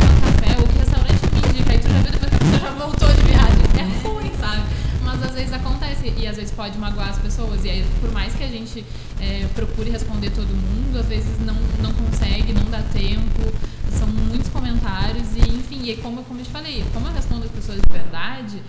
voltou 2.76 3.08
de 3.08 3.22
viagem. 3.22 3.56
É 3.78 4.06
ruim, 4.08 4.30
sabe? 4.38 4.62
Mas 5.04 5.22
às 5.22 5.32
vezes 5.34 5.52
acontece, 5.52 6.12
e 6.16 6.26
às 6.26 6.36
vezes 6.36 6.50
pode 6.52 6.76
magoar 6.78 7.10
as 7.10 7.18
pessoas, 7.18 7.64
e 7.64 7.70
aí 7.70 7.86
por 8.00 8.10
mais 8.12 8.34
que 8.34 8.42
a 8.44 8.48
gente 8.48 8.84
é, 9.20 9.46
procure 9.54 9.90
responder 9.90 10.30
todo 10.30 10.48
mundo, 10.48 10.98
às 10.98 11.06
vezes 11.06 11.38
não, 11.40 11.54
não 11.80 11.92
consegue, 11.94 12.52
não 12.52 12.64
dá 12.64 12.82
tempo, 12.92 13.52
são 13.90 14.08
muitos 14.08 14.48
comentários, 14.48 15.28
e 15.36 15.40
enfim, 15.40 15.88
e 15.88 15.96
como, 15.98 16.22
como 16.24 16.40
eu 16.40 16.44
te 16.44 16.50
falei, 16.50 16.84
como 16.92 17.06
eu 17.06 17.12
respondo 17.12 17.44
as 17.44 17.50
pessoas 17.52 17.78
de 17.80 17.92
verdade, 17.92 18.60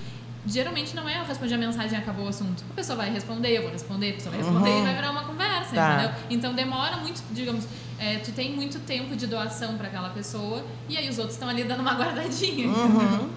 geralmente 0.45 0.95
não 0.95 1.09
é 1.09 1.19
eu 1.19 1.25
respondi 1.25 1.53
a 1.53 1.57
mensagem 1.57 1.97
e 1.97 2.01
acabou 2.01 2.25
o 2.25 2.29
assunto. 2.29 2.63
A 2.69 2.73
pessoa 2.75 2.95
vai 2.95 3.11
responder, 3.11 3.57
eu 3.57 3.63
vou 3.63 3.71
responder, 3.71 4.11
a 4.11 4.13
pessoa 4.13 4.31
vai 4.35 4.39
responder 4.43 4.69
Uhum. 4.69 4.79
e 4.79 4.83
vai 4.83 4.95
virar 4.95 5.11
uma 5.11 5.23
conversa, 5.23 5.73
Tá. 5.75 5.93
entendeu? 5.95 6.11
Então 6.29 6.53
demora 6.53 6.97
muito, 6.97 7.21
digamos, 7.31 7.65
é, 7.99 8.17
tu 8.19 8.31
tem 8.31 8.55
muito 8.55 8.79
tempo 8.79 9.15
de 9.15 9.25
doação 9.25 9.75
para 9.75 9.87
aquela 9.87 10.09
pessoa 10.09 10.63
e 10.87 10.95
aí 10.95 11.09
os 11.09 11.17
outros 11.17 11.33
estão 11.35 11.49
ali 11.49 11.63
dando 11.63 11.79
uma 11.81 11.93
guardadinha. 11.95 12.67
Uhum. 12.67 13.29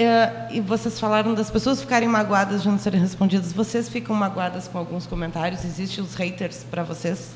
É, 0.00 0.46
e 0.52 0.60
vocês 0.60 1.00
falaram 1.00 1.34
das 1.34 1.50
pessoas 1.50 1.80
ficarem 1.80 2.08
magoadas 2.08 2.62
de 2.62 2.68
não 2.68 2.78
serem 2.78 3.00
respondidas. 3.00 3.52
Vocês 3.52 3.88
ficam 3.88 4.14
magoadas 4.14 4.68
com 4.68 4.78
alguns 4.78 5.08
comentários? 5.08 5.64
Existem 5.64 6.04
os 6.04 6.14
haters 6.14 6.62
para 6.62 6.84
vocês? 6.84 7.32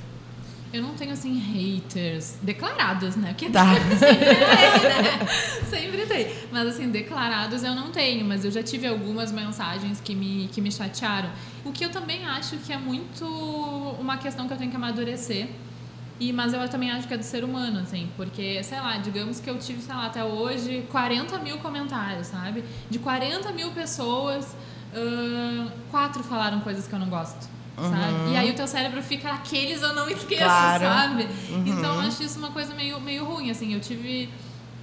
Eu 0.73 0.81
não 0.81 0.95
tenho 0.95 1.13
assim 1.13 1.35
haters 1.35 2.37
declarados, 2.41 3.17
né? 3.17 3.31
Porque 3.31 3.51
Tá. 3.51 3.67
sempre 3.99 4.27
tem, 4.27 5.03
né? 5.03 5.27
Sempre 5.69 6.07
tem. 6.07 6.33
Mas 6.53 6.69
assim, 6.69 6.89
declarados 6.89 7.65
eu 7.65 7.75
não 7.75 7.91
tenho, 7.91 8.25
mas 8.25 8.45
eu 8.45 8.51
já 8.53 8.63
tive 8.63 8.87
algumas 8.87 9.33
mensagens 9.33 10.01
que 10.01 10.15
me, 10.15 10.49
que 10.53 10.61
me 10.61 10.71
chatearam. 10.71 11.31
O 11.65 11.73
que 11.73 11.85
eu 11.85 11.91
também 11.91 12.25
acho 12.25 12.59
que 12.59 12.73
é 12.73 12.79
muito 12.79 13.27
uma 14.01 14.19
questão 14.19 14.47
que 14.47 14.55
eu 14.55 14.57
tenho 14.57 14.71
que 14.71 14.77
amadurecer. 14.77 15.49
E, 16.23 16.33
mas 16.33 16.53
eu 16.53 16.69
também 16.69 16.91
acho 16.91 17.09
que 17.09 17.15
é 17.15 17.17
do 17.19 17.25
ser 17.25 17.43
humano, 17.43 17.81
assim, 17.81 18.09
porque, 18.17 18.63
sei 18.63 18.79
lá, 18.79 18.97
digamos 18.99 19.41
que 19.41 19.51
eu 19.51 19.59
tive, 19.59 19.83
sei 19.83 19.93
lá, 19.95 20.07
até 20.07 20.23
hoje 20.23 20.87
40 20.91 21.39
mil 21.41 21.59
comentários, 21.59 22.29
sabe? 22.29 22.63
De 22.89 22.99
40 23.01 23.51
mil 23.51 23.73
pessoas, 23.73 24.55
ahn, 24.95 25.69
quatro 25.91 26.23
falaram 26.23 26.61
coisas 26.61 26.87
que 26.87 26.95
eu 26.95 26.99
não 27.01 27.09
gosto. 27.09 27.49
Sabe? 27.77 28.33
E 28.33 28.37
aí 28.37 28.51
o 28.51 28.55
teu 28.55 28.67
cérebro 28.69 29.03
fica 29.03 29.31
aqueles 29.33 29.83
eu 29.83 29.95
não 29.95 30.09
esqueço, 30.09 30.45
Claro. 30.45 30.85
sabe? 30.85 31.27
Então 31.67 31.95
eu 31.95 32.01
acho 32.03 32.23
isso 32.23 32.39
uma 32.39 32.51
coisa 32.51 32.73
meio, 32.75 33.01
meio 33.01 33.25
ruim, 33.25 33.51
assim. 33.51 33.73
Eu 33.75 33.81
tive 33.81 34.29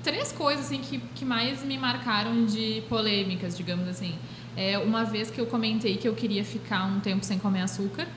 três 0.03 0.31
coisas 0.33 0.65
assim 0.65 0.79
que, 0.81 0.97
que 1.15 1.23
mais 1.23 1.63
me 1.63 1.77
marcaram 1.77 2.45
de 2.45 2.83
polêmicas, 2.89 3.55
digamos 3.55 3.87
assim. 3.87 4.13
É, 4.57 4.77
uma 4.77 5.05
vez 5.05 5.29
que 5.31 5.39
eu 5.39 5.45
comentei 5.45 5.95
que 5.97 6.07
eu 6.07 6.15
queria 6.15 6.43
ficar 6.43 6.83
um 6.85 6.99
tempo 6.99 7.23
sem 7.23 7.37
comer 7.39 7.61
açúcar, 7.61 8.07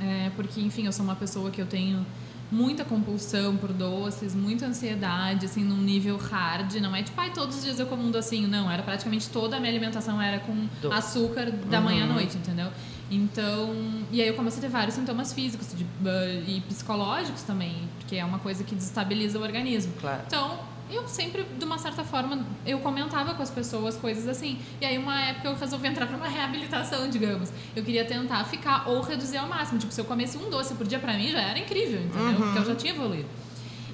é, 0.00 0.30
porque, 0.36 0.60
enfim, 0.60 0.86
eu 0.86 0.92
sou 0.92 1.04
uma 1.04 1.16
pessoa 1.16 1.50
que 1.50 1.60
eu 1.60 1.66
tenho 1.66 2.04
muita 2.50 2.84
compulsão 2.84 3.56
por 3.56 3.72
doces, 3.72 4.34
muita 4.34 4.66
ansiedade, 4.66 5.46
assim, 5.46 5.62
num 5.62 5.76
nível 5.76 6.16
hard. 6.16 6.74
Não 6.76 6.94
é 6.94 7.02
tipo, 7.02 7.20
ai, 7.20 7.30
todos 7.30 7.56
os 7.58 7.64
dias 7.64 7.78
eu 7.78 7.86
como 7.86 8.02
um 8.02 8.10
docinho. 8.10 8.48
Não, 8.48 8.70
era 8.70 8.82
praticamente 8.82 9.28
toda 9.28 9.56
a 9.56 9.60
minha 9.60 9.70
alimentação 9.70 10.20
era 10.20 10.40
com 10.40 10.66
Doce. 10.80 10.94
açúcar 10.94 11.50
da 11.50 11.80
manhã 11.80 12.04
à 12.04 12.06
noite, 12.06 12.36
entendeu? 12.36 12.70
Então, 13.10 13.74
e 14.12 14.20
aí 14.20 14.28
eu 14.28 14.34
comecei 14.34 14.58
a 14.58 14.62
ter 14.62 14.68
vários 14.68 14.94
sintomas 14.94 15.32
físicos 15.32 15.68
de, 15.74 15.86
ah, 16.06 16.26
e 16.46 16.60
psicológicos 16.62 17.42
também, 17.42 17.88
porque 17.98 18.16
é 18.16 18.24
uma 18.24 18.38
coisa 18.38 18.64
que 18.64 18.74
desestabiliza 18.74 19.38
o 19.38 19.42
organismo. 19.42 19.92
Claro. 20.00 20.22
Então, 20.26 20.58
eu 20.90 21.06
sempre, 21.08 21.44
de 21.58 21.64
uma 21.64 21.78
certa 21.78 22.02
forma, 22.04 22.44
eu 22.64 22.78
comentava 22.80 23.34
com 23.34 23.42
as 23.42 23.50
pessoas 23.50 23.96
coisas 23.96 24.26
assim. 24.28 24.58
E 24.80 24.86
aí, 24.86 24.96
uma 24.98 25.20
época, 25.20 25.48
eu 25.48 25.54
resolvi 25.56 25.88
entrar 25.88 26.06
para 26.06 26.16
uma 26.16 26.28
reabilitação, 26.28 27.08
digamos. 27.08 27.50
Eu 27.76 27.84
queria 27.84 28.04
tentar 28.04 28.44
ficar 28.44 28.88
ou 28.88 29.00
reduzir 29.02 29.36
ao 29.38 29.48
máximo. 29.48 29.78
Tipo, 29.78 29.92
se 29.92 30.00
eu 30.00 30.04
comesse 30.04 30.36
um 30.38 30.48
doce 30.50 30.74
por 30.74 30.86
dia, 30.86 30.98
para 30.98 31.12
mim, 31.14 31.28
já 31.28 31.40
era 31.40 31.58
incrível, 31.58 32.00
entendeu? 32.00 32.34
Porque 32.36 32.58
eu 32.58 32.64
já 32.64 32.74
tinha 32.74 32.92
evoluído. 32.92 33.28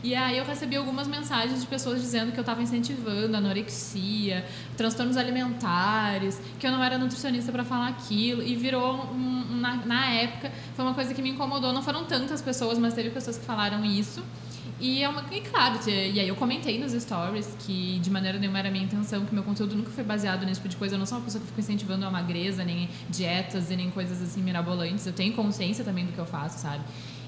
E 0.03 0.15
aí 0.15 0.37
eu 0.37 0.45
recebi 0.45 0.77
algumas 0.77 1.09
mensagens 1.09 1.63
de 1.63 1.67
pessoas 1.67 1.99
dizendo 1.99 2.31
que 2.31 2.39
eu 2.39 2.43
estava 2.43 2.63
incentivando 2.63 3.35
anorexia, 3.39 4.45
transtornos 4.77 5.17
alimentares, 5.17 6.39
que 6.59 6.67
eu 6.67 6.71
não 6.71 6.85
era 6.85 6.99
nutricionista 6.99 7.51
para 7.51 7.65
falar 7.65 7.89
aquilo. 7.89 8.43
E 8.43 8.55
virou, 8.55 9.07
um- 9.13 9.57
na, 9.61 9.77
na 9.77 10.07
época, 10.13 10.53
foi 10.77 10.85
uma 10.85 10.93
coisa 10.95 11.15
que 11.15 11.23
me 11.23 11.31
incomodou. 11.31 11.73
Não 11.73 11.83
foram 11.83 12.05
tantas 12.05 12.43
pessoas, 12.43 12.79
mas 12.79 12.93
teve 12.95 13.11
pessoas 13.11 13.39
que 13.39 13.45
falaram 13.47 13.83
isso. 13.85 14.23
E, 14.81 15.03
é 15.05 15.09
uma, 15.09 15.25
e 15.31 15.41
claro, 15.41 15.79
e 15.89 16.19
aí 16.19 16.27
eu 16.29 16.35
comentei 16.35 16.79
nos 16.81 16.93
stories 17.01 17.55
que 17.61 18.01
de 18.01 18.11
maneira 18.11 18.39
nenhuma 18.39 18.59
era 18.59 18.69
a 18.69 18.71
minha 18.73 18.85
intenção, 18.85 19.25
que 19.25 19.33
meu 19.33 19.45
conteúdo 19.45 19.77
nunca 19.77 19.91
foi 19.91 20.03
baseado 20.03 20.45
nesse 20.45 20.57
tipo 20.61 20.69
de 20.69 20.77
coisa. 20.77 20.97
Eu 20.97 20.99
não 20.99 21.07
sou 21.07 21.19
uma 21.19 21.25
pessoa 21.25 21.41
que 21.41 21.47
fica 21.47 21.61
incentivando 21.61 22.05
a 22.05 22.11
magreza, 22.11 22.65
nem 22.65 22.89
dietas 23.09 23.71
e 23.71 23.77
nem 23.77 23.89
coisas 23.91 24.21
assim 24.21 24.43
mirabolantes. 24.43 25.07
Eu 25.07 25.13
tenho 25.13 25.33
consciência 25.33 25.85
também 25.85 26.05
do 26.05 26.13
que 26.13 26.19
eu 26.19 26.27
faço, 26.27 26.59
sabe? 26.59 26.83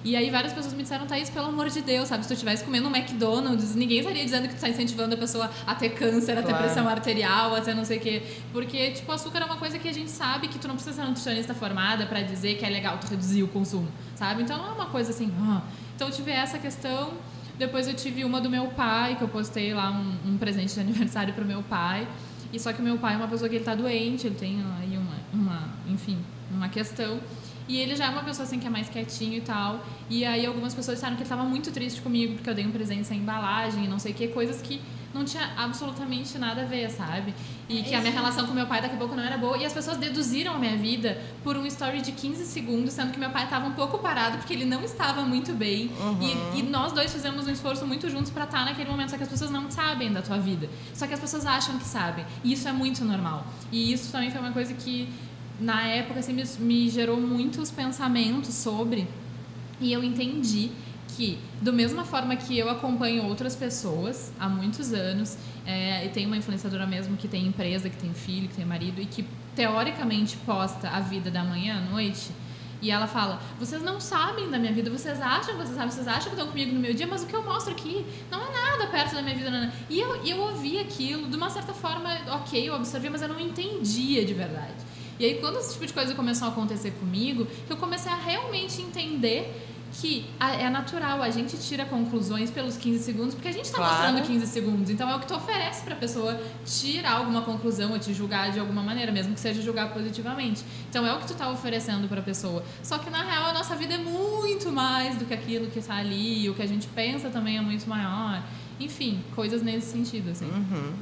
E 0.04 0.14
aí 0.14 0.28
várias 0.30 0.52
pessoas 0.52 0.74
me 0.74 0.82
disseram, 0.82 1.06
Thaís, 1.06 1.30
pelo 1.30 1.46
amor 1.46 1.68
de 1.70 1.80
Deus, 1.82 2.08
sabe? 2.08 2.22
Se 2.22 2.28
tu 2.28 2.34
estivesse 2.34 2.64
comendo 2.64 2.88
um 2.88 2.94
McDonald's, 2.94 3.74
ninguém 3.74 4.00
estaria 4.00 4.24
dizendo 4.24 4.48
que 4.48 4.54
tu 4.54 4.60
tá 4.60 4.68
incentivando 4.68 5.14
a 5.14 5.18
pessoa 5.18 5.50
a 5.66 5.74
ter 5.74 5.90
câncer, 5.90 6.32
a 6.32 6.42
ter 6.42 6.48
Claro. 6.48 6.64
pressão 6.64 6.88
arterial, 6.88 7.54
a 7.54 7.60
ter 7.60 7.74
não 7.74 7.84
sei 7.84 7.98
o 7.98 8.00
quê. 8.00 8.22
Porque, 8.52 8.90
tipo, 8.90 9.10
açúcar 9.10 9.38
é 9.40 9.44
uma 9.44 9.56
coisa 9.56 9.78
que 9.78 9.88
a 9.88 9.92
gente 9.92 10.10
sabe 10.10 10.48
que 10.48 10.58
tu 10.58 10.68
não 10.68 10.74
precisa 10.74 10.96
ser 10.96 11.06
nutricionista 11.08 11.54
formada 11.54 12.06
pra 12.06 12.22
dizer 12.22 12.56
que 12.56 12.64
é 12.64 12.68
legal 12.70 12.98
tu 12.98 13.06
reduzir 13.08 13.42
o 13.42 13.48
consumo, 13.48 13.88
sabe? 14.16 14.42
Então 14.42 14.58
não 14.58 14.68
é 14.68 14.72
uma 14.72 14.86
coisa 14.86 15.10
assim, 15.10 15.32
ah. 15.40 15.62
Então 15.94 16.08
eu 16.08 16.14
tive 16.14 16.30
essa 16.32 16.58
questão. 16.58 17.12
Depois 17.58 17.88
eu 17.88 17.94
tive 17.94 18.24
uma 18.24 18.40
do 18.40 18.50
meu 18.50 18.66
pai, 18.68 19.16
que 19.16 19.22
eu 19.22 19.28
postei 19.28 19.72
lá 19.72 19.90
um, 19.90 20.32
um 20.32 20.38
presente 20.38 20.74
de 20.74 20.80
aniversário 20.80 21.32
pro 21.34 21.44
meu 21.44 21.62
pai. 21.62 22.06
E 22.52 22.60
só 22.60 22.72
que 22.72 22.80
o 22.80 22.84
meu 22.84 22.98
pai 22.98 23.14
é 23.14 23.16
uma 23.16 23.28
pessoa 23.28 23.48
que 23.48 23.56
ele 23.56 23.64
tá 23.64 23.74
doente, 23.74 24.26
ele 24.26 24.36
tem 24.36 24.62
aí 24.80 24.96
uma, 24.96 25.16
uma 25.32 25.68
enfim, 25.88 26.18
uma 26.50 26.68
questão. 26.68 27.20
E 27.68 27.78
ele 27.78 27.96
já 27.96 28.06
é 28.06 28.10
uma 28.10 28.22
pessoa 28.22 28.46
assim 28.46 28.58
que 28.58 28.66
é 28.66 28.70
mais 28.70 28.88
quietinho 28.88 29.34
e 29.34 29.40
tal. 29.40 29.84
E 30.08 30.24
aí 30.24 30.46
algumas 30.46 30.74
pessoas 30.74 30.98
disseram 30.98 31.16
que 31.16 31.22
ele 31.22 31.28
tava 31.28 31.42
muito 31.44 31.72
triste 31.72 32.00
comigo 32.00 32.34
porque 32.34 32.48
eu 32.48 32.54
dei 32.54 32.66
um 32.66 32.70
presente 32.70 33.06
sem 33.06 33.18
embalagem 33.18 33.84
e 33.84 33.88
não 33.88 33.98
sei 33.98 34.12
o 34.12 34.14
que, 34.14 34.28
coisas 34.28 34.62
que 34.62 34.80
não 35.16 35.24
tinha 35.24 35.52
absolutamente 35.56 36.38
nada 36.38 36.62
a 36.62 36.64
ver, 36.64 36.90
sabe? 36.90 37.34
E 37.68 37.82
que 37.82 37.94
a 37.94 38.00
minha 38.00 38.12
relação 38.12 38.46
com 38.46 38.52
meu 38.52 38.66
pai 38.66 38.80
daqui 38.80 38.94
a 38.94 38.98
pouco 38.98 39.16
não 39.16 39.24
era 39.24 39.36
boa. 39.36 39.56
E 39.56 39.64
as 39.64 39.72
pessoas 39.72 39.96
deduziram 39.96 40.54
a 40.54 40.58
minha 40.58 40.76
vida 40.76 41.20
por 41.42 41.56
um 41.56 41.66
story 41.66 42.00
de 42.00 42.12
15 42.12 42.44
segundos, 42.44 42.92
sendo 42.92 43.12
que 43.12 43.18
meu 43.18 43.30
pai 43.30 43.44
estava 43.44 43.66
um 43.66 43.72
pouco 43.72 43.98
parado 43.98 44.38
porque 44.38 44.52
ele 44.52 44.64
não 44.64 44.82
estava 44.84 45.22
muito 45.22 45.52
bem. 45.52 45.90
E, 46.54 46.60
e 46.60 46.62
nós 46.62 46.92
dois 46.92 47.12
fizemos 47.12 47.46
um 47.46 47.50
esforço 47.50 47.86
muito 47.86 48.08
juntos 48.10 48.30
pra 48.30 48.44
estar 48.44 48.64
naquele 48.64 48.90
momento. 48.90 49.10
Só 49.10 49.16
que 49.16 49.22
as 49.22 49.28
pessoas 49.28 49.50
não 49.50 49.70
sabem 49.70 50.12
da 50.12 50.22
tua 50.22 50.38
vida. 50.38 50.68
Só 50.94 51.06
que 51.06 51.14
as 51.14 51.20
pessoas 51.20 51.46
acham 51.46 51.78
que 51.78 51.84
sabem. 51.84 52.24
E 52.44 52.52
isso 52.52 52.68
é 52.68 52.72
muito 52.72 53.04
normal. 53.04 53.46
E 53.72 53.92
isso 53.92 54.12
também 54.12 54.30
foi 54.30 54.40
uma 54.40 54.52
coisa 54.52 54.74
que, 54.74 55.08
na 55.58 55.82
época, 55.82 56.20
assim, 56.20 56.32
me, 56.32 56.44
me 56.60 56.90
gerou 56.90 57.20
muitos 57.20 57.70
pensamentos 57.70 58.54
sobre. 58.54 59.08
E 59.80 59.92
eu 59.92 60.04
entendi 60.04 60.70
que, 61.16 61.38
do 61.62 61.72
mesma 61.72 62.04
forma 62.04 62.36
que 62.36 62.58
eu 62.58 62.68
acompanho 62.68 63.24
outras 63.24 63.56
pessoas 63.56 64.32
há 64.38 64.48
muitos 64.48 64.92
anos, 64.92 65.38
é, 65.64 66.04
e 66.04 66.08
tem 66.10 66.26
uma 66.26 66.36
influenciadora 66.36 66.86
mesmo 66.86 67.16
que 67.16 67.26
tem 67.26 67.46
empresa, 67.46 67.88
que 67.88 67.96
tem 67.96 68.12
filho, 68.12 68.48
que 68.48 68.54
tem 68.54 68.66
marido, 68.66 69.00
e 69.00 69.06
que 69.06 69.24
teoricamente 69.54 70.36
posta 70.38 70.88
a 70.90 71.00
vida 71.00 71.30
da 71.30 71.42
manhã 71.42 71.78
à 71.78 71.90
noite, 71.90 72.30
e 72.82 72.90
ela 72.90 73.06
fala: 73.06 73.40
Vocês 73.58 73.82
não 73.82 73.98
sabem 73.98 74.50
da 74.50 74.58
minha 74.58 74.72
vida, 74.72 74.90
vocês 74.90 75.20
acham 75.20 75.56
vocês 75.56 75.74
sabem, 75.74 75.90
vocês 75.90 76.06
acham 76.06 76.24
que 76.24 76.36
estão 76.36 76.48
comigo 76.48 76.72
no 76.74 76.80
meu 76.80 76.92
dia, 76.92 77.06
mas 77.06 77.22
o 77.22 77.26
que 77.26 77.34
eu 77.34 77.42
mostro 77.42 77.72
aqui 77.72 78.04
não 78.30 78.42
é 78.42 78.52
nada 78.52 78.86
perto 78.88 79.14
da 79.14 79.22
minha 79.22 79.34
vida. 79.34 79.50
Não. 79.50 79.72
E 79.88 79.98
eu, 79.98 80.16
eu 80.24 80.38
ouvi 80.38 80.78
aquilo, 80.78 81.28
de 81.28 81.36
uma 81.36 81.48
certa 81.48 81.72
forma, 81.72 82.10
ok, 82.28 82.68
eu 82.68 82.74
absorvi, 82.74 83.08
mas 83.08 83.22
eu 83.22 83.28
não 83.28 83.40
entendia 83.40 84.24
de 84.24 84.34
verdade. 84.34 84.84
E 85.18 85.24
aí, 85.24 85.38
quando 85.40 85.56
esse 85.56 85.72
tipo 85.72 85.86
de 85.86 85.94
coisa 85.94 86.14
começou 86.14 86.48
a 86.48 86.50
acontecer 86.50 86.90
comigo, 86.92 87.46
eu 87.70 87.76
comecei 87.78 88.12
a 88.12 88.16
realmente 88.16 88.82
entender 88.82 89.75
que 90.00 90.26
a- 90.38 90.52
é 90.54 90.68
natural, 90.68 91.22
a 91.22 91.30
gente 91.30 91.56
tira 91.56 91.84
conclusões 91.86 92.50
pelos 92.50 92.76
15 92.76 93.02
segundos, 93.02 93.34
porque 93.34 93.48
a 93.48 93.52
gente 93.52 93.70
tá 93.70 93.78
Claro. 93.78 93.92
mostrando 93.94 94.26
15 94.26 94.46
segundos. 94.46 94.90
Então 94.90 95.08
é 95.08 95.16
o 95.16 95.20
que 95.20 95.26
tu 95.26 95.34
oferece 95.34 95.82
pra 95.84 95.96
pessoa 95.96 96.38
tirar 96.66 97.12
alguma 97.12 97.40
conclusão 97.42 97.92
ou 97.92 97.98
te 97.98 98.12
julgar 98.12 98.50
de 98.52 98.58
alguma 98.60 98.82
maneira, 98.82 99.10
mesmo 99.10 99.32
que 99.32 99.40
seja 99.40 99.62
julgar 99.62 99.94
positivamente. 99.94 100.62
Então 100.90 101.06
é 101.06 101.14
o 101.14 101.18
que 101.18 101.26
tu 101.26 101.34
tá 101.34 101.48
oferecendo 101.50 102.06
pra 102.08 102.20
pessoa. 102.20 102.62
Só 102.82 102.98
que 102.98 103.08
na 103.08 103.22
real 103.22 103.46
a 103.46 103.52
nossa 103.54 103.74
vida 103.74 103.94
é 103.94 103.98
muito 103.98 104.70
mais 104.70 105.16
do 105.16 105.24
que 105.24 105.32
aquilo 105.32 105.68
que 105.70 105.80
tá 105.80 105.96
ali, 105.96 106.44
e 106.44 106.50
o 106.50 106.54
que 106.54 106.62
a 106.62 106.66
gente 106.68 106.86
pensa 106.88 107.30
também 107.30 107.56
é 107.56 107.60
muito 107.62 107.88
maior. 107.88 108.42
Enfim, 108.78 109.22
coisas 109.34 109.62
nesse 109.62 109.92
sentido, 109.92 110.30
assim. 110.30 110.44
Uhum. 110.44 110.92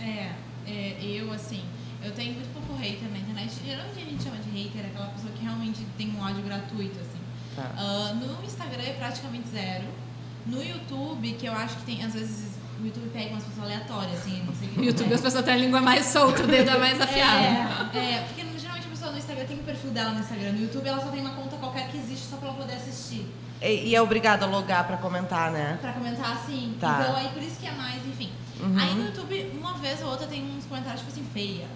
É, 0.00 0.32
é, 0.66 0.96
eu, 1.02 1.32
assim, 1.32 1.62
eu 2.04 2.10
tenho 2.12 2.34
muito 2.34 2.52
pouco 2.52 2.74
hater 2.82 3.08
na 3.12 3.18
internet. 3.18 3.52
Geralmente 3.64 3.96
a 4.00 4.04
gente 4.10 4.22
chama 4.24 4.36
de 4.38 4.50
hater 4.50 4.86
aquela 4.86 5.06
pessoa 5.06 5.32
que 5.32 5.42
realmente 5.44 5.86
tem 5.96 6.10
um 6.10 6.20
ódio 6.20 6.42
gratuito, 6.42 6.98
assim. 7.00 7.18
Tá. 7.58 7.72
Ah, 7.76 8.12
no 8.14 8.44
Instagram 8.44 8.82
é 8.82 8.92
praticamente 8.92 9.48
zero. 9.48 9.84
No 10.46 10.62
YouTube, 10.62 11.32
que 11.32 11.46
eu 11.46 11.52
acho 11.52 11.76
que 11.78 11.82
tem, 11.82 12.04
às 12.04 12.14
vezes, 12.14 12.52
o 12.80 12.86
YouTube 12.86 13.10
pega 13.12 13.30
umas 13.30 13.44
pessoas 13.44 13.66
aleatórias, 13.66 14.20
assim, 14.20 14.42
não 14.46 14.54
sei 14.54 14.68
o 14.68 14.70
que. 14.70 14.78
No 14.78 14.84
YouTube 14.86 15.12
as 15.12 15.20
pessoas 15.20 15.44
têm 15.44 15.54
a 15.54 15.56
língua 15.56 15.80
mais 15.80 16.06
solta, 16.06 16.44
o 16.44 16.46
dedo 16.46 16.70
é 16.70 16.78
mais 16.78 17.00
afiado. 17.00 17.44
É, 17.96 18.14
é, 18.14 18.24
porque 18.26 18.46
geralmente 18.58 18.86
a 18.86 18.90
pessoa 18.90 19.10
no 19.10 19.18
Instagram 19.18 19.44
tem 19.44 19.56
o 19.58 19.62
perfil 19.62 19.90
dela 19.90 20.10
no 20.12 20.20
Instagram. 20.20 20.52
No 20.52 20.62
YouTube 20.62 20.86
ela 20.86 21.02
só 21.02 21.10
tem 21.10 21.20
uma 21.20 21.34
conta 21.34 21.56
qualquer 21.56 21.88
que 21.88 21.98
existe 21.98 22.26
só 22.26 22.36
pra 22.36 22.48
ela 22.48 22.56
poder 22.56 22.74
assistir. 22.74 23.26
E, 23.60 23.88
e 23.88 23.94
é 23.94 24.00
obrigado 24.00 24.44
a 24.44 24.46
logar 24.46 24.86
pra 24.86 24.96
comentar, 24.96 25.50
né? 25.50 25.78
Pra 25.80 25.92
comentar 25.92 26.32
assim. 26.32 26.76
Tá. 26.80 27.00
Então 27.02 27.16
aí 27.16 27.28
por 27.28 27.42
isso 27.42 27.58
que 27.58 27.66
é 27.66 27.72
mais, 27.72 28.06
enfim. 28.06 28.30
Uhum. 28.60 28.78
Aí 28.78 28.94
no 28.94 29.06
YouTube, 29.06 29.52
uma 29.58 29.74
vez 29.74 30.00
ou 30.02 30.10
outra, 30.10 30.26
tem 30.26 30.42
uns 30.56 30.64
comentários, 30.64 31.00
tipo 31.00 31.12
assim, 31.12 31.26
feia. 31.32 31.66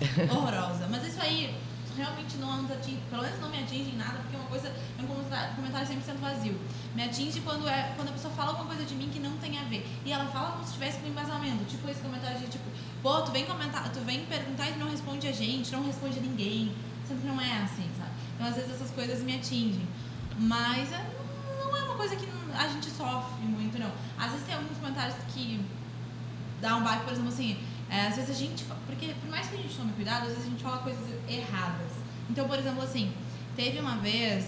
Horrorosa. 0.30 0.86
Mas 0.88 1.06
isso 1.06 1.20
aí 1.20 1.54
realmente 1.96 2.36
não 2.36 2.62
nos 2.62 2.70
atinge, 2.70 3.00
pelo 3.10 3.22
menos 3.22 3.40
não 3.40 3.48
me 3.48 3.58
atinge 3.58 3.90
em 3.90 3.96
nada, 3.96 4.18
porque 4.18 4.36
é 4.36 4.38
uma 4.38 4.48
coisa, 4.48 4.68
é 4.68 5.02
um 5.02 5.06
comentário, 5.06 5.56
comentário 5.56 5.88
100% 5.88 6.16
vazio. 6.20 6.60
Me 6.94 7.04
atinge 7.04 7.40
quando, 7.40 7.68
é, 7.68 7.92
quando 7.96 8.08
a 8.08 8.12
pessoa 8.12 8.32
fala 8.34 8.50
alguma 8.50 8.66
coisa 8.66 8.84
de 8.84 8.94
mim 8.94 9.08
que 9.08 9.18
não 9.18 9.36
tem 9.38 9.58
a 9.58 9.64
ver. 9.64 9.86
E 10.04 10.12
ela 10.12 10.26
fala 10.26 10.52
como 10.52 10.64
se 10.64 10.74
tivesse 10.74 10.98
com 10.98 11.06
embasamento. 11.06 11.64
Tipo 11.64 11.88
esse 11.88 12.00
comentário 12.00 12.38
de 12.38 12.46
tipo, 12.46 12.64
pô, 13.02 13.22
tu 13.22 13.32
vem 13.32 13.44
comentar, 13.46 13.90
tu 13.92 14.00
vem 14.00 14.24
perguntar 14.26 14.68
e 14.68 14.76
não 14.76 14.90
responde 14.90 15.26
a 15.26 15.32
gente, 15.32 15.72
não 15.72 15.84
responde 15.84 16.18
a 16.18 16.22
ninguém. 16.22 16.74
Que 17.06 17.14
não 17.24 17.40
é 17.40 17.62
assim, 17.62 17.88
sabe? 17.96 18.10
Então 18.34 18.46
às 18.46 18.56
vezes 18.56 18.72
essas 18.72 18.90
coisas 18.90 19.22
me 19.22 19.36
atingem. 19.36 19.86
Mas 20.38 20.92
é, 20.92 21.08
não 21.58 21.76
é 21.76 21.82
uma 21.84 21.94
coisa 21.94 22.16
que 22.16 22.28
a 22.56 22.68
gente 22.68 22.90
sofre 22.90 23.44
muito, 23.44 23.78
não. 23.78 23.92
Às 24.18 24.32
vezes 24.32 24.46
tem 24.46 24.54
alguns 24.54 24.76
comentários 24.76 25.16
que 25.32 25.64
dá 26.60 26.76
um 26.76 26.82
baque, 26.82 27.04
por 27.04 27.12
exemplo, 27.12 27.28
assim, 27.28 27.58
é, 27.90 28.06
às 28.06 28.16
vezes 28.16 28.30
a 28.30 28.34
gente. 28.34 28.64
Porque 28.86 29.14
por 29.20 29.30
mais 29.30 29.48
que 29.48 29.56
a 29.56 29.58
gente 29.58 29.76
tome 29.76 29.92
cuidado, 29.92 30.22
às 30.22 30.28
vezes 30.28 30.46
a 30.46 30.50
gente 30.50 30.62
fala 30.62 30.78
coisas 30.78 31.02
erradas. 31.28 31.92
Então, 32.28 32.48
por 32.48 32.58
exemplo, 32.58 32.82
assim, 32.82 33.12
teve 33.54 33.78
uma 33.78 33.96
vez, 33.96 34.46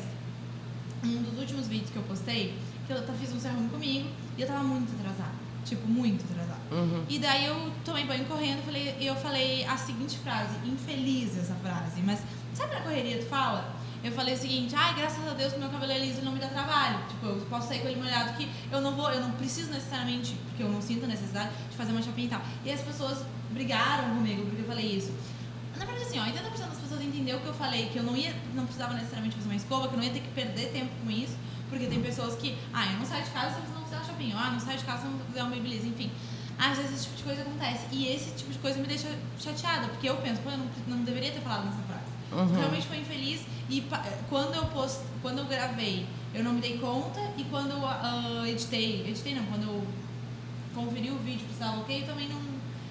um 1.04 1.22
dos 1.22 1.38
últimos 1.38 1.68
vídeos 1.68 1.90
que 1.90 1.96
eu 1.96 2.02
postei, 2.02 2.58
que 2.86 2.92
eu 2.92 3.02
fiz 3.20 3.32
um 3.32 3.38
sermão 3.38 3.68
comigo 3.68 4.08
e 4.36 4.42
eu 4.42 4.46
tava 4.46 4.64
muito 4.64 4.92
atrasada. 4.98 5.36
Tipo, 5.64 5.86
muito 5.86 6.24
atrasada. 6.24 6.60
Uhum. 6.70 7.04
E 7.08 7.18
daí 7.18 7.46
eu 7.46 7.72
tomei 7.84 8.04
banho 8.04 8.24
correndo 8.24 8.64
falei, 8.64 8.96
e 8.98 9.06
eu 9.06 9.14
falei 9.16 9.64
a 9.64 9.76
seguinte 9.76 10.18
frase, 10.18 10.54
infeliz 10.64 11.36
essa 11.36 11.54
frase, 11.54 12.00
mas 12.02 12.20
sabe 12.54 12.74
na 12.74 12.80
correria 12.80 13.18
tu 13.18 13.26
fala? 13.26 13.77
Eu 14.02 14.12
falei 14.12 14.34
o 14.34 14.38
seguinte, 14.38 14.74
ai, 14.76 14.94
graças 14.94 15.26
a 15.26 15.34
Deus 15.34 15.52
que 15.52 15.58
meu 15.58 15.68
cabelo 15.68 15.90
é 15.90 15.98
liso 15.98 16.20
e 16.20 16.24
não 16.24 16.32
me 16.32 16.38
dá 16.38 16.46
trabalho. 16.46 17.00
Tipo, 17.08 17.26
eu 17.26 17.46
posso 17.50 17.68
sair 17.68 17.80
com 17.80 17.88
ele 17.88 18.00
molhado 18.00 18.32
que 18.34 18.48
eu 18.70 18.80
não 18.80 18.94
vou, 18.94 19.10
eu 19.10 19.20
não 19.20 19.32
preciso 19.32 19.72
necessariamente, 19.72 20.36
porque 20.46 20.62
eu 20.62 20.68
não 20.68 20.80
sinto 20.80 21.04
a 21.04 21.08
necessidade 21.08 21.50
de 21.70 21.76
fazer 21.76 21.90
uma 21.90 22.02
chapinha 22.02 22.26
e 22.26 22.30
tal. 22.30 22.40
E 22.64 22.70
as 22.70 22.80
pessoas 22.80 23.24
brigaram 23.50 24.14
comigo 24.14 24.46
porque 24.46 24.62
eu 24.62 24.66
falei 24.66 24.86
isso. 24.86 25.12
Na 25.76 25.84
verdade, 25.84 26.06
assim, 26.06 26.18
ó, 26.18 26.24
80% 26.24 26.68
das 26.68 26.78
pessoas 26.78 27.02
entendeu 27.02 27.40
que 27.40 27.46
eu 27.46 27.54
falei 27.54 27.86
que 27.86 27.98
eu 27.98 28.02
não 28.04 28.16
ia, 28.16 28.34
não 28.54 28.64
precisava 28.64 28.94
necessariamente 28.94 29.34
fazer 29.34 29.48
uma 29.48 29.56
escova, 29.56 29.88
que 29.88 29.94
eu 29.94 29.98
não 29.98 30.04
ia 30.04 30.12
ter 30.12 30.20
que 30.20 30.30
perder 30.30 30.70
tempo 30.72 30.90
com 31.04 31.10
isso, 31.10 31.36
porque 31.68 31.86
tem 31.86 32.00
pessoas 32.00 32.34
que, 32.36 32.56
ah, 32.72 32.86
eu 32.86 32.98
não 32.98 33.06
saio 33.06 33.24
de 33.24 33.30
casa 33.30 33.56
se 33.56 33.60
você 33.60 33.74
não 33.74 33.82
fizer 33.82 33.96
uma 33.96 34.04
chapinha, 34.04 34.36
ah, 34.36 34.50
não 34.50 34.60
saio 34.60 34.78
de 34.78 34.84
casa 34.84 35.02
se 35.02 35.08
não 35.08 35.18
fizer 35.26 35.42
uma 35.42 35.50
babyliss, 35.50 35.84
enfim. 35.84 36.10
Às 36.58 36.76
vezes 36.76 36.94
esse 36.94 37.04
tipo 37.04 37.16
de 37.16 37.22
coisa 37.22 37.42
acontece. 37.42 37.86
E 37.92 38.08
esse 38.08 38.30
tipo 38.32 38.50
de 38.50 38.58
coisa 38.58 38.80
me 38.80 38.86
deixa 38.86 39.08
chateada, 39.38 39.88
porque 39.88 40.08
eu 40.08 40.16
penso, 40.16 40.40
pô, 40.42 40.50
eu 40.50 40.58
não, 40.58 40.66
não 40.88 41.04
deveria 41.04 41.30
ter 41.30 41.40
falado 41.40 41.66
nessa 41.66 41.82
frase. 41.82 42.07
Uhum. 42.32 42.54
Realmente 42.56 42.86
foi 42.86 42.98
infeliz. 42.98 43.40
E 43.70 43.80
pa- 43.82 44.04
quando 44.28 44.54
eu 44.54 44.64
post, 44.66 45.00
quando 45.22 45.38
eu 45.38 45.44
gravei, 45.46 46.06
eu 46.34 46.42
não 46.44 46.52
me 46.54 46.60
dei 46.60 46.78
conta. 46.78 47.20
E 47.36 47.44
quando 47.44 47.70
eu 47.72 47.84
ah, 47.86 48.44
editei, 48.46 49.04
editei 49.08 49.34
não, 49.34 49.44
quando 49.46 49.62
eu 49.64 49.84
conferi 50.74 51.10
o 51.10 51.18
vídeo 51.18 51.46
que 51.46 51.52
estava 51.52 51.78
ok, 51.80 52.02
também 52.06 52.28
não. 52.28 52.38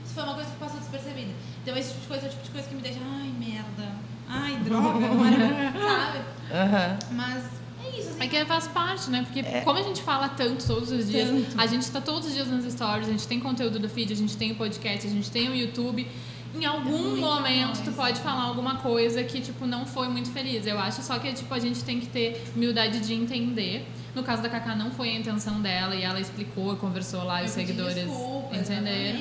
Isso 0.06 0.14
foi 0.14 0.24
uma 0.24 0.34
coisa 0.36 0.50
que 0.50 0.58
passou 0.58 0.80
despercebida. 0.80 1.32
Então 1.64 1.76
esse 1.78 1.90
tipo 1.90 2.02
de 2.02 2.08
coisa 2.08 2.26
é 2.26 2.30
o 2.30 2.32
tipo 2.32 2.44
de 2.44 2.50
coisa 2.52 2.68
que 2.68 2.76
me 2.76 2.82
deixa, 2.82 3.00
ai, 3.04 3.34
merda. 3.40 3.96
Ai, 4.28 4.56
droga, 4.58 5.06
agora, 5.06 5.74
sabe? 5.74 6.20
Aham. 6.52 7.00
Mas 7.12 7.44
é 7.86 8.00
isso, 8.00 8.10
assim. 8.10 8.18
É 8.24 8.28
que 8.28 8.46
faz 8.46 8.68
parte, 8.68 9.10
né? 9.10 9.24
Porque 9.24 9.44
como 9.62 9.80
a 9.80 9.84
gente 9.84 10.02
fala 10.02 10.30
tanto 10.30 10.66
todos 10.66 10.92
os 10.92 11.08
dias, 11.10 11.30
Tanto. 11.30 11.60
a 11.62 11.66
gente 11.68 11.90
tá 11.90 12.02
todos 12.02 12.28
os 12.28 12.34
dias 12.34 12.48
nas 12.48 12.66
stories, 12.72 13.08
a 13.08 13.12
gente 13.12 13.28
tem 13.28 13.40
conteúdo 13.40 13.80
do 13.80 13.88
feed, 13.90 14.12
a 14.12 14.16
gente 14.16 14.36
tem 14.36 14.52
o 14.52 14.56
podcast, 14.56 15.06
a 15.08 15.10
gente 15.10 15.30
tem 15.32 15.50
o 15.50 15.56
YouTube. 15.56 16.08
Em 16.56 16.66
algum 16.66 16.98
muito 16.98 17.22
momento 17.22 17.84
tu 17.84 17.92
pode 17.92 18.20
falar 18.22 18.44
alguma 18.44 18.76
coisa 18.78 19.24
que, 19.24 19.40
tipo, 19.42 19.66
não 19.66 19.86
foi 19.86 20.08
muito 20.08 20.32
feliz. 20.32 20.66
Eu 20.66 20.80
acho 20.80 21.02
só 21.02 21.20
que, 21.20 21.32
tipo, 21.34 21.54
a 21.54 21.60
gente 21.60 21.84
tem 21.84 22.00
que 22.00 22.08
ter 22.08 22.44
humildade 22.56 23.00
de 23.00 23.14
entender. 23.14 23.88
No 24.16 24.24
caso 24.24 24.42
da 24.42 24.50
Kaká, 24.50 24.76
não 24.76 24.90
foi 24.92 25.10
a 25.10 25.16
intenção 25.16 25.62
dela 25.62 25.96
e 25.96 26.02
ela 26.04 26.20
explicou 26.20 26.74
e 26.74 26.78
conversou 26.78 27.24
lá 27.24 27.44
e 27.44 27.46
os 27.46 27.52
seguidores 27.52 27.96
desculpa, 27.96 28.56
entenderam. 28.56 29.20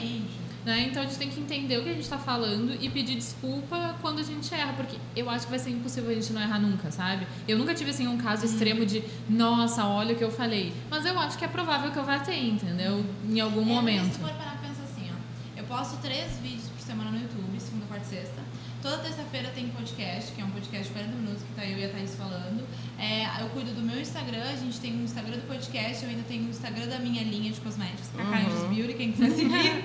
Né? 0.64 0.86
Então 0.90 1.00
a 1.02 1.06
gente 1.06 1.16
tem 1.18 1.28
que 1.28 1.38
entender 1.38 1.78
o 1.78 1.82
que 1.84 1.90
a 1.90 1.92
gente 1.92 2.02
está 2.02 2.18
falando 2.18 2.76
e 2.80 2.88
pedir 2.88 3.14
desculpa 3.14 3.94
quando 4.02 4.18
a 4.18 4.22
gente 4.24 4.52
erra, 4.52 4.72
porque 4.72 4.96
eu 5.14 5.30
acho 5.30 5.44
que 5.44 5.50
vai 5.50 5.60
ser 5.60 5.70
impossível 5.70 6.10
a 6.10 6.14
gente 6.14 6.32
não 6.32 6.40
errar 6.42 6.58
nunca, 6.58 6.90
sabe? 6.90 7.24
Eu 7.46 7.56
nunca 7.56 7.72
tive 7.72 7.90
assim 7.90 8.08
um 8.08 8.16
caso 8.18 8.44
extremo 8.46 8.84
de, 8.84 9.04
nossa, 9.28 9.84
olha 9.86 10.14
o 10.14 10.18
que 10.18 10.24
eu 10.24 10.30
falei. 10.30 10.72
Mas 10.90 11.04
eu 11.06 11.16
acho 11.20 11.38
que 11.38 11.44
é 11.44 11.48
provável 11.48 11.92
que 11.92 11.98
eu 11.98 12.04
vá 12.04 12.18
ter, 12.18 12.36
entendeu? 12.42 13.04
Em 13.30 13.38
algum 13.38 13.60
É, 13.62 13.64
momento. 13.64 14.14
Se 14.14 14.18
for 14.18 14.30
parar 14.30 14.58
pensar 14.60 14.82
assim, 14.82 15.08
ó. 15.12 15.60
Eu 15.60 15.64
posto 15.66 15.98
três 15.98 16.36
vídeos 16.42 16.55
semana 16.86 17.10
no 17.10 17.18
YouTube, 17.18 17.58
segunda, 17.58 17.84
quarta 17.86 18.06
e 18.06 18.08
sexta. 18.08 18.40
Toda 18.80 18.98
terça-feira 18.98 19.50
tem 19.50 19.68
podcast, 19.70 20.30
que 20.30 20.40
é 20.40 20.44
um 20.44 20.50
podcast 20.50 20.86
de 20.86 20.92
40 20.92 21.16
minutos, 21.16 21.42
que 21.42 21.52
tá 21.54 21.66
eu 21.66 21.78
e 21.78 21.84
a 21.84 21.88
Thaís 21.88 22.14
falando. 22.14 22.64
É, 22.96 23.42
eu 23.42 23.48
cuido 23.50 23.72
do 23.72 23.82
meu 23.82 24.00
Instagram, 24.00 24.44
a 24.44 24.54
gente 24.54 24.78
tem 24.78 24.92
o 24.94 25.02
Instagram 25.02 25.38
do 25.38 25.48
podcast, 25.48 26.04
eu 26.04 26.10
ainda 26.10 26.22
tenho 26.28 26.46
o 26.46 26.50
Instagram 26.50 26.86
da 26.86 27.00
minha 27.00 27.24
linha 27.24 27.50
de 27.50 27.60
cosméticos, 27.60 28.08
Cacaios 28.16 28.70
Beauty, 28.70 28.94
quem 28.94 29.10
quiser 29.10 29.30
seguir. 29.34 29.84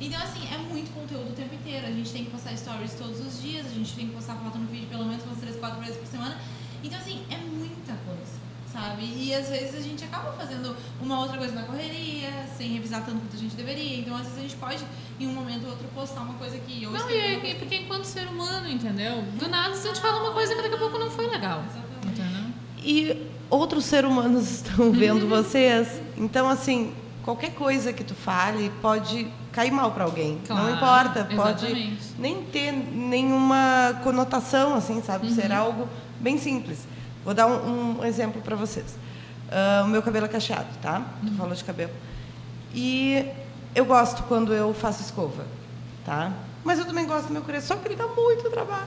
Então, 0.00 0.20
assim, 0.20 0.42
é 0.52 0.58
muito 0.58 0.92
conteúdo 0.92 1.30
o 1.30 1.34
tempo 1.34 1.54
inteiro. 1.54 1.86
A 1.86 1.92
gente 1.92 2.10
tem 2.10 2.24
que 2.24 2.32
postar 2.32 2.56
stories 2.56 2.94
todos 2.94 3.20
os 3.20 3.40
dias, 3.40 3.66
a 3.66 3.70
gente 3.70 3.94
tem 3.94 4.08
que 4.08 4.14
postar 4.14 4.34
foto 4.34 4.58
no 4.58 4.66
vídeo 4.66 4.88
pelo 4.88 5.04
menos 5.04 5.24
umas 5.24 5.38
3, 5.38 5.54
4 5.54 5.80
vezes 5.80 5.96
por 5.96 6.08
semana. 6.08 6.36
Então, 6.82 6.98
assim, 6.98 7.22
é 7.30 7.36
muita 7.36 7.94
coisa, 8.04 8.34
sabe? 8.74 9.04
E 9.04 9.32
às 9.32 9.48
vezes 9.48 9.76
a 9.76 9.80
gente 9.80 10.04
acaba 10.04 10.32
fazendo 10.32 10.74
uma 11.00 11.20
outra 11.20 11.38
coisa 11.38 11.54
na 11.54 11.62
correria, 11.62 12.28
sem 12.58 12.72
revisar 12.72 13.04
tanto 13.04 13.20
quanto 13.20 13.36
a 13.36 13.38
gente 13.38 13.54
deveria. 13.54 14.00
Então, 14.00 14.16
às 14.16 14.22
vezes 14.22 14.38
a 14.38 14.42
gente 14.42 14.56
pode, 14.56 14.84
em 15.20 15.28
um 15.28 15.32
momento 15.32 15.64
ou 15.64 15.70
outro, 15.70 15.86
postar 15.94 16.22
uma 16.22 16.34
coisa 16.34 16.58
que 16.58 16.82
eu 16.82 16.90
Não, 16.90 17.08
e 17.08 17.16
é, 17.16 17.54
porque 17.54 17.76
enquanto 17.76 18.04
ser 18.04 18.26
humano, 18.26 18.68
entendeu? 18.68 19.22
Do 19.38 19.48
nada 19.48 19.74
a 19.74 19.80
gente 19.80 20.00
fala 20.00 20.20
uma 20.20 20.32
coisa 20.32 20.54
que 20.56 20.62
daqui 20.62 20.74
a 20.74 20.78
pouco 20.78 20.98
não 20.98 21.10
foi 21.10 21.28
legal. 21.28 21.62
Exatamente. 21.70 22.20
Entendeu? 22.20 22.52
E 22.82 23.30
outros 23.48 23.84
seres 23.84 24.10
humanos 24.10 24.50
estão 24.66 24.90
vendo 24.90 25.28
vocês. 25.28 26.00
Então, 26.16 26.48
assim, 26.48 26.92
qualquer 27.22 27.54
coisa 27.54 27.92
que 27.92 28.02
tu 28.02 28.14
fale 28.14 28.70
pode 28.82 29.28
cair 29.52 29.70
mal 29.70 29.92
para 29.92 30.02
alguém. 30.02 30.40
Claro, 30.44 30.64
não 30.64 30.74
importa, 30.74 31.24
pode 31.24 31.64
exatamente. 31.64 32.02
nem 32.18 32.42
ter 32.42 32.72
nenhuma 32.72 34.00
conotação, 34.02 34.74
assim, 34.74 35.00
sabe? 35.00 35.32
Ser 35.32 35.52
algo 35.52 35.88
bem 36.20 36.38
simples. 36.38 36.88
Vou 37.24 37.32
dar 37.34 37.46
um, 37.46 38.00
um 38.00 38.04
exemplo 38.04 38.40
para 38.42 38.54
vocês. 38.56 38.96
Ah, 39.50 39.82
o 39.84 39.88
meu 39.88 40.02
cabelo 40.02 40.26
é 40.26 40.28
cacheado, 40.28 40.66
tá? 40.82 41.02
Tu 41.24 41.32
falou 41.34 41.54
de 41.54 41.64
cabelo. 41.64 41.92
E 42.74 43.24
eu 43.74 43.84
gosto 43.84 44.22
quando 44.24 44.52
eu 44.52 44.72
faço 44.74 45.02
escova, 45.02 45.44
tá? 46.04 46.32
Mas 46.64 46.78
eu 46.78 46.84
também 46.86 47.06
gosto 47.06 47.26
do 47.26 47.32
meu 47.32 47.42
crespo, 47.42 47.68
só 47.68 47.76
que 47.76 47.86
ele 47.88 47.96
dá 47.96 48.06
muito 48.06 48.48
trabalho. 48.50 48.86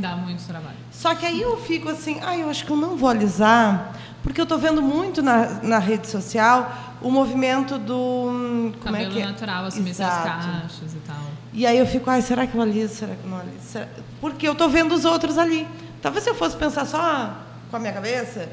Dá 0.00 0.16
muito 0.16 0.46
trabalho. 0.46 0.76
Só 0.92 1.14
que 1.14 1.26
aí 1.26 1.40
eu 1.42 1.56
fico 1.58 1.88
assim, 1.88 2.18
ah, 2.22 2.36
eu 2.36 2.48
acho 2.48 2.64
que 2.64 2.70
eu 2.70 2.76
não 2.76 2.96
vou 2.96 3.08
alisar, 3.08 3.92
porque 4.22 4.40
eu 4.40 4.44
estou 4.44 4.56
vendo 4.58 4.80
muito 4.80 5.20
na, 5.22 5.60
na 5.62 5.78
rede 5.78 6.06
social 6.06 6.72
o 7.02 7.10
movimento 7.10 7.76
do. 7.78 7.94
hum, 7.96 8.72
Como 8.80 8.84
Cabelo 8.94 9.10
é 9.10 9.14
que 9.14 9.20
é? 9.22 9.26
natural, 9.26 9.64
assumir 9.66 9.90
Exato. 9.90 10.24
cachos 10.28 10.94
e 10.94 10.98
tal. 11.06 11.16
E 11.52 11.66
aí 11.66 11.76
eu 11.78 11.86
fico, 11.86 12.08
ai, 12.08 12.22
será 12.22 12.46
que 12.46 12.54
eu 12.54 12.62
aliso? 12.62 12.94
Será 12.94 13.14
que 13.14 13.24
eu 13.24 13.30
não 13.30 13.38
aliso? 13.40 13.60
Será- 13.62 13.88
Porque 14.20 14.46
eu 14.46 14.52
estou 14.52 14.68
vendo 14.68 14.94
os 14.94 15.04
outros 15.04 15.36
ali. 15.38 15.66
Talvez 16.00 16.22
se 16.24 16.30
eu 16.30 16.34
fosse 16.34 16.56
pensar 16.56 16.86
só 16.86 17.32
com 17.70 17.76
a 17.76 17.78
minha 17.78 17.92
cabeça, 17.92 18.48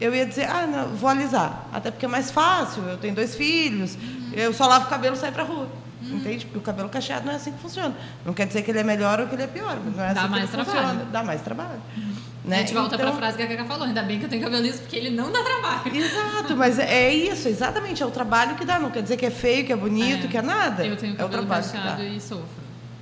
eu 0.00 0.14
ia 0.14 0.26
dizer, 0.26 0.48
ah, 0.48 0.66
não, 0.66 0.88
vou 0.88 1.08
alisar. 1.08 1.66
Até 1.72 1.90
porque 1.90 2.04
é 2.06 2.08
mais 2.08 2.30
fácil, 2.30 2.82
eu 2.84 2.96
tenho 2.98 3.14
dois 3.14 3.34
filhos, 3.34 3.96
eu 4.32 4.52
só 4.52 4.66
lavo 4.66 4.86
o 4.86 4.88
cabelo 4.88 5.14
e 5.16 5.18
saio 5.18 5.32
pra 5.32 5.42
rua. 5.42 5.68
Entende? 6.02 6.44
Porque 6.44 6.58
o 6.58 6.62
cabelo 6.62 6.88
cacheado 6.88 7.24
não 7.26 7.32
é 7.32 7.36
assim 7.36 7.50
que 7.50 7.58
funciona. 7.58 7.92
Não 8.24 8.32
quer 8.32 8.46
dizer 8.46 8.62
que 8.62 8.70
ele 8.70 8.78
é 8.78 8.84
melhor 8.84 9.18
ou 9.18 9.26
que 9.26 9.34
ele 9.34 9.42
é 9.42 9.46
pior, 9.48 9.76
mas 9.84 9.96
não 9.96 10.04
é 10.04 10.14
Dá 10.14 10.20
assim 10.22 10.30
mais 10.30 10.50
que 10.50 10.56
ele 10.56 10.64
trabalho. 10.64 10.88
funciona. 10.88 11.10
Dá 11.10 11.22
mais 11.24 11.40
trabalho. 11.40 11.82
Né? 12.44 12.56
A 12.56 12.58
gente 12.60 12.74
volta 12.74 12.94
Então- 12.94 13.06
pra 13.08 13.16
frase 13.16 13.36
que 13.36 13.42
a 13.42 13.46
Cacá 13.48 13.64
falou. 13.64 13.86
Ainda 13.88 14.02
bem 14.04 14.20
que 14.20 14.26
eu 14.26 14.28
tenho 14.28 14.40
cabelo 14.42 14.62
liso, 14.62 14.78
porque 14.82 14.94
ele 14.94 15.10
não 15.10 15.32
dá 15.32 15.42
trabalho. 15.42 15.96
Exato, 15.96 16.54
mas 16.56 16.78
é 16.78 17.12
isso, 17.12 17.48
exatamente. 17.48 18.04
É 18.04 18.06
o 18.06 18.10
trabalho 18.12 18.54
que 18.54 18.64
dá. 18.64 18.78
Não 18.78 18.90
quer 18.90 19.02
dizer 19.02 19.16
que 19.16 19.26
é 19.26 19.30
feio, 19.30 19.64
que 19.66 19.72
é 19.72 19.76
bonito, 19.76 20.26
É. 20.26 20.28
que 20.28 20.36
é 20.38 20.42
nada. 20.42 20.86
Eu 20.86 20.96
tenho 20.96 21.10
é 21.12 21.14
o 21.14 21.16
cabelo 21.18 21.44
trabalho 21.44 21.64
cacheado 21.64 22.02
e 22.04 22.20
sofro. 22.20 22.46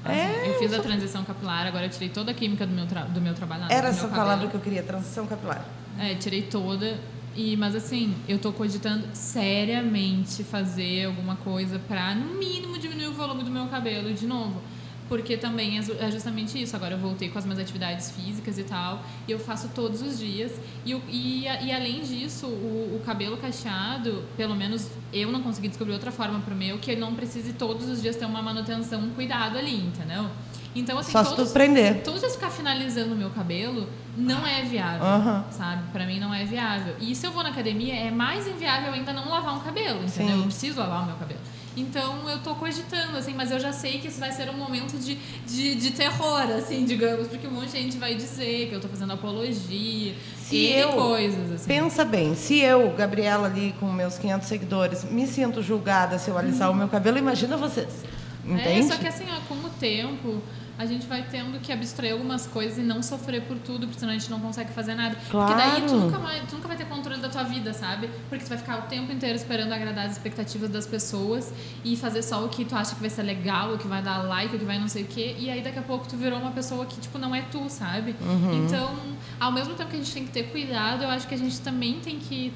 É, 0.06 0.50
eu 0.50 0.58
fiz 0.58 0.72
a 0.72 0.80
transição 0.80 1.24
capilar, 1.24 1.66
agora 1.66 1.86
eu 1.86 1.90
tirei 1.90 2.08
toda 2.08 2.30
a 2.30 2.34
química 2.34 2.66
do 2.66 2.72
meu, 2.74 2.86
tra- 2.86 3.04
do 3.04 3.20
meu 3.20 3.34
trabalho. 3.34 3.64
Era 3.70 3.88
essa 3.88 4.08
palavra 4.08 4.48
que 4.48 4.54
eu 4.54 4.60
queria, 4.60 4.82
transição 4.82 5.26
capilar. 5.26 5.64
É, 5.98 6.14
tirei 6.14 6.42
toda. 6.42 6.98
E, 7.36 7.56
mas 7.56 7.74
assim, 7.74 8.14
eu 8.28 8.38
tô 8.38 8.52
cogitando 8.52 9.04
seriamente 9.12 10.44
fazer 10.44 11.06
alguma 11.06 11.36
coisa 11.36 11.78
pra, 11.80 12.14
no 12.14 12.34
mínimo, 12.34 12.78
diminuir 12.78 13.06
o 13.08 13.12
volume 13.12 13.42
do 13.42 13.50
meu 13.50 13.66
cabelo 13.66 14.12
de 14.12 14.26
novo. 14.26 14.60
Porque 15.08 15.36
também 15.36 15.78
é 15.78 15.82
é 16.06 16.10
justamente 16.10 16.60
isso. 16.60 16.74
Agora 16.74 16.94
eu 16.94 16.98
voltei 16.98 17.28
com 17.28 17.38
as 17.38 17.44
minhas 17.44 17.58
atividades 17.60 18.10
físicas 18.10 18.58
e 18.58 18.64
tal. 18.64 19.02
E 19.28 19.32
eu 19.32 19.38
faço 19.38 19.68
todos 19.74 20.00
os 20.00 20.18
dias. 20.18 20.52
E, 20.84 20.92
e, 21.08 21.42
e 21.44 21.72
além 21.72 22.00
disso, 22.02 22.46
o, 22.46 22.98
o 23.00 23.02
cabelo 23.04 23.36
cacheado, 23.36 24.24
pelo 24.36 24.54
menos 24.54 24.88
eu 25.12 25.30
não 25.30 25.42
consegui 25.42 25.68
descobrir 25.68 25.92
outra 25.92 26.10
forma 26.10 26.40
pro 26.40 26.54
meu, 26.54 26.78
que 26.78 26.92
eu 26.92 26.98
não 26.98 27.14
precise 27.14 27.52
todos 27.52 27.88
os 27.88 28.00
dias 28.00 28.16
ter 28.16 28.24
uma 28.24 28.42
manutenção, 28.42 29.00
um 29.00 29.10
cuidado 29.10 29.58
ali, 29.58 29.76
entendeu? 29.76 30.26
Então, 30.74 30.98
assim, 30.98 31.12
Só 31.12 31.22
se 31.22 31.30
tu 31.30 31.36
todos, 31.36 31.52
prender. 31.52 32.02
todos 32.02 32.14
os 32.14 32.20
dias 32.20 32.34
ficar 32.34 32.50
finalizando 32.50 33.14
o 33.14 33.16
meu 33.16 33.30
cabelo 33.30 33.88
não 34.16 34.44
é 34.44 34.62
viável, 34.62 35.06
Aham. 35.06 35.44
sabe? 35.50 35.82
Pra 35.92 36.04
mim 36.04 36.18
não 36.18 36.34
é 36.34 36.44
viável. 36.44 36.96
E 37.00 37.14
se 37.14 37.24
eu 37.26 37.30
vou 37.30 37.44
na 37.44 37.50
academia, 37.50 37.94
é 37.94 38.10
mais 38.10 38.46
inviável 38.48 38.92
ainda 38.92 39.12
não 39.12 39.28
lavar 39.28 39.54
um 39.54 39.60
cabelo, 39.60 40.02
entendeu? 40.02 40.34
Sim. 40.34 40.38
Eu 40.38 40.42
preciso 40.44 40.80
lavar 40.80 41.02
o 41.04 41.06
meu 41.06 41.16
cabelo. 41.16 41.40
Então 41.76 42.28
eu 42.30 42.38
tô 42.38 42.54
cogitando, 42.54 43.16
assim, 43.16 43.34
mas 43.34 43.50
eu 43.50 43.58
já 43.58 43.72
sei 43.72 43.98
que 43.98 44.08
isso 44.08 44.20
vai 44.20 44.30
ser 44.30 44.48
um 44.48 44.56
momento 44.56 44.96
de, 44.98 45.16
de, 45.46 45.74
de 45.74 45.90
terror, 45.90 46.42
assim, 46.56 46.84
digamos, 46.84 47.26
porque 47.26 47.46
um 47.46 47.50
monte 47.50 47.72
de 47.72 47.82
gente 47.82 47.98
vai 47.98 48.14
dizer 48.14 48.68
que 48.68 48.74
eu 48.74 48.80
tô 48.80 48.88
fazendo 48.88 49.12
apologia, 49.12 50.14
Se 50.36 50.56
e 50.56 50.72
eu 50.72 50.92
coisas, 50.92 51.50
assim. 51.50 51.66
Pensa 51.66 52.04
bem, 52.04 52.34
se 52.34 52.60
eu, 52.60 52.90
Gabriela, 52.96 53.48
ali 53.48 53.74
com 53.80 53.90
meus 53.92 54.16
500 54.18 54.46
seguidores, 54.46 55.04
me 55.04 55.26
sinto 55.26 55.62
julgada 55.62 56.18
se 56.18 56.30
eu 56.30 56.38
alisar 56.38 56.70
o 56.70 56.74
meu 56.74 56.88
cabelo, 56.88 57.18
imagina 57.18 57.56
vocês. 57.56 58.04
Entende? 58.44 58.80
É, 58.80 58.82
só 58.82 58.96
que 58.96 59.06
assim, 59.06 59.24
ó, 59.30 59.40
com 59.48 59.54
o 59.54 59.70
tempo, 59.70 60.42
a 60.76 60.84
gente 60.86 61.06
vai 61.06 61.22
tendo 61.30 61.60
que 61.60 61.72
abstrair 61.72 62.12
algumas 62.12 62.46
coisas 62.46 62.78
e 62.78 62.82
não 62.82 63.02
sofrer 63.02 63.42
por 63.42 63.56
tudo, 63.58 63.86
porque 63.86 64.00
senão 64.00 64.12
a 64.12 64.18
gente 64.18 64.30
não 64.30 64.40
consegue 64.40 64.72
fazer 64.72 64.94
nada. 64.94 65.16
Porque 65.30 65.54
daí 65.54 65.82
tu 65.82 65.88
Claro. 65.88 66.00
nunca, 66.00 66.18
mais, 66.18 66.42
tu 66.48 66.56
nunca 66.56 66.68
vai 66.68 66.76
ter 66.76 66.86
controle 66.86 67.20
da 67.20 67.28
tua 67.28 67.44
vida, 67.44 67.72
sabe? 67.72 68.10
Porque 68.28 68.44
tu 68.44 68.48
vai 68.48 68.58
ficar 68.58 68.78
o 68.80 68.82
tempo 68.82 69.12
inteiro 69.12 69.36
esperando 69.36 69.72
agradar 69.72 70.06
as 70.06 70.12
expectativas 70.12 70.68
das 70.70 70.86
pessoas 70.86 71.52
e 71.84 71.96
fazer 71.96 72.22
só 72.22 72.44
o 72.44 72.48
que 72.48 72.64
tu 72.64 72.74
acha 72.74 72.94
que 72.94 73.00
vai 73.00 73.10
ser 73.10 73.22
legal, 73.22 73.74
o 73.74 73.78
que 73.78 73.86
vai 73.86 74.02
dar 74.02 74.18
like, 74.18 74.56
o 74.56 74.58
que 74.58 74.64
vai 74.64 74.78
não 74.78 74.88
sei 74.88 75.04
o 75.04 75.06
quê. 75.06 75.36
E 75.38 75.48
aí 75.48 75.62
daqui 75.62 75.78
a 75.78 75.82
pouco 75.82 76.08
tu 76.08 76.16
virou 76.16 76.38
uma 76.38 76.50
pessoa 76.50 76.84
que, 76.86 77.00
tipo, 77.00 77.18
não 77.18 77.34
é 77.34 77.42
tu, 77.42 77.68
sabe? 77.68 78.16
Uhum. 78.20 78.64
Então, 78.66 78.94
ao 79.38 79.52
mesmo 79.52 79.74
tempo 79.74 79.90
que 79.90 79.96
a 79.96 79.98
gente 80.00 80.12
tem 80.12 80.24
que 80.26 80.32
ter 80.32 80.44
cuidado, 80.50 81.02
eu 81.04 81.08
acho 81.10 81.26
que 81.28 81.34
a 81.34 81.38
gente 81.38 81.60
também 81.60 82.00
tem 82.00 82.18
que 82.18 82.52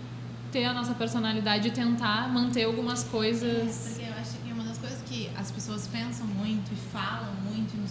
ter 0.50 0.64
a 0.64 0.72
nossa 0.72 0.94
personalidade 0.94 1.68
e 1.68 1.70
tentar 1.70 2.26
manter 2.32 2.64
algumas 2.64 3.04
coisas. 3.04 3.92
Porque 3.94 4.08
eu 4.10 4.14
acho 4.14 4.32
que 4.44 4.50
uma 4.52 4.64
das 4.64 4.78
coisas 4.78 4.98
que 5.06 5.30
as 5.36 5.50
pessoas 5.50 5.86
pensam 5.86 6.26
muito 6.26 6.72
e 6.72 6.76
falam 6.90 7.27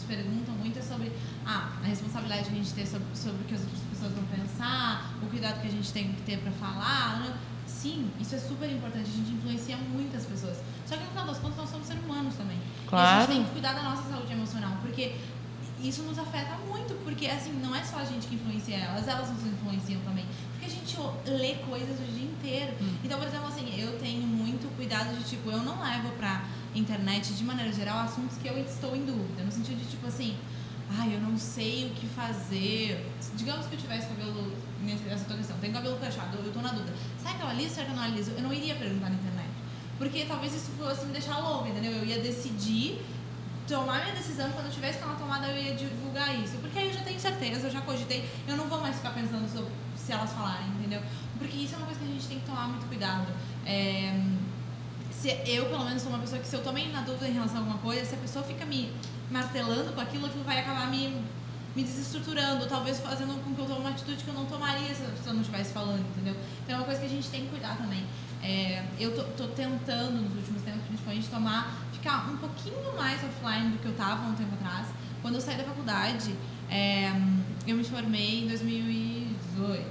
perguntam 0.07 0.53
muito 0.55 0.79
é 0.79 0.81
sobre 0.81 1.11
ah, 1.45 1.69
a 1.83 1.85
responsabilidade 1.85 2.43
que 2.45 2.51
a 2.51 2.55
gente 2.55 2.73
tem 2.73 2.85
sobre, 2.85 3.05
sobre 3.13 3.41
o 3.41 3.45
que 3.45 3.53
as 3.55 3.61
outras 3.61 3.81
pessoas 3.91 4.11
vão 4.13 4.23
pensar, 4.25 5.13
o 5.21 5.25
cuidado 5.27 5.61
que 5.61 5.67
a 5.67 5.71
gente 5.71 5.91
tem 5.91 6.13
que 6.13 6.21
ter 6.23 6.37
pra 6.39 6.51
falar. 6.53 7.19
né? 7.19 7.37
Sim, 7.67 8.09
isso 8.19 8.33
é 8.35 8.39
super 8.39 8.71
importante, 8.71 9.09
a 9.09 9.13
gente 9.17 9.31
influencia 9.31 9.77
muitas 9.77 10.25
pessoas. 10.25 10.57
Só 10.85 10.95
que 10.95 11.03
no 11.03 11.09
final 11.09 11.25
das 11.27 11.37
contas 11.37 11.57
nós 11.57 11.69
somos 11.69 11.85
seres 11.85 12.03
humanos 12.03 12.33
também. 12.35 12.57
E 12.57 12.85
a 12.85 12.89
Claro. 12.89 13.19
gente 13.21 13.27
tem 13.35 13.43
que 13.43 13.51
cuidar 13.51 13.73
da 13.73 13.83
nossa 13.83 14.09
saúde 14.09 14.31
emocional, 14.31 14.77
porque 14.81 15.15
isso 15.81 16.01
nos 16.03 16.17
afeta 16.17 16.57
muito, 16.67 16.95
porque 17.03 17.27
assim, 17.27 17.51
não 17.61 17.75
é 17.75 17.83
só 17.83 17.97
a 17.97 18.05
gente 18.05 18.25
que 18.27 18.35
influencia 18.35 18.77
elas, 18.77 19.07
elas 19.07 19.29
nos 19.29 19.45
influenciam 19.45 20.01
também. 20.01 20.25
Porque 20.53 20.65
a 20.65 20.69
gente 20.69 20.97
lê 21.27 21.55
coisas 21.55 21.99
o 21.99 22.11
dia 22.13 22.23
inteiro. 22.25 22.73
Então, 23.03 23.19
por 23.19 23.27
exemplo, 23.27 23.47
assim, 23.47 23.69
eu 23.79 23.99
tenho 23.99 24.23
cuidado 24.77 25.17
de, 25.17 25.23
tipo, 25.23 25.49
eu 25.51 25.61
não 25.63 25.81
levo 25.83 26.09
pra 26.11 26.43
internet, 26.73 27.33
de 27.33 27.43
maneira 27.43 27.73
geral, 27.73 27.99
assuntos 27.99 28.37
que 28.37 28.47
eu 28.47 28.57
estou 28.59 28.95
em 28.95 29.03
dúvida. 29.03 29.43
No 29.43 29.51
sentido 29.51 29.77
de, 29.79 29.89
tipo 29.89 30.07
assim, 30.07 30.37
ai, 30.97 31.15
eu 31.15 31.19
não 31.19 31.37
sei 31.37 31.87
o 31.87 31.89
que 31.89 32.07
fazer. 32.07 33.05
Digamos 33.35 33.65
que 33.65 33.75
eu 33.75 33.79
tivesse 33.79 34.07
cabelo 34.07 34.53
nessa 34.81 35.25
tua 35.25 35.35
questão, 35.35 35.57
tenho 35.57 35.73
cabelo 35.73 35.97
cacheado, 35.97 36.37
eu 36.37 36.53
tô 36.53 36.61
na 36.61 36.69
dúvida. 36.69 36.93
Será 37.21 37.33
que 37.33 37.41
eu 37.41 37.47
aliso, 37.47 37.73
será 37.73 37.85
que 37.87 37.91
eu 37.91 37.95
não 37.97 38.03
aliso? 38.03 38.31
Eu 38.31 38.43
não 38.43 38.53
iria 38.53 38.75
perguntar 38.75 39.09
na 39.09 39.15
internet. 39.15 39.49
Porque 39.97 40.25
talvez 40.25 40.53
isso 40.53 40.71
fosse 40.77 41.05
me 41.05 41.11
deixar 41.11 41.39
louca, 41.39 41.69
entendeu? 41.69 41.91
Eu 41.91 42.05
ia 42.05 42.21
decidir 42.21 43.01
tomar 43.67 44.03
minha 44.03 44.15
decisão, 44.15 44.49
quando 44.51 44.67
eu 44.67 44.71
tivesse 44.71 44.99
com 44.99 45.05
ela 45.05 45.15
tomada, 45.15 45.47
eu 45.47 45.57
ia 45.61 45.75
divulgar 45.75 46.33
isso. 46.39 46.57
Porque 46.57 46.77
aí 46.77 46.87
eu 46.87 46.93
já 46.93 47.01
tenho 47.01 47.19
certeza, 47.19 47.67
eu 47.67 47.71
já 47.71 47.81
cogitei, 47.81 48.29
eu 48.47 48.55
não 48.55 48.67
vou 48.67 48.79
mais 48.79 48.95
ficar 48.95 49.09
pensando 49.09 49.51
sobre 49.51 49.71
se 49.95 50.11
elas 50.11 50.31
falarem, 50.31 50.69
entendeu? 50.79 51.01
Porque 51.37 51.57
isso 51.57 51.73
é 51.73 51.77
uma 51.77 51.87
coisa 51.87 51.99
que 51.99 52.05
a 52.05 52.13
gente 52.13 52.27
tem 52.27 52.39
que 52.39 52.45
tomar 52.45 52.67
muito 52.69 52.87
cuidado. 52.87 53.27
É, 53.65 54.13
se 55.21 55.29
eu, 55.45 55.65
pelo 55.65 55.83
menos, 55.83 56.01
sou 56.01 56.11
uma 56.11 56.19
pessoa 56.19 56.39
que 56.39 56.47
se 56.47 56.55
eu 56.55 56.63
tomei 56.63 56.91
na 56.91 57.01
dúvida 57.01 57.27
em 57.27 57.33
relação 57.33 57.57
a 57.57 57.59
alguma 57.59 57.77
coisa, 57.79 58.05
se 58.05 58.13
a 58.13 58.17
pessoa 58.17 58.45
fica 58.45 58.65
me 58.65 58.91
martelando 59.31 59.91
com 59.93 60.01
aquilo, 60.01 60.27
aquilo 60.27 60.43
vai 60.43 60.59
acabar 60.59 60.89
me, 60.89 61.21
me 61.75 61.83
desestruturando, 61.83 62.65
talvez 62.67 62.99
fazendo 62.99 63.43
com 63.43 63.53
que 63.53 63.59
eu 63.59 63.65
tome 63.65 63.79
uma 63.79 63.89
atitude 63.89 64.23
que 64.23 64.27
eu 64.29 64.33
não 64.33 64.45
tomaria 64.45 64.93
se 64.93 65.01
eu 65.25 65.33
não 65.33 65.41
estivesse 65.41 65.73
falando, 65.73 66.05
entendeu? 66.11 66.35
Então 66.63 66.75
é 66.75 66.79
uma 66.79 66.85
coisa 66.85 66.99
que 66.99 67.07
a 67.07 67.09
gente 67.09 67.27
tem 67.29 67.41
que 67.41 67.49
cuidar 67.49 67.77
também. 67.77 68.03
É, 68.43 68.83
eu 68.99 69.15
tô, 69.15 69.23
tô 69.23 69.47
tentando, 69.49 70.21
nos 70.21 70.35
últimos 70.35 70.61
tempos, 70.61 70.81
principalmente, 70.87 71.27
tomar, 71.27 71.75
ficar 71.91 72.29
um 72.29 72.37
pouquinho 72.37 72.95
mais 72.95 73.19
offline 73.23 73.71
do 73.71 73.79
que 73.79 73.87
eu 73.87 73.93
tava 73.95 74.23
há 74.23 74.27
um 74.27 74.35
tempo 74.35 74.53
atrás. 74.53 74.87
Quando 75.21 75.35
eu 75.35 75.41
saí 75.41 75.57
da 75.57 75.63
faculdade, 75.63 76.35
é, 76.69 77.11
eu 77.65 77.75
me 77.75 77.83
formei 77.83 78.43
em 78.43 78.47
2018. 78.47 79.85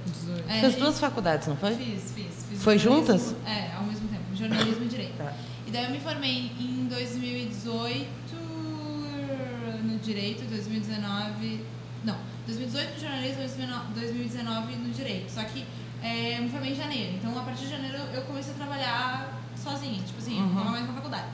É, 0.47 0.61
Fez 0.61 0.75
duas 0.75 0.99
faculdades, 0.99 1.47
não 1.47 1.57
foi? 1.57 1.75
Fiz, 1.75 2.11
fiz. 2.13 2.45
fiz 2.49 2.63
Foi 2.63 2.77
juntas? 2.77 3.35
É, 3.45 3.73
ao 3.75 3.83
mesmo. 3.83 3.96
Jornalismo 4.37 4.85
e 4.85 4.87
Direito. 4.87 5.17
Tá. 5.17 5.33
E 5.65 5.71
daí 5.71 5.85
eu 5.85 5.91
me 5.91 5.99
formei 5.99 6.51
em 6.59 6.87
2018 6.87 8.07
no 9.83 9.97
Direito, 9.99 10.45
2019... 10.49 11.65
Não, 12.03 12.17
2018 12.45 12.93
no 12.93 12.99
Jornalismo, 12.99 13.41
2019 13.93 14.75
no 14.75 14.93
Direito. 14.93 15.29
Só 15.31 15.43
que 15.43 15.65
é, 16.01 16.37
eu 16.37 16.43
me 16.43 16.49
formei 16.49 16.71
em 16.71 16.75
janeiro. 16.75 17.13
Então, 17.15 17.37
a 17.37 17.41
partir 17.41 17.65
de 17.65 17.71
janeiro, 17.71 17.97
eu 18.13 18.21
comecei 18.21 18.53
a 18.53 18.55
trabalhar 18.55 19.41
sozinha. 19.55 20.01
Tipo 20.03 20.19
assim, 20.19 20.39
eu 20.39 20.45
não 20.45 20.65
mais 20.71 20.87
na 20.87 20.93
faculdade. 20.93 21.27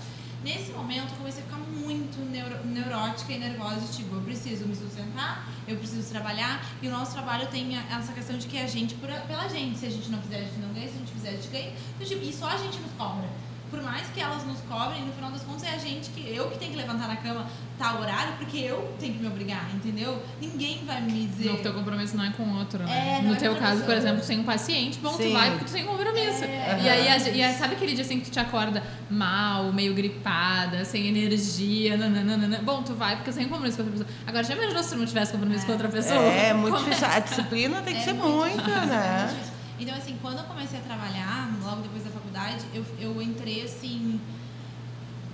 Nesse 0.44 0.72
momento, 0.74 1.12
eu 1.12 1.18
comecei 1.18 1.42
a 1.42 1.46
ficar 1.46 1.58
muito 1.58 2.20
neuro- 2.30 2.66
neurótica 2.66 3.32
e 3.32 3.40
nervosa. 3.40 3.82
Tipo, 3.92 4.16
eu 4.16 4.22
preciso 4.22 4.66
me 4.66 4.76
sustentar, 4.76 5.48
eu 5.68 5.78
preciso 5.78 6.10
trabalhar. 6.10 6.66
E 6.82 6.88
o 6.88 6.92
nosso 6.92 7.14
trabalho 7.14 7.48
tem 7.48 7.78
essa 7.78 8.12
questão 8.12 8.38
de 8.38 8.48
que 8.48 8.58
é 8.58 8.64
a 8.64 8.68
gente 8.68 8.96
por, 8.96 9.10
pela 9.10 9.48
gente. 9.48 9.78
Se 9.80 9.86
a 9.86 9.90
gente 9.90 10.10
não 10.10 10.22
fizer, 10.22 10.38
a 10.38 10.44
gente 10.44 10.60
não 10.60 10.74
ganha. 10.74 10.88
Se 10.88 10.96
a 10.96 11.00
gente 11.00 11.12
fizer, 11.14 11.30
a 11.30 11.32
gente 11.34 11.48
ganha. 11.48 11.74
Então, 11.96 12.08
tipo, 12.08 12.24
e 12.26 12.34
só 12.34 12.48
a 12.50 12.58
gente 12.58 12.78
nos 12.80 12.92
cobra. 12.98 13.28
Por 13.74 13.82
mais 13.82 14.06
que 14.14 14.22
elas 14.22 14.46
nos 14.46 14.60
cobrem, 14.70 15.04
no 15.04 15.12
final 15.12 15.32
das 15.32 15.42
contas 15.42 15.64
é 15.64 15.72
a 15.72 15.78
gente 15.80 16.12
que 16.12 16.32
eu 16.32 16.48
que 16.52 16.60
tenho 16.60 16.72
que 16.72 16.78
levantar 16.78 17.08
na 17.08 17.16
cama 17.16 17.48
tal 17.80 18.00
horário, 18.02 18.34
porque 18.38 18.60
eu 18.60 18.94
tenho 19.00 19.16
que 19.16 19.20
me 19.20 19.28
obrigar, 19.28 19.68
entendeu? 19.74 20.22
Ninguém 20.40 20.84
vai 20.86 21.02
me 21.02 21.26
dizer. 21.26 21.50
No 21.50 21.58
teu 21.58 21.74
compromisso 21.74 22.16
não 22.16 22.24
é 22.24 22.30
com 22.30 22.48
outro, 22.56 22.84
né? 22.84 23.18
É, 23.18 23.22
não 23.24 23.30
no 23.30 23.36
é 23.36 23.40
teu 23.40 23.56
caso, 23.56 23.84
por 23.84 23.96
exemplo, 23.96 24.22
tu 24.22 24.28
tem 24.28 24.40
um 24.40 24.44
paciente, 24.44 25.00
bom, 25.00 25.14
Sim. 25.14 25.30
tu 25.30 25.34
vai 25.34 25.50
porque 25.50 25.66
tu 25.66 25.72
tem 25.72 25.84
um 25.84 25.88
compromisso. 25.88 26.44
É. 26.44 26.82
E 26.84 26.90
aí, 26.90 27.08
a 27.08 27.18
e 27.18 27.42
aí, 27.42 27.54
sabe 27.56 27.74
aquele 27.74 27.96
dia 27.96 28.04
assim 28.04 28.20
que 28.20 28.26
tu 28.26 28.32
te 28.32 28.40
acorda 28.40 28.84
mal, 29.10 29.74
meio 29.74 29.96
gripada, 29.96 30.86
sem 30.86 31.08
energia, 31.08 31.98
nananana. 31.98 32.60
Bom, 32.64 32.84
tu 32.84 32.94
vai 32.94 33.16
porque 33.16 33.32
tu 33.32 33.38
tem 33.38 33.48
um 33.48 33.50
compromisso 33.50 33.78
com 33.78 33.84
outra 33.84 33.98
pessoa. 34.06 34.20
Agora, 34.28 34.44
já 34.44 34.54
imaginou 34.54 34.84
se 34.84 34.90
tu 34.92 34.98
não 34.98 35.06
tivesse 35.08 35.32
compromisso 35.32 35.66
com 35.66 35.72
outra 35.72 35.90
pessoa? 35.90 36.22
É, 36.22 36.54
muito 36.54 36.76
Como 36.76 36.86
difícil. 36.86 37.08
A 37.08 37.20
disciplina 37.20 37.82
tem 37.82 37.96
que 37.96 38.02
É 38.02 38.04
ser 38.04 38.14
muito 38.14 38.38
muita, 38.38 38.62
difícil, 38.62 38.88
né? 38.88 39.53
Então, 39.80 39.96
assim, 39.96 40.18
quando 40.22 40.40
eu 40.40 40.44
comecei 40.46 40.80
a 40.80 40.82
trabalhar, 40.82 41.50
logo 41.62 41.82
depois 41.82 42.04
da 42.04 42.12
faculdade, 42.12 42.66
eu, 42.74 42.86
eu 43.00 43.22
entrei, 43.22 43.64
assim, 43.64 44.20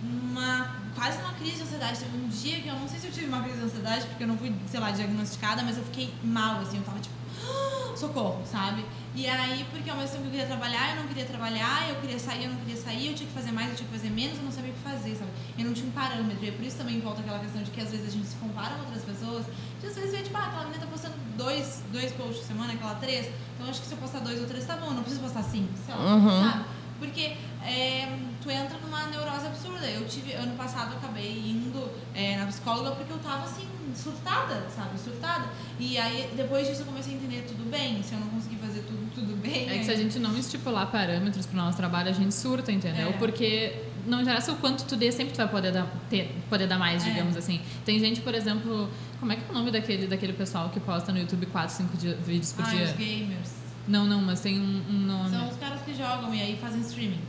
numa, 0.02 0.76
quase 0.96 1.18
numa 1.22 1.34
crise 1.34 1.58
de 1.58 1.62
ansiedade. 1.64 2.00
Teve 2.00 2.18
um 2.18 2.28
dia 2.28 2.60
que 2.62 2.68
eu 2.68 2.76
não 2.76 2.88
sei 2.88 3.00
se 3.00 3.08
eu 3.08 3.12
tive 3.12 3.28
uma 3.28 3.42
crise 3.42 3.58
de 3.58 3.66
ansiedade, 3.66 4.06
porque 4.08 4.24
eu 4.24 4.28
não 4.28 4.38
fui, 4.38 4.54
sei 4.68 4.80
lá, 4.80 4.92
diagnosticada, 4.92 5.64
mas 5.64 5.78
eu 5.78 5.84
fiquei 5.84 6.14
mal, 6.24 6.62
assim, 6.62 6.78
eu 6.78 6.84
tava 6.84 7.00
tipo, 7.00 7.16
socorro, 7.98 8.42
sabe? 8.46 8.86
E 9.16 9.28
aí, 9.28 9.66
porque 9.72 9.90
ao 9.90 9.98
mesmo 9.98 10.12
tempo 10.12 10.22
que 10.24 10.28
eu 10.28 10.32
queria 10.32 10.46
trabalhar, 10.48 10.92
eu 10.92 11.02
não 11.02 11.08
queria 11.08 11.26
trabalhar, 11.26 11.90
eu 11.90 11.96
queria 11.96 12.20
sair, 12.20 12.44
eu 12.46 12.52
não 12.52 12.58
queria 12.58 12.78
sair, 12.78 13.08
eu 13.08 13.16
tinha 13.16 13.28
que 13.28 13.34
fazer 13.34 13.52
mais, 13.52 13.70
eu 13.72 13.76
tinha 13.76 13.90
que 13.90 13.96
fazer 13.98 14.10
menos, 14.10 14.38
eu 14.38 14.44
não 14.44 14.52
sabia 14.52 14.72
o 14.72 14.74
que 14.74 14.80
fazer, 14.82 15.16
sabe? 15.16 15.32
Eu 15.58 15.66
não 15.66 15.74
tinha 15.74 15.88
um 15.88 15.92
parâmetro. 15.92 16.46
E 16.46 16.50
é 16.50 16.52
por 16.52 16.64
isso 16.64 16.78
também 16.78 17.00
volta 17.02 17.20
aquela 17.22 17.40
questão 17.40 17.62
de 17.62 17.72
que 17.72 17.82
às 17.82 17.90
vezes 17.92 18.08
a 18.08 18.12
gente 18.12 18.28
se 18.28 18.36
compara 18.36 18.76
com 18.76 18.86
outras 18.86 19.04
pessoas, 19.04 19.46
de 19.82 19.88
às 19.88 19.96
vezes 19.96 20.12
vê, 20.12 20.22
tipo, 20.24 20.38
ah, 20.38 20.46
aquela 20.46 20.64
menina 20.66 20.80
tá 20.86 20.88
postando 20.88 21.16
dois, 21.36 21.82
dois 21.92 22.12
posts 22.14 22.38
por 22.40 22.46
semana, 22.48 22.74
aquela 22.74 22.96
três, 22.96 23.28
então 23.56 23.68
acho 23.70 23.82
que 23.82 23.88
se 23.88 23.94
eu 23.94 23.98
postar 23.98 24.20
dois 24.20 24.40
ou 24.40 24.46
três 24.48 24.66
tá 24.66 24.78
bom, 24.78 24.92
não 24.92 25.02
preciso 25.02 25.22
postar 25.22 25.44
cinco, 25.44 25.74
sei 25.86 25.96
lá, 25.96 26.16
Uhum. 26.16 26.44
sabe? 26.52 26.66
Porque 27.00 27.36
é, 27.64 28.18
tu 28.42 28.50
entra 28.52 28.78
numa 28.80 29.06
neurose 29.08 29.48
absurda. 29.48 29.86
Eu 29.88 30.06
tive, 30.06 30.34
ano 30.34 30.54
passado, 30.58 30.92
eu 30.92 30.98
acabei 30.98 31.32
indo 31.50 31.90
é, 32.14 32.36
na 32.36 32.46
psicóloga 32.46 32.92
porque 32.92 33.12
eu 33.14 33.18
tava 33.20 33.44
assim, 33.46 33.66
surtada, 33.96 34.68
sabe? 34.76 35.00
Surtada. 35.00 35.46
E 35.80 35.98
aí, 35.98 36.30
depois 36.36 36.68
disso, 36.68 36.82
eu 36.82 36.86
comecei 36.86 37.14
a 37.14 37.18
entender 37.18 37.46
tudo 37.48 37.70
bem. 37.70 38.02
Se 38.04 38.14
eu 38.14 38.20
não 38.20 38.28
conseguir 38.28 38.58
fazer 38.58 38.82
tudo, 38.82 39.10
tudo 39.14 39.36
bem. 39.42 39.70
É 39.70 39.78
que 39.80 39.86
se 39.86 39.92
a 39.92 39.96
gente 39.96 40.20
não 40.20 40.38
estipular 40.38 40.88
parâmetros 40.92 41.46
pro 41.46 41.58
nosso 41.58 41.78
trabalho, 41.78 42.10
a 42.10 42.14
gente 42.14 42.34
surta, 42.34 42.72
entendeu? 42.72 43.10
É. 43.10 43.14
Porque 43.14 43.84
não 44.06 44.22
interessa 44.22 44.52
o 44.52 44.58
quanto 44.58 44.84
tu 44.86 44.96
dê, 44.96 45.12
sempre 45.12 45.34
tu 45.34 45.38
vai 45.38 45.48
poder 45.48 45.72
dar, 45.72 45.88
ter, 46.10 46.36
poder 46.50 46.68
dar 46.68 46.78
mais, 46.80 47.06
É. 47.06 47.10
digamos 47.10 47.36
assim. 47.38 47.62
Tem 47.86 48.00
gente, 48.00 48.22
por 48.22 48.34
exemplo, 48.34 48.90
como 49.20 49.32
é 49.32 49.36
que 49.36 49.44
é 49.48 49.52
o 49.52 49.54
nome 49.54 49.72
daquele, 49.72 50.08
daquele 50.08 50.34
pessoal 50.34 50.70
que 50.70 50.80
posta 50.80 51.12
no 51.12 51.20
YouTube 51.20 51.46
4, 51.48 51.76
5 51.78 51.98
dia- 51.98 52.16
vídeos 52.16 52.52
por 52.54 52.66
Ah, 52.66 52.70
dia? 52.70 52.84
os 52.86 52.92
gamers. 52.94 53.52
Não, 53.88 54.06
não, 54.06 54.22
mas 54.22 54.40
tem 54.42 54.60
um, 54.60 54.84
um 54.90 54.94
nome. 55.06 55.30
São 55.32 55.50
os 55.50 55.56
caras 55.58 55.82
que 55.82 55.94
jogam 55.96 56.34
e 56.34 56.42
aí 56.42 56.58
fazem 56.62 56.82
streaming. 56.82 57.20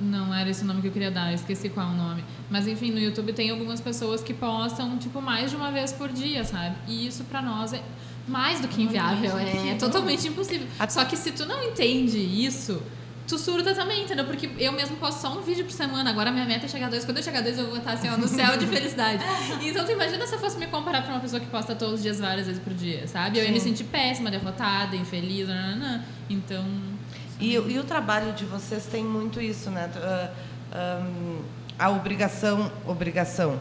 Não 0.00 0.34
era 0.34 0.50
esse 0.50 0.62
o 0.62 0.66
nome 0.66 0.82
que 0.82 0.88
eu 0.88 0.92
queria 0.92 1.10
dar, 1.10 1.30
eu 1.30 1.34
esqueci 1.34 1.68
qual 1.68 1.88
é 1.88 1.90
o 1.90 1.94
nome. 1.94 2.24
Mas 2.50 2.68
enfim, 2.68 2.90
no 2.90 2.98
YouTube 2.98 3.32
tem 3.32 3.50
algumas 3.50 3.80
pessoas 3.80 4.22
que 4.22 4.34
postam, 4.34 4.98
tipo, 4.98 5.22
mais 5.22 5.50
de 5.50 5.56
uma 5.56 5.70
vez 5.70 5.92
por 5.92 6.10
dia, 6.10 6.44
sabe? 6.44 6.76
E 6.86 7.06
isso 7.06 7.24
pra 7.24 7.40
nós 7.40 7.72
é 7.72 7.82
mais 8.28 8.60
do 8.60 8.68
que 8.68 8.82
inviável, 8.82 9.38
é 9.38 9.50
impossível. 9.50 9.78
totalmente 9.78 10.28
impossível. 10.28 10.66
Só 10.88 11.04
que 11.04 11.16
se 11.16 11.30
tu 11.30 11.46
não 11.46 11.62
entende 11.62 12.18
isso, 12.18 12.82
tu 13.26 13.38
surta 13.38 13.74
também, 13.74 14.02
entendeu? 14.04 14.24
Porque 14.24 14.50
eu 14.58 14.72
mesmo 14.72 14.96
posto 14.96 15.20
só 15.20 15.36
um 15.36 15.42
vídeo 15.42 15.64
por 15.64 15.72
semana, 15.72 16.10
agora 16.10 16.30
minha 16.30 16.44
meta 16.44 16.66
é 16.66 16.68
chegar 16.68 16.86
a 16.86 16.90
dois. 16.90 17.04
Quando 17.04 17.16
eu 17.18 17.22
chegar 17.22 17.38
a 17.38 17.42
dois, 17.42 17.58
eu 17.58 17.66
vou 17.68 17.78
estar 17.78 17.92
assim, 17.92 18.08
ó, 18.08 18.16
no 18.16 18.28
céu 18.28 18.56
de 18.56 18.66
felicidade. 18.66 19.24
Então 19.62 19.84
tu 19.84 19.92
imagina 19.92 20.26
se 20.26 20.34
eu 20.34 20.38
fosse 20.38 20.58
me 20.58 20.66
comparar 20.66 21.02
pra 21.02 21.12
uma 21.12 21.20
pessoa 21.20 21.40
que 21.40 21.46
posta 21.46 21.74
todos 21.74 21.94
os 21.96 22.02
dias, 22.02 22.20
várias 22.20 22.46
vezes 22.46 22.62
por 22.62 22.74
dia, 22.74 23.06
sabe? 23.06 23.38
Eu 23.38 23.44
ia 23.44 23.50
me 23.50 23.60
Sim. 23.60 23.70
sentir 23.70 23.84
péssima, 23.84 24.30
derrotada, 24.30 24.94
infeliz, 24.94 25.48
nananã. 25.48 26.02
Então. 26.28 26.64
E, 27.40 27.54
e 27.54 27.78
o 27.78 27.84
trabalho 27.84 28.32
de 28.32 28.44
vocês 28.44 28.86
tem 28.86 29.04
muito 29.04 29.40
isso, 29.40 29.70
né? 29.70 29.90
Ah, 29.96 30.30
ahn, 30.72 31.38
a 31.78 31.90
obrigação, 31.90 32.70
obrigação. 32.86 33.58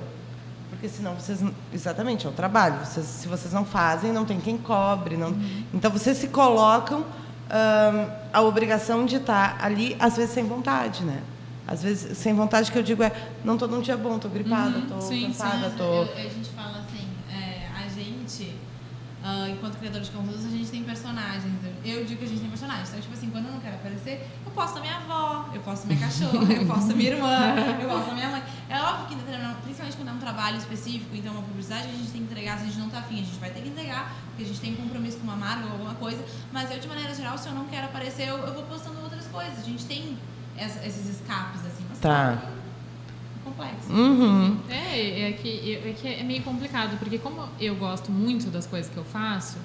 Porque 0.69 0.87
senão 0.89 1.13
vocês. 1.15 1.43
Exatamente, 1.73 2.25
é 2.25 2.29
o 2.29 2.33
trabalho. 2.33 2.77
Vocês, 2.85 3.05
se 3.05 3.27
vocês 3.27 3.53
não 3.53 3.65
fazem, 3.65 4.11
não 4.11 4.25
tem 4.25 4.39
quem 4.39 4.57
cobre. 4.57 5.17
Não, 5.17 5.35
Então 5.73 5.91
vocês 5.91 6.17
se 6.17 6.27
colocam 6.29 7.05
ahn, 7.49 8.07
a 8.33 8.41
obrigação 8.41 9.05
de 9.05 9.17
estar 9.17 9.57
ali, 9.61 9.95
às 9.99 10.15
vezes 10.15 10.33
sem 10.33 10.43
vontade, 10.45 11.03
né? 11.03 11.21
Às 11.67 11.81
vezes, 11.81 12.15
sem 12.19 12.31
vontade, 12.33 12.71
que 12.71 12.77
eu 12.77 12.83
digo 12.83 13.01
é, 13.01 13.11
não 13.43 13.57
tô 13.57 13.65
num 13.67 13.81
dia 13.81 13.97
bom, 13.97 14.19
tô 14.19 14.29
gripada, 14.29 14.77
Uhum, 14.77 14.85
tô 14.87 15.01
sim, 15.01 15.25
cansada, 15.25 15.57
Mas 15.69 15.73
tô. 15.73 15.83
eu- 15.83 16.01
a 16.15 16.21
gente 16.29 16.49
fala 16.55 16.77
assim, 16.77 17.07
é, 17.31 17.67
a 17.75 17.87
gente, 17.89 18.55
ah, 19.27 19.49
enquanto 19.49 19.77
criador 19.79 20.01
de 20.01 20.11
conteúdos, 20.11 20.45
a 20.45 20.49
gente 20.49 20.69
tem 20.69 20.83
personagens. 20.83 21.43
Eu, 21.83 22.05
digo 22.05 22.19
que 22.19 22.25
a 22.25 22.27
gente 22.27 22.41
tem 22.41 22.49
personagens. 22.49 22.89
Então, 22.89 23.01
tipo 23.01 23.13
assim, 23.15 23.29
quando 23.31 23.47
eu 23.47 23.53
não 23.53 23.59
quero 23.59 23.73
aparecer, 23.75 24.29
eu 24.45 24.51
posto 24.51 24.77
a 24.77 24.81
minha 24.81 24.97
avó, 24.97 25.49
eu 25.51 25.61
posto 25.61 25.85
a 25.85 25.87
minha 25.87 25.99
cachorra, 25.99 26.53
eu 26.53 26.65
posto 26.67 26.91
a 26.91 26.95
minha 26.95 27.09
irmã, 27.11 27.39
eu 27.81 27.89
posto 27.89 28.11
a 28.11 28.13
minha 28.13 28.29
mãe. 28.29 28.43
É 28.69 28.79
óbvio 28.79 29.07
que, 29.07 29.15
principalmente 29.63 29.97
quando 29.97 30.09
é 30.09 30.11
um 30.11 30.19
trabalho 30.19 30.57
específico, 30.57 31.15
então 31.15 31.31
uma 31.33 31.41
publicidade, 31.41 31.87
a 31.87 31.91
gente 31.91 32.11
tem 32.11 32.21
que 32.23 32.31
entregar, 32.31 32.57
se 32.59 32.63
a 32.63 32.67
gente 32.67 32.77
não 32.77 32.89
tá 32.89 32.99
afim, 32.99 33.15
a 33.15 33.25
gente 33.25 33.39
vai 33.39 33.49
ter 33.49 33.61
que 33.61 33.69
entregar, 33.69 34.13
porque 34.27 34.43
a 34.43 34.45
gente 34.45 34.59
tem 34.61 34.75
compromisso 34.75 35.17
com 35.17 35.23
uma 35.23 35.35
marca 35.35 35.65
ou 35.65 35.71
alguma 35.71 35.95
coisa. 35.95 36.23
Mas 36.53 36.69
eu, 36.69 36.79
de 36.79 36.87
maneira 36.87 37.13
geral, 37.15 37.35
se 37.37 37.47
eu 37.47 37.53
não 37.55 37.65
quero 37.65 37.85
aparecer, 37.85 38.27
eu, 38.27 38.37
eu 38.37 38.53
vou 38.53 38.63
postando 38.63 38.99
outras 39.01 39.25
coisas. 39.27 39.57
A 39.59 39.63
gente 39.63 39.85
tem 39.85 40.17
essa- 40.55 40.85
esses 40.85 41.07
escapes, 41.09 41.61
assim. 41.65 41.83
Mas 41.89 41.99
Tá. 41.99 42.33
é 42.33 42.54
complexo. 43.45 43.91
Uhum. 43.91 44.57
É, 44.69 45.29
é 45.29 45.31
que, 45.33 45.75
é 45.85 45.93
que 45.93 46.07
é 46.07 46.23
meio 46.23 46.41
complicado, 46.43 46.97
porque 46.99 47.17
como 47.17 47.47
eu 47.59 47.75
gosto 47.75 48.11
muito 48.11 48.47
das 48.49 48.65
coisas 48.65 48.91
que 48.91 48.97
eu 48.97 49.05
faço, 49.05 49.57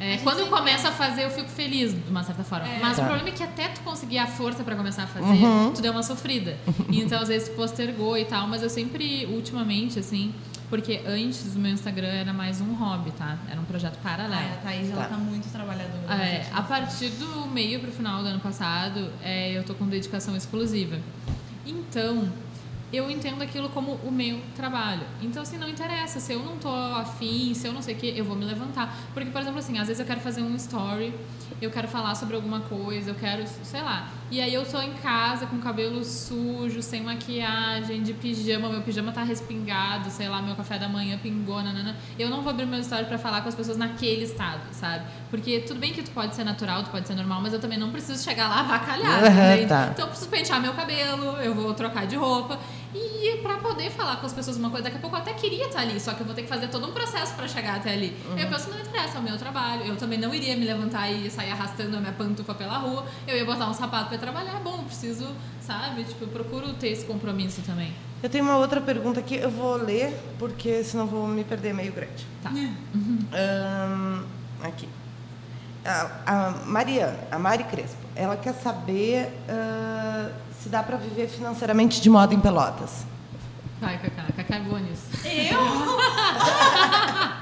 é, 0.00 0.16
quando 0.24 0.38
eu 0.40 0.46
começo 0.46 0.88
a 0.88 0.90
fazer, 0.92 1.24
eu 1.24 1.30
fico 1.30 1.48
feliz, 1.50 1.92
de 1.92 2.10
uma 2.10 2.24
certa 2.24 2.42
forma. 2.42 2.66
É. 2.66 2.78
Mas 2.80 2.96
Tá. 2.96 3.02
o 3.02 3.06
problema 3.06 3.28
é 3.28 3.32
que 3.32 3.42
até 3.42 3.68
tu 3.68 3.82
conseguir 3.82 4.16
a 4.18 4.26
força 4.26 4.64
pra 4.64 4.74
começar 4.74 5.02
a 5.02 5.06
fazer, 5.06 5.26
Uhum. 5.44 5.72
tu 5.74 5.82
deu 5.82 5.92
uma 5.92 6.02
sofrida. 6.02 6.56
Então, 6.90 7.20
às 7.20 7.28
vezes, 7.28 7.50
tu 7.50 7.54
postergou 7.54 8.16
e 8.16 8.24
tal, 8.24 8.46
mas 8.48 8.62
eu 8.62 8.70
sempre, 8.70 9.26
ultimamente, 9.26 9.98
assim, 9.98 10.32
porque 10.70 11.00
antes 11.06 11.54
o 11.54 11.58
meu 11.58 11.72
Instagram 11.72 12.06
era 12.08 12.32
mais 12.32 12.60
um 12.62 12.72
hobby, 12.74 13.10
tá? 13.10 13.36
Era 13.50 13.60
um 13.60 13.64
projeto 13.64 13.98
paralelo. 14.02 14.32
Ah, 14.52 14.54
a 14.54 14.66
Thaís, 14.68 14.90
ela 14.90 15.02
Tá. 15.02 15.08
tá 15.10 15.16
muito 15.18 15.50
trabalhadora. 15.52 16.14
É, 16.14 16.46
a 16.52 16.62
partir 16.62 17.10
do 17.10 17.46
meio 17.48 17.80
pro 17.80 17.90
final 17.92 18.22
do 18.22 18.28
ano 18.28 18.40
passado, 18.40 19.10
é, 19.22 19.50
eu 19.52 19.64
tô 19.64 19.74
com 19.74 19.86
dedicação 19.86 20.34
exclusiva. 20.34 20.98
Então, 21.66 22.26
eu 22.92 23.10
entendo 23.10 23.42
aquilo 23.42 23.68
como 23.68 23.92
o 24.04 24.10
meu 24.10 24.40
trabalho. 24.56 25.02
Então, 25.22 25.42
assim, 25.42 25.56
não 25.56 25.68
interessa. 25.68 26.18
Se 26.18 26.32
eu 26.32 26.40
não 26.40 26.56
tô 26.56 26.68
afim, 26.68 27.54
se 27.54 27.66
eu 27.66 27.72
não 27.72 27.82
sei 27.82 27.94
o 27.94 27.98
que, 27.98 28.18
eu 28.18 28.24
vou 28.24 28.36
me 28.36 28.44
levantar. 28.44 28.96
Porque, 29.14 29.30
por 29.30 29.40
exemplo, 29.40 29.58
assim, 29.58 29.78
às 29.78 29.86
vezes 29.86 30.00
eu 30.00 30.06
quero 30.06 30.20
fazer 30.20 30.42
um 30.42 30.54
story, 30.56 31.14
eu 31.60 31.70
quero 31.70 31.88
falar 31.88 32.14
sobre 32.14 32.34
alguma 32.34 32.60
coisa, 32.60 33.10
eu 33.10 33.14
quero, 33.14 33.44
sei 33.62 33.82
lá. 33.82 34.08
E 34.30 34.40
aí 34.40 34.54
eu 34.54 34.64
tô 34.64 34.80
em 34.80 34.92
casa 34.94 35.46
com 35.46 35.56
o 35.56 35.58
cabelo 35.60 36.04
sujo, 36.04 36.82
sem 36.82 37.02
maquiagem, 37.02 38.02
de 38.02 38.12
pijama, 38.12 38.68
meu 38.68 38.80
pijama 38.80 39.12
tá 39.12 39.22
respingado, 39.22 40.08
sei 40.10 40.28
lá, 40.28 40.40
meu 40.40 40.54
café 40.54 40.78
da 40.78 40.88
manhã 40.88 41.18
pingou, 41.18 41.62
nanana. 41.62 41.96
Eu 42.18 42.30
não 42.30 42.42
vou 42.42 42.50
abrir 42.50 42.66
meu 42.66 42.78
story 42.80 43.06
pra 43.06 43.18
falar 43.18 43.42
com 43.42 43.48
as 43.48 43.54
pessoas 43.54 43.76
naquele 43.76 44.24
estado, 44.24 44.60
sabe? 44.72 45.04
Porque 45.30 45.60
tudo 45.60 45.80
bem 45.80 45.92
que 45.92 46.02
tu 46.02 46.10
pode 46.12 46.34
ser 46.34 46.44
natural, 46.44 46.82
tu 46.84 46.90
pode 46.90 47.06
ser 47.06 47.14
normal, 47.14 47.40
mas 47.42 47.52
eu 47.52 47.60
também 47.60 47.78
não 47.78 47.90
preciso 47.90 48.22
chegar 48.22 48.48
lá 48.48 48.60
avacalhada, 48.60 49.28
entende? 49.54 49.68
tá. 49.68 49.88
Então 49.92 50.04
eu 50.04 50.08
preciso 50.08 50.30
pentear 50.30 50.60
meu 50.60 50.74
cabelo, 50.74 51.36
eu 51.42 51.54
vou 51.54 51.74
trocar 51.74 52.06
de 52.06 52.16
roupa. 52.16 52.58
E 52.94 53.38
pra 53.42 53.58
poder 53.58 53.90
falar 53.90 54.16
com 54.16 54.26
as 54.26 54.32
pessoas 54.32 54.56
uma 54.56 54.68
coisa, 54.68 54.84
daqui 54.84 54.96
a 54.96 55.00
pouco 55.00 55.14
eu 55.14 55.20
até 55.20 55.32
queria 55.32 55.66
estar 55.66 55.80
ali, 55.80 56.00
só 56.00 56.12
que 56.12 56.20
eu 56.20 56.26
vou 56.26 56.34
ter 56.34 56.42
que 56.42 56.48
fazer 56.48 56.68
todo 56.68 56.88
um 56.88 56.92
processo 56.92 57.34
pra 57.34 57.46
chegar 57.46 57.76
até 57.76 57.92
ali. 57.92 58.16
Eu 58.36 58.48
penso, 58.48 58.68
não 58.70 58.80
interessa, 58.80 59.18
é 59.18 59.20
o 59.20 59.22
meu 59.22 59.38
trabalho. 59.38 59.84
Eu 59.84 59.96
também 59.96 60.18
não 60.18 60.34
iria 60.34 60.56
me 60.56 60.64
levantar 60.64 61.08
e 61.10 61.30
sair 61.30 61.50
arrastando 61.50 61.96
a 61.96 62.00
minha 62.00 62.12
pantufa 62.12 62.54
pela 62.54 62.78
rua. 62.78 63.04
Eu 63.26 63.36
ia 63.36 63.44
botar 63.44 63.68
um 63.68 63.74
sapato 63.74 64.08
pra 64.08 64.18
trabalhar. 64.18 64.60
Bom, 64.60 64.78
eu 64.78 64.84
preciso, 64.84 65.26
sabe? 65.60 66.04
Tipo, 66.04 66.24
eu 66.24 66.28
procuro 66.28 66.72
ter 66.74 66.88
esse 66.88 67.04
compromisso 67.04 67.62
também. 67.62 67.92
Eu 68.22 68.28
tenho 68.28 68.44
uma 68.44 68.56
outra 68.56 68.80
pergunta 68.80 69.20
aqui, 69.20 69.36
eu 69.36 69.50
vou 69.50 69.76
ler, 69.76 70.14
porque 70.38 70.84
senão 70.84 71.06
vou 71.06 71.26
me 71.26 71.42
perder 71.44 71.72
meio 71.72 71.92
grande. 71.92 72.26
Tá. 72.42 72.50
Ahn, 73.32 74.24
aqui. 74.62 74.88
A, 75.82 76.10
a 76.26 76.50
Mariana, 76.66 77.18
a 77.30 77.38
Mari 77.38 77.64
Crespo, 77.64 77.96
ela 78.14 78.36
quer 78.36 78.52
saber 78.52 79.32
ah, 79.48 80.30
se 80.60 80.68
dá 80.68 80.82
para 80.82 80.96
viver 80.96 81.28
financeiramente 81.28 82.00
de 82.00 82.10
moda 82.10 82.34
em 82.34 82.40
Pelotas. 82.40 83.04
Vai, 83.80 83.98
Cacá. 83.98 84.24
Cacá 84.36 84.56
é 84.56 84.60
boa 84.60 84.80
nisso. 84.80 85.06
Eu? 85.24 85.60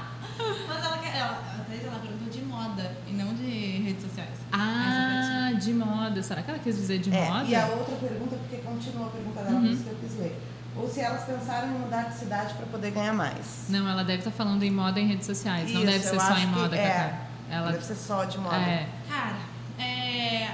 Mas 0.67 0.85
ela 0.85 0.97
quer. 0.99 1.15
Ela, 1.17 1.41
ela 1.83 1.99
perguntou 1.99 2.29
de 2.29 2.41
moda 2.43 2.95
e 3.07 3.11
não 3.11 3.33
de 3.33 3.81
redes 3.83 4.03
sociais. 4.03 4.29
Ah, 4.51 5.51
de 5.59 5.73
moda. 5.73 6.21
Será 6.23 6.41
que 6.41 6.49
ela 6.49 6.59
quis 6.59 6.75
dizer 6.77 6.99
de 6.99 7.13
É, 7.13 7.29
moda? 7.29 7.43
e 7.45 7.55
a 7.55 7.65
outra 7.67 7.95
pergunta, 7.95 8.35
porque 8.37 8.57
continua 8.57 9.07
a 9.07 9.09
pergunta 9.09 9.41
dela, 9.41 9.55
Uhum. 9.55 9.61
por 9.61 9.71
isso 9.71 9.83
que 9.83 9.89
eu 9.89 9.95
quis 9.95 10.17
ler. 10.19 10.39
Ou 10.77 10.87
se 10.87 11.01
elas 11.01 11.23
pensaram 11.23 11.67
em 11.67 11.71
mudar 11.79 12.03
de 12.03 12.17
cidade 12.17 12.53
para 12.53 12.65
poder 12.67 12.91
ganhar 12.91 13.13
mais. 13.13 13.65
Não, 13.67 13.89
ela 13.89 14.03
deve 14.03 14.19
estar 14.19 14.31
falando 14.31 14.63
em 14.63 14.71
moda 14.71 14.99
em 14.99 15.07
redes 15.07 15.25
sociais. 15.25 15.69
não 15.73 15.81
Isso, 15.83 15.91
deve 15.91 16.03
ser 16.05 16.19
só 16.21 16.37
em 16.37 16.47
que 16.47 16.59
moda, 16.59 16.75
é. 16.77 16.87
Cacá. 16.89 17.17
Ela 17.51 17.71
Deve 17.71 17.83
ser 17.83 17.95
só 17.95 18.23
de 18.23 18.37
moda. 18.37 18.55
é. 18.55 18.87
Cara, 19.09 19.35
é, 19.83 20.53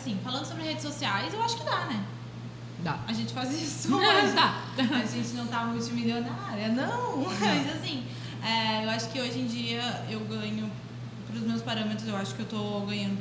assim- 0.00 0.18
falando 0.24 0.44
sobre 0.46 0.64
redes 0.64 0.82
sociais, 0.82 1.32
eu 1.32 1.42
acho 1.42 1.56
que 1.56 1.64
dá, 1.64 1.84
né? 1.86 2.02
Dá. 2.82 2.98
A 3.06 3.12
gente 3.12 3.32
faz 3.34 3.52
isso 3.52 3.88
Não, 3.90 3.98
hoje. 3.98 4.32
tá. 4.34 4.62
A 4.78 5.04
gente 5.06 5.28
não 5.34 5.46
tá 5.46 5.64
multimilionária, 5.64 6.68
não. 6.68 7.18
Mas 7.38 7.74
assim, 7.76 8.04
é, 8.42 8.84
eu 8.84 8.90
acho 8.90 9.08
que 9.10 9.20
hoje 9.20 9.38
em 9.38 9.46
dia 9.46 9.82
eu 10.10 10.20
ganho, 10.20 10.70
para 11.26 11.36
os 11.36 11.42
meus 11.42 11.62
parâmetros, 11.62 12.08
eu 12.08 12.16
acho 12.16 12.34
que 12.34 12.40
eu 12.40 12.46
tô 12.46 12.80
ganhando 12.86 13.18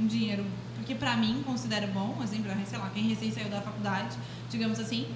um 0.00 0.06
dinheiro 0.06 0.44
porque 0.76 0.94
pra 0.96 1.14
mim 1.16 1.42
considero 1.46 1.86
bom, 1.88 2.18
assim, 2.24 2.42
pra, 2.42 2.56
sei 2.66 2.76
lá, 2.78 2.90
quem 2.92 3.04
recém 3.04 3.30
saiu 3.30 3.48
da 3.48 3.60
faculdade, 3.60 4.16
digamos 4.50 4.80
assim. 4.80 5.06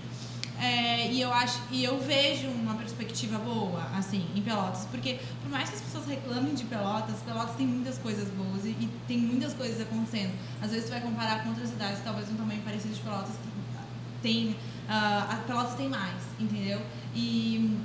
É, 0.61 1.13
e 1.13 1.21
eu 1.21 1.33
acho 1.33 1.61
e 1.71 1.85
eu 1.85 2.01
vejo 2.01 2.49
uma 2.49 2.75
perspectiva 2.75 3.39
boa 3.39 3.83
assim 3.95 4.27
em 4.35 4.41
Pelotas 4.41 4.87
porque 4.91 5.19
por 5.43 5.51
mais 5.51 5.69
que 5.69 5.77
as 5.77 5.83
pessoas 5.83 6.07
reclamem 6.07 6.55
de 6.55 6.65
Pelotas 6.65 7.17
Pelotas 7.27 7.57
tem 7.57 7.67
muitas 7.67 7.99
coisas 7.99 8.29
boas 8.31 8.65
e, 8.65 8.71
e 8.71 8.91
tem 9.07 9.19
muitas 9.19 9.53
coisas 9.53 9.81
acontecendo. 9.81 10.33
Às 10.63 10.71
vezes 10.71 10.87
tu 10.87 10.93
vai 10.93 11.01
comparar 11.01 11.43
com 11.43 11.51
outras 11.51 11.69
cidades 11.69 12.01
talvez 12.03 12.31
um 12.31 12.37
tamanho 12.37 12.63
parecido 12.63 12.95
de 12.95 13.01
Pelotas 13.01 13.35
que 13.37 14.23
tem 14.23 14.49
uh, 14.49 14.57
a 14.89 15.43
Pelotas 15.47 15.75
tem 15.75 15.91
mais 15.91 16.23
entendeu? 16.41 16.81
E 17.15 17.77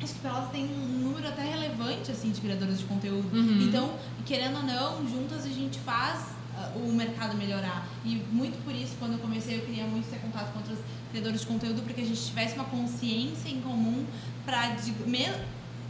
acho 0.00 0.14
que 0.14 0.20
Pelotas 0.20 0.50
tem 0.50 0.64
um 0.64 1.00
número 1.02 1.26
até 1.26 1.42
relevante 1.42 2.12
assim 2.12 2.30
de 2.30 2.40
criadores 2.40 2.78
de 2.78 2.84
conteúdo. 2.84 3.36
Uhum. 3.36 3.62
então 3.62 3.94
querendo 4.24 4.58
ou 4.58 4.62
não 4.62 5.08
juntas 5.08 5.44
a 5.44 5.48
gente 5.48 5.80
faz 5.80 6.41
o 6.76 6.92
mercado 6.92 7.36
melhorar. 7.36 7.86
E 8.04 8.16
muito 8.30 8.62
por 8.64 8.74
isso 8.74 8.94
quando 8.98 9.14
eu 9.14 9.18
comecei 9.18 9.56
eu 9.56 9.62
queria 9.62 9.84
muito 9.84 10.08
ter 10.10 10.18
contato 10.18 10.52
com 10.52 10.58
outros 10.58 10.78
criadores 11.10 11.40
de 11.40 11.46
conteúdo 11.46 11.82
porque 11.82 12.00
a 12.00 12.04
gente 12.04 12.24
tivesse 12.24 12.54
uma 12.54 12.64
consciência 12.64 13.48
em 13.48 13.60
comum 13.60 14.04
para 14.44 14.76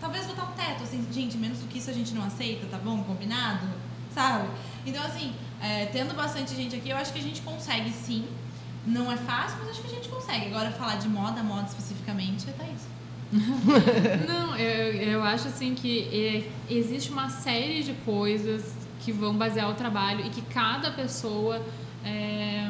talvez 0.01 0.27
botar 0.27 0.45
um 0.45 0.53
teto 0.53 0.83
assim 0.83 1.07
gente 1.12 1.37
menos 1.37 1.59
do 1.59 1.68
que 1.68 1.79
isso 1.79 1.91
a 1.91 1.93
gente 1.93 2.12
não 2.12 2.25
aceita 2.25 2.66
tá 2.66 2.79
bom? 2.79 3.03
Combinado? 3.05 3.66
sabe? 4.14 4.49
Então 4.85 5.03
assim 5.03 5.33
é, 5.61 5.87
tendo 5.87 6.14
bastante 6.14 6.55
gente 6.55 6.77
aqui 6.77 6.91
eu 6.91 6.97
acho 6.97 7.12
que 7.12 7.18
a 7.18 7.23
gente 7.23 7.41
consegue 7.43 7.91
sim. 7.91 8.27
Não 8.85 9.11
é 9.12 9.16
fácil 9.16 9.59
mas 9.61 9.70
acho 9.70 9.81
que 9.81 9.87
a 9.87 9.95
gente 9.95 10.09
consegue. 10.09 10.47
Agora 10.47 10.70
falar 10.73 10.97
de 10.97 11.09
moda 11.09 11.43
moda 11.43 11.68
especificamente 11.68 12.47
é 12.49 12.73
isso. 12.75 12.93
Não, 14.29 14.57
eu, 14.57 14.93
eu 14.93 15.23
acho 15.23 15.49
assim 15.49 15.75
que 15.75 16.09
é, 16.12 16.73
existe 16.73 17.11
uma 17.11 17.31
série 17.31 17.83
de 17.83 17.95
coisas 18.05 18.75
que 19.05 19.12
vão 19.12 19.34
basear 19.34 19.70
o 19.70 19.74
trabalho 19.74 20.24
e 20.26 20.30
que 20.30 20.42
cada 20.42 20.90
pessoa 20.90 21.61
é, 22.05 22.68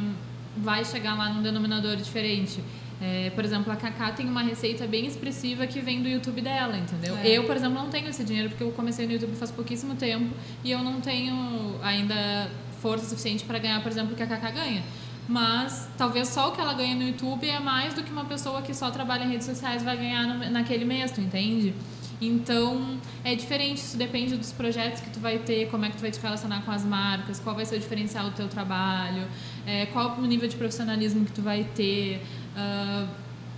vai 0.56 0.84
chegar 0.84 1.16
lá 1.16 1.28
num 1.30 1.42
denominador 1.42 1.96
diferente. 1.96 2.62
É, 3.00 3.30
por 3.34 3.44
exemplo, 3.44 3.72
a 3.72 3.76
Cacá 3.76 4.12
tem 4.12 4.26
uma 4.28 4.42
receita 4.42 4.86
bem 4.86 5.06
expressiva 5.06 5.66
que 5.66 5.80
vem 5.80 6.02
do 6.02 6.08
YouTube 6.08 6.40
dela, 6.40 6.76
entendeu? 6.76 7.16
É. 7.16 7.26
Eu, 7.26 7.44
por 7.44 7.56
exemplo, 7.56 7.74
não 7.74 7.88
tenho 7.90 8.08
esse 8.08 8.22
dinheiro 8.22 8.48
porque 8.50 8.62
eu 8.62 8.70
comecei 8.72 9.06
no 9.06 9.12
YouTube 9.12 9.34
faz 9.34 9.50
pouquíssimo 9.50 9.94
tempo 9.96 10.32
e 10.62 10.70
eu 10.70 10.78
não 10.82 11.00
tenho 11.00 11.76
ainda 11.82 12.48
força 12.80 13.04
suficiente 13.06 13.44
para 13.44 13.58
ganhar, 13.58 13.82
por 13.82 13.90
exemplo, 13.90 14.12
o 14.12 14.16
que 14.16 14.22
a 14.22 14.26
Cacá 14.26 14.50
ganha. 14.50 14.82
Mas 15.28 15.88
talvez 15.98 16.28
só 16.28 16.48
o 16.48 16.52
que 16.52 16.60
ela 16.60 16.74
ganha 16.74 16.94
no 16.94 17.02
YouTube 17.02 17.48
é 17.48 17.58
mais 17.58 17.94
do 17.94 18.02
que 18.02 18.10
uma 18.10 18.24
pessoa 18.24 18.62
que 18.62 18.72
só 18.74 18.90
trabalha 18.90 19.24
em 19.24 19.30
redes 19.30 19.46
sociais 19.46 19.82
vai 19.82 19.96
ganhar 19.96 20.24
no- 20.26 20.50
naquele 20.50 20.84
mês, 20.84 21.10
tu 21.10 21.20
entende? 21.20 21.74
Então, 22.26 22.98
é 23.24 23.34
diferente, 23.34 23.78
isso 23.78 23.96
depende 23.96 24.36
dos 24.36 24.52
projetos 24.52 25.00
que 25.00 25.10
tu 25.10 25.18
vai 25.20 25.38
ter, 25.38 25.68
como 25.70 25.84
é 25.84 25.90
que 25.90 25.96
tu 25.96 26.00
vai 26.00 26.10
te 26.10 26.20
relacionar 26.20 26.62
com 26.62 26.70
as 26.70 26.84
marcas, 26.84 27.40
qual 27.40 27.54
vai 27.56 27.64
ser 27.64 27.76
o 27.76 27.78
diferencial 27.80 28.26
do 28.30 28.36
teu 28.36 28.48
trabalho, 28.48 29.26
é, 29.66 29.86
qual 29.86 30.16
o 30.18 30.22
nível 30.26 30.48
de 30.48 30.56
profissionalismo 30.56 31.24
que 31.24 31.32
tu 31.32 31.42
vai 31.42 31.64
ter, 31.74 32.22
ah, 32.56 33.06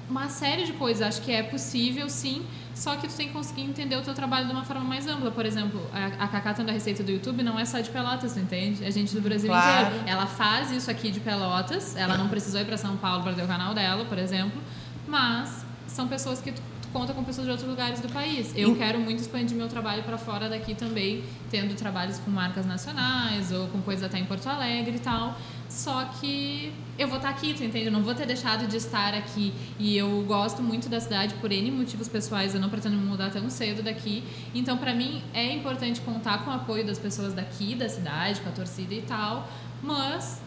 uma 0.08 0.28
série 0.28 0.64
de 0.64 0.72
coisas. 0.72 1.06
Acho 1.06 1.22
que 1.22 1.32
é 1.32 1.42
possível, 1.42 2.08
sim, 2.08 2.44
só 2.74 2.96
que 2.96 3.06
tu 3.08 3.14
tem 3.14 3.28
que 3.28 3.32
conseguir 3.32 3.62
entender 3.62 3.96
o 3.96 4.02
teu 4.02 4.14
trabalho 4.14 4.46
de 4.46 4.52
uma 4.52 4.64
forma 4.64 4.84
mais 4.84 5.06
ampla. 5.06 5.30
Por 5.30 5.46
exemplo, 5.46 5.80
a, 5.92 6.24
a 6.24 6.28
Cacá 6.28 6.52
tendo 6.54 6.68
a 6.70 6.72
receita 6.72 7.02
do 7.02 7.10
YouTube 7.10 7.42
não 7.42 7.58
é 7.58 7.64
só 7.64 7.80
de 7.80 7.90
Pelotas, 7.90 8.32
tu 8.34 8.40
entende? 8.40 8.84
É 8.84 8.90
gente 8.90 9.14
do 9.14 9.20
Brasil 9.20 9.48
Claro. 9.48 9.86
inteiro. 9.88 10.04
Ela 10.08 10.26
faz 10.26 10.70
isso 10.70 10.90
aqui 10.90 11.10
de 11.10 11.20
Pelotas, 11.20 11.96
ela 11.96 12.16
não 12.16 12.28
precisou 12.28 12.60
ir 12.60 12.64
para 12.64 12.76
São 12.76 12.96
Paulo 12.96 13.22
para 13.22 13.32
ter 13.32 13.42
o 13.42 13.46
canal 13.48 13.74
dela, 13.74 14.04
por 14.04 14.18
exemplo, 14.18 14.60
mas 15.06 15.64
são 15.86 16.08
pessoas 16.08 16.40
que 16.40 16.52
tu 16.52 16.60
conta 16.94 17.12
com 17.12 17.24
pessoas 17.24 17.44
de 17.46 17.50
outros 17.50 17.68
lugares 17.68 17.98
do 18.00 18.08
país. 18.08 18.52
Eu 18.56 18.72
E- 18.72 18.76
quero 18.78 19.00
muito 19.00 19.18
expandir 19.18 19.56
meu 19.56 19.68
trabalho 19.68 20.04
para 20.04 20.16
fora 20.16 20.48
daqui 20.48 20.76
também, 20.76 21.24
tendo 21.50 21.74
trabalhos 21.74 22.18
com 22.20 22.30
marcas 22.30 22.64
nacionais 22.64 23.50
ou 23.50 23.66
com 23.66 23.82
coisas 23.82 24.04
até 24.04 24.16
em 24.18 24.24
Porto 24.24 24.46
Alegre 24.46 24.94
e 24.96 25.00
tal. 25.00 25.36
Só 25.68 26.04
que 26.20 26.72
eu 26.96 27.08
vou 27.08 27.16
estar 27.16 27.30
aqui, 27.30 27.52
tu 27.52 27.64
entende? 27.64 27.86
Eu 27.86 27.92
não 27.92 28.02
vou 28.02 28.14
ter 28.14 28.26
deixado 28.26 28.68
de 28.68 28.76
estar 28.76 29.12
aqui. 29.12 29.52
E 29.76 29.96
eu 29.96 30.22
gosto 30.22 30.62
muito 30.62 30.88
da 30.88 31.00
cidade 31.00 31.34
por 31.34 31.50
N 31.50 31.68
motivos 31.72 32.06
pessoais, 32.08 32.54
eu 32.54 32.60
não 32.60 32.70
pretendo 32.70 32.96
me 32.96 33.04
mudar 33.04 33.30
tão 33.30 33.50
cedo 33.50 33.82
daqui. 33.82 34.22
Então, 34.54 34.78
para 34.78 34.94
mim, 34.94 35.20
é 35.34 35.52
importante 35.52 36.00
contar 36.00 36.44
com 36.44 36.50
o 36.52 36.54
apoio 36.54 36.86
das 36.86 36.98
pessoas 36.98 37.34
daqui, 37.34 37.74
da 37.74 37.88
cidade, 37.88 38.40
com 38.40 38.48
a 38.50 38.52
torcida 38.52 38.94
e 38.94 39.02
tal, 39.02 39.48
mas 39.82 40.40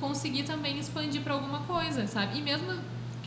conseguir 0.00 0.44
também 0.44 0.78
expandir 0.78 1.20
para 1.20 1.34
alguma 1.34 1.58
coisa, 1.60 2.06
sabe? 2.06 2.38
E 2.38 2.42
mesmo 2.42 2.72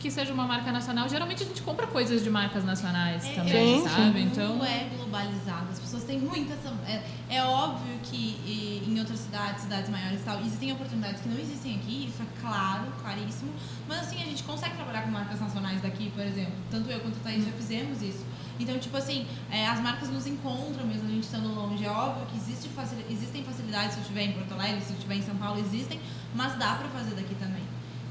que 0.04 0.10
seja 0.10 0.34
uma 0.34 0.44
marca 0.46 0.70
nacional, 0.70 1.08
geralmente 1.08 1.42
a 1.44 1.46
gente 1.46 1.62
compra 1.62 1.86
coisas 1.86 2.22
de 2.22 2.28
marcas 2.28 2.62
nacionais 2.62 3.24
É, 3.24 3.32
também, 3.36 3.82
sim, 3.82 3.88
sabe? 3.88 4.18
O 4.18 4.22
Então, 4.22 4.62
é 4.62 4.86
globalizado, 4.94 5.66
as 5.72 5.78
pessoas 5.80 6.04
têm 6.04 6.18
muita. 6.18 6.52
essa- 6.52 6.74
É, 6.86 7.02
é 7.36 7.42
óbvio 7.42 7.98
que 8.02 8.14
e, 8.44 8.84
em 8.86 8.98
outras 9.00 9.20
cidades, 9.20 9.62
cidades 9.62 9.88
maiores 9.88 10.20
e 10.20 10.24
tal, 10.24 10.38
existem 10.40 10.70
oportunidades 10.72 11.22
que 11.22 11.28
não 11.30 11.38
existem 11.38 11.76
aqui, 11.76 12.06
isso 12.10 12.22
é 12.22 12.26
claro, 12.42 12.84
claríssimo. 13.00 13.50
Mas 13.88 14.00
assim, 14.00 14.16
a 14.20 14.26
gente 14.26 14.42
consegue 14.42 14.74
trabalhar 14.76 15.04
com 15.04 15.10
marcas 15.10 15.40
nacionais 15.40 15.80
daqui, 15.80 16.10
por 16.10 16.22
exemplo. 16.22 16.52
Tanto 16.70 16.90
eu 16.90 17.00
quanto 17.00 17.16
a 17.16 17.20
Thaís 17.20 17.42
já 17.46 17.52
fizemos 17.52 18.02
isso. 18.02 18.26
Então, 18.60 18.78
tipo 18.78 18.94
assim, 18.98 19.26
é, 19.50 19.66
as 19.66 19.80
marcas 19.80 20.10
nos 20.10 20.26
encontram 20.26 20.86
mesmo 20.86 21.08
a 21.08 21.10
gente 21.12 21.24
estando 21.24 21.48
longe. 21.54 21.82
É 21.82 21.90
óbvio 21.90 22.26
que 22.26 22.36
existe 22.36 22.68
facil- 22.68 22.98
existem 23.08 23.42
facilidades 23.42 23.92
se 23.92 23.96
eu 24.00 24.02
estiver 24.02 24.24
em 24.24 24.32
Porto 24.32 24.52
Alegre, 24.52 24.82
se 24.82 24.90
eu 24.90 24.96
estiver 24.96 25.14
em 25.16 25.22
São 25.22 25.36
Paulo, 25.36 25.58
existem, 25.58 25.98
mas 26.34 26.54
dá 26.58 26.74
pra 26.74 26.88
fazer 26.90 27.14
daqui 27.14 27.34
também. 27.36 27.62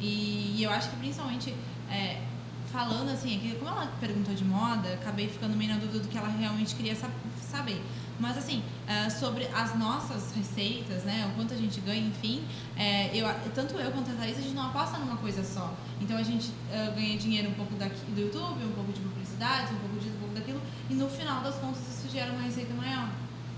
E, 0.01 0.55
e 0.57 0.63
eu 0.63 0.71
acho 0.71 0.89
que 0.89 0.95
principalmente 0.97 1.53
é, 1.89 2.21
falando 2.71 3.09
assim, 3.11 3.51
é 3.51 3.55
como 3.55 3.69
ela 3.69 3.91
perguntou 3.99 4.33
de 4.33 4.43
moda, 4.43 4.93
acabei 4.93 5.27
ficando 5.27 5.55
meio 5.55 5.73
na 5.73 5.79
dúvida 5.79 5.99
do 5.99 6.07
que 6.07 6.17
ela 6.17 6.27
realmente 6.27 6.75
queria 6.75 6.95
sa- 6.95 7.09
saber. 7.39 7.81
Mas 8.19 8.37
assim, 8.37 8.63
é, 8.87 9.09
sobre 9.09 9.47
as 9.47 9.77
nossas 9.77 10.33
receitas, 10.35 11.03
né, 11.03 11.29
o 11.31 11.35
quanto 11.35 11.53
a 11.53 11.57
gente 11.57 11.79
ganha, 11.81 12.07
enfim, 12.07 12.43
é, 12.77 13.09
eu, 13.15 13.27
tanto 13.53 13.75
eu 13.75 13.91
quanto 13.91 14.11
a 14.11 14.13
Thaís, 14.13 14.37
a 14.37 14.41
gente 14.41 14.53
não 14.53 14.67
aposta 14.67 14.97
numa 14.97 15.17
coisa 15.17 15.43
só. 15.43 15.73
Então 15.99 16.17
a 16.17 16.23
gente 16.23 16.51
ganha 16.95 17.17
dinheiro 17.17 17.49
um 17.49 17.53
pouco 17.53 17.73
daqui, 17.75 17.99
do 18.11 18.21
YouTube, 18.21 18.63
um 18.63 18.71
pouco 18.71 18.91
de 18.91 18.99
publicidade, 18.99 19.73
um 19.73 19.77
pouco 19.77 19.97
disso, 19.97 20.15
um 20.15 20.19
pouco 20.19 20.35
daquilo, 20.35 20.61
e 20.89 20.93
no 20.93 21.09
final 21.09 21.41
das 21.41 21.55
contas 21.55 21.81
isso 21.81 22.07
gera 22.11 22.31
uma 22.31 22.41
receita 22.41 22.73
maior. 22.73 23.09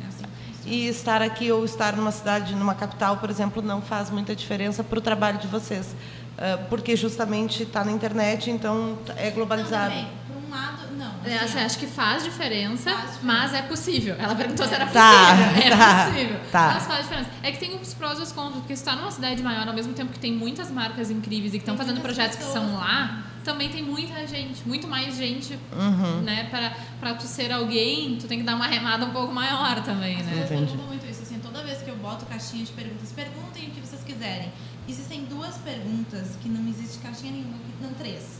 Assim. 0.07 0.25
E 0.65 0.87
estar 0.87 1.21
aqui 1.21 1.51
ou 1.51 1.63
estar 1.65 1.95
numa 1.95 2.11
cidade, 2.11 2.55
numa 2.55 2.75
capital, 2.75 3.17
por 3.17 3.29
exemplo, 3.29 3.61
não 3.61 3.81
faz 3.81 4.09
muita 4.09 4.35
diferença 4.35 4.83
para 4.83 4.97
o 4.99 5.01
trabalho 5.01 5.37
de 5.37 5.47
vocês. 5.47 5.95
Ah, 6.37 6.57
porque 6.69 6.95
justamente 6.95 7.63
está 7.63 7.83
na 7.85 7.91
internet, 7.91 8.49
então 8.51 8.97
é 9.15 9.27
Não, 9.29 9.35
globalizado. 9.35 9.89
também, 9.91 10.07
por 10.27 10.35
um 10.35 10.49
lado, 10.49 10.79
não. 10.97 11.05
eu 11.23 11.35
assim, 11.35 11.45
acho, 11.45 11.57
ó, 11.57 11.61
acho 11.61 11.77
que 11.79 11.87
faz 11.87 12.23
diferença, 12.25 12.89
Faz 12.91 13.13
diferença. 13.13 13.19
mas 13.23 13.53
é 13.53 13.61
possível. 13.61 14.15
Ela 14.19 14.35
perguntou 14.35 14.67
se 14.67 14.73
era 14.73 14.85
Tá, 14.87 15.29
possível. 15.35 15.63
É 15.63 15.69
tá, 15.77 16.05
possível. 16.05 16.39
tá. 16.51 16.71
Mas 16.73 16.85
faz 16.87 17.01
diferença. 17.03 17.29
É 17.41 17.51
que 17.51 17.57
tem 17.57 17.75
os 17.79 17.93
prós 17.93 18.19
e 18.19 18.21
os 18.21 18.31
contras, 18.33 18.55
porque 18.59 18.75
se 18.75 18.83
tá 18.83 18.95
numa 18.95 19.11
cidade 19.11 19.41
maior, 19.41 19.67
ao 19.67 19.73
mesmo 19.73 19.93
tempo 19.93 20.11
que 20.11 20.19
tem 20.19 20.33
muitas 20.33 20.69
marcas 20.71 21.09
incríveis 21.09 21.53
e 21.53 21.57
que 21.57 21.61
estão 21.63 21.77
fazendo 21.77 22.01
projetos 22.01 22.37
que 22.37 22.43
pessoas. 22.43 22.65
são 22.65 22.75
lá, 22.75 23.23
também 23.45 23.69
tem 23.69 23.83
muita 23.83 24.25
gente, 24.27 24.67
muito 24.67 24.87
mais 24.87 25.15
gente, 25.15 25.57
Uhum. 25.71 26.21
né? 26.21 26.47
Pra, 26.49 26.73
pra 26.99 27.13
tu 27.13 27.27
ser 27.27 27.51
alguém, 27.51 28.17
tu 28.19 28.27
tem 28.27 28.39
que 28.39 28.43
dar 28.43 28.55
uma 28.55 28.65
remada 28.67 29.05
um 29.05 29.11
pouco 29.11 29.31
maior 29.33 29.81
também, 29.83 30.17
As 30.19 30.25
né? 30.25 30.31
pessoas 30.31 30.45
Entendi. 30.51 30.65
perguntam 30.71 30.87
muito 30.87 31.05
isso. 31.09 31.21
Assim, 31.21 31.39
toda 31.39 31.63
vez 31.63 31.81
que 31.81 31.89
eu 31.89 31.95
boto 31.95 32.25
caixinha 32.25 32.65
de 32.65 32.71
perguntas, 32.73 33.11
perguntem 33.11 33.67
o 33.67 33.71
que 33.71 33.79
vocês 33.79 34.03
quiserem. 34.03 34.51
Existem 34.87 35.25
duas 35.25 35.57
perguntas 35.57 36.35
que 36.41 36.49
não 36.49 36.67
existe 36.69 36.99
caixinha 36.99 37.31
nenhuma, 37.31 37.57
não 37.81 37.93
três. 37.93 38.39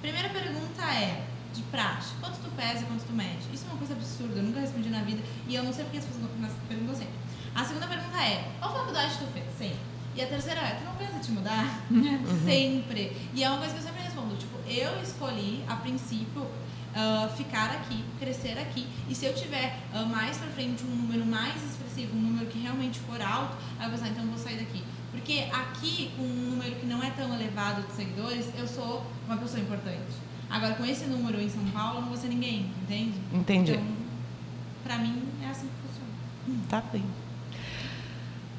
Primeira 0.00 0.28
pergunta 0.28 0.82
é 0.82 1.24
de 1.54 1.62
praxe. 1.62 2.14
Quanto 2.20 2.38
tu 2.38 2.50
pesa 2.50 2.80
e 2.80 2.84
quanto 2.84 3.04
tu 3.04 3.12
mede? 3.12 3.46
Isso 3.52 3.64
é 3.66 3.68
uma 3.68 3.78
coisa 3.78 3.94
absurda, 3.94 4.36
eu 4.36 4.42
nunca 4.42 4.60
respondi 4.60 4.88
na 4.88 5.02
vida 5.02 5.22
e 5.46 5.54
eu 5.54 5.62
não 5.62 5.72
sei 5.72 5.84
porque 5.84 5.98
as 5.98 6.04
pessoas 6.04 6.30
perguntam 6.68 6.94
sempre. 6.94 7.14
A 7.54 7.64
segunda 7.64 7.86
pergunta 7.86 8.16
é: 8.22 8.52
qual 8.58 8.72
faculdade 8.72 9.18
tu 9.18 9.26
fez? 9.32 9.46
Sempre. 9.56 9.78
E 10.14 10.22
a 10.22 10.26
terceira 10.26 10.60
é: 10.60 10.74
tu 10.74 10.84
não 10.84 10.94
pensa 10.96 11.16
em 11.16 11.20
te 11.20 11.30
mudar? 11.30 11.80
Sempre. 12.44 13.16
E 13.34 13.44
é 13.44 13.48
uma 13.48 13.58
coisa 13.58 13.74
que 13.74 13.80
eu 13.80 13.84
sempre 13.84 14.02
respondo. 14.02 14.36
Tipo, 14.36 14.58
eu 14.68 15.00
escolhi, 15.00 15.64
a 15.68 15.76
princípio, 15.76 16.44
ah, 16.94 17.28
ficar 17.36 17.70
aqui, 17.70 18.04
crescer 18.18 18.58
aqui. 18.58 18.86
E 19.08 19.14
se 19.14 19.26
eu 19.26 19.34
tiver 19.34 19.78
ah, 19.92 20.02
mais 20.04 20.36
pra 20.36 20.48
frente 20.48 20.84
um 20.84 20.96
número 20.96 21.24
mais 21.24 21.62
expressivo, 21.62 22.16
um 22.16 22.20
número 22.20 22.46
que 22.46 22.58
realmente 22.58 22.98
for 23.00 23.20
alto, 23.22 23.56
aí 23.78 23.86
eu 23.86 23.90
vou 23.90 23.98
pensar, 23.98 24.10
então 24.10 24.24
eu 24.24 24.30
vou 24.30 24.38
sair 24.38 24.56
daqui. 24.56 24.82
Porque 25.28 25.44
aqui, 25.52 26.10
com 26.16 26.22
um 26.22 26.52
número 26.52 26.74
que 26.76 26.86
não 26.86 27.02
é 27.02 27.10
tão 27.10 27.34
elevado 27.34 27.82
de 27.82 27.92
seguidores, 27.92 28.46
eu 28.56 28.66
sou 28.66 29.04
uma 29.26 29.36
pessoa 29.36 29.60
importante. 29.60 30.16
Agora, 30.48 30.74
com 30.74 30.86
esse 30.86 31.04
número 31.04 31.38
em 31.38 31.50
São 31.50 31.62
Paulo, 31.66 31.98
eu 31.98 32.00
não 32.00 32.08
vou 32.08 32.16
ser 32.16 32.28
ninguém, 32.28 32.70
entende? 32.82 33.12
Entendi. 33.30 33.72
Então, 33.72 33.84
pra 34.82 34.96
mim, 34.96 35.22
é 35.42 35.48
assim 35.48 35.66
que 35.66 35.86
funciona. 35.86 36.64
Tá 36.70 36.80
bem. 36.80 37.04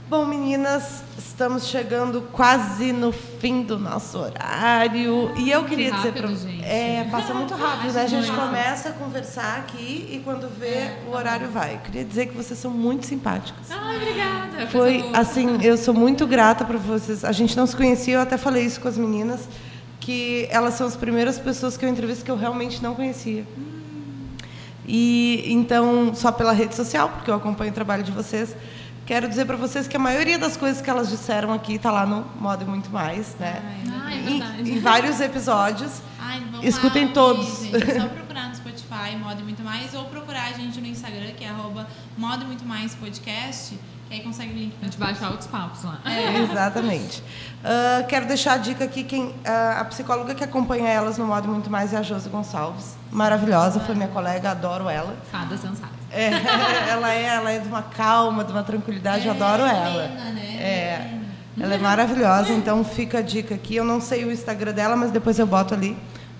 Bom, 0.09 0.25
meninas, 0.25 1.03
estamos 1.19 1.67
chegando 1.67 2.23
quase 2.31 2.91
no 2.91 3.11
fim 3.11 3.61
do 3.61 3.77
nosso 3.77 4.17
horário. 4.17 5.31
E 5.37 5.51
eu 5.51 5.63
queria 5.65 5.91
dizer 5.91 6.07
rápido, 6.07 6.23
pra 6.23 6.35
gente. 6.35 6.65
É, 6.65 7.07
passa 7.11 7.31
muito 7.31 7.53
rápido, 7.53 7.93
né? 7.93 8.01
A 8.01 8.07
gente 8.07 8.31
começa 8.31 8.89
a 8.89 8.93
conversar 8.93 9.59
aqui 9.59 10.09
e 10.11 10.19
quando 10.25 10.49
vê, 10.49 10.65
É, 10.65 11.03
o 11.07 11.11
horário 11.11 11.47
vai. 11.51 11.75
Eu 11.75 11.79
queria 11.81 12.03
dizer 12.03 12.25
que 12.25 12.35
vocês 12.35 12.57
são 12.57 12.71
muito 12.71 13.05
simpáticas. 13.05 13.69
Ah, 13.69 13.93
obrigada. 13.95 14.67
Foi 14.71 15.07
assim, 15.13 15.61
eu 15.61 15.77
sou 15.77 15.93
muito 15.93 16.25
grata 16.25 16.65
para 16.65 16.79
vocês. 16.79 17.23
A 17.23 17.31
gente 17.31 17.55
não 17.55 17.67
se 17.67 17.75
conhecia, 17.75 18.15
eu 18.15 18.21
até 18.21 18.35
falei 18.35 18.65
isso 18.65 18.81
com 18.81 18.87
as 18.87 18.97
meninas, 18.97 19.47
que 19.99 20.47
elas 20.49 20.73
são 20.73 20.87
as 20.87 20.95
primeiras 20.95 21.37
pessoas 21.37 21.77
que 21.77 21.85
eu 21.85 21.89
entrevisto 21.89 22.25
que 22.25 22.31
eu 22.31 22.37
realmente 22.37 22.81
não 22.81 22.95
conhecia. 22.95 23.45
E 24.87 25.43
então, 25.53 26.15
só 26.15 26.31
pela 26.31 26.51
rede 26.51 26.75
social, 26.75 27.09
porque 27.09 27.29
eu 27.29 27.35
acompanho 27.35 27.69
o 27.69 27.75
trabalho 27.75 28.01
de 28.01 28.11
vocês, 28.11 28.55
Quero 29.09 29.27
dizer 29.27 29.45
para 29.45 29.57
vocês 29.57 29.87
que 29.87 29.97
a 29.97 29.99
maioria 29.99 30.37
das 30.37 30.55
coisas 30.55 30.83
que 30.83 30.87
elas 30.87 31.09
disseram 31.09 31.51
aqui 31.51 31.73
está 31.77 31.89
lá 31.91 32.05
no 32.05 32.23
Modo 32.39 32.63
e 32.63 32.67
Muito 32.67 32.91
Mais, 32.91 33.35
né? 33.39 33.59
Ah, 33.91 34.13
é 34.13 34.17
Em- 34.19 34.23
verdade. 34.37 34.71
em 34.71 34.79
vários 34.79 35.19
episódios. 35.19 35.99
Ai, 36.19 36.39
vamos 36.51 36.63
Escutem 36.63 37.07
lá, 37.07 37.11
todos. 37.13 37.63
gente. 37.63 37.89
É 37.89 37.99
só 38.01 38.05
procurar 38.13 38.49
no 38.49 38.55
Spotify, 38.55 39.15
Modo 39.19 39.39
e 39.41 39.43
Muito 39.43 39.63
Mais, 39.63 39.95
ou 39.95 40.05
procurar 40.05 40.49
a 40.49 40.51
gente 40.53 40.79
no 40.79 40.85
Instagram, 40.85 41.31
que 41.35 41.43
é 41.43 41.49
arroba 41.49 41.87
Modo 42.15 42.43
e 42.43 42.45
Muito 42.45 42.63
Mais 42.67 42.93
Podcast, 42.93 43.79
que 44.09 44.15
aí 44.15 44.21
consegue 44.21 44.51
o 44.51 44.55
link 44.55 44.73
A 44.73 44.79
pra 44.79 44.85
gente 44.87 44.97
baixa 44.97 45.29
outros 45.29 45.47
papos 45.47 45.83
lá. 45.83 46.01
Exatamente. 46.49 47.23
Ah, 47.63 48.03
quero 48.07 48.25
deixar 48.25 48.53
a 48.53 48.57
dica 48.57 48.83
aqui, 48.83 49.03
quem, 49.03 49.35
ah, 49.45 49.81
a 49.81 49.85
psicóloga 49.85 50.33
que 50.33 50.43
acompanha 50.43 50.89
elas 50.89 51.17
no 51.19 51.27
Modo 51.27 51.47
e 51.47 51.51
Muito 51.51 51.69
Mais 51.69 51.93
é 51.93 51.97
a 51.97 52.01
Josi 52.01 52.27
Gonçalves. 52.27 52.97
Maravilhosa, 53.11 53.79
foi 53.79 53.93
minha 53.93 54.07
colega, 54.07 54.49
adoro 54.49 54.89
ela. 54.89 55.15
Fada 55.31 55.55
sensata. 55.55 55.93
É, 56.11 56.31
ela, 56.89 57.13
é, 57.13 57.23
ela 57.23 57.51
é 57.51 57.59
de 57.59 57.67
uma 57.67 57.83
calma, 57.83 58.43
de 58.43 58.51
uma 58.51 58.63
tranquilidade, 58.63 59.27
eu 59.27 59.31
adoro 59.31 59.63
ela. 59.63 60.07
Pena, 60.07 60.31
né? 60.31 60.55
É, 60.59 61.19
ela 61.59 61.75
é 61.75 61.77
maravilhosa, 61.77 62.51
então 62.51 62.83
fica 62.83 63.19
a 63.19 63.21
dica 63.21 63.53
aqui. 63.53 63.75
Eu 63.75 63.83
não 63.83 64.01
sei 64.01 64.25
o 64.25 64.31
Instagram 64.31 64.73
dela, 64.73 64.95
mas 64.95 65.11
depois 65.11 65.37
eu 65.37 65.45
boto 65.45 65.75
ali 65.75 65.95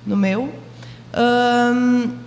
no 0.08 0.18
meu. 0.18 0.52
Ahn, 1.14 2.18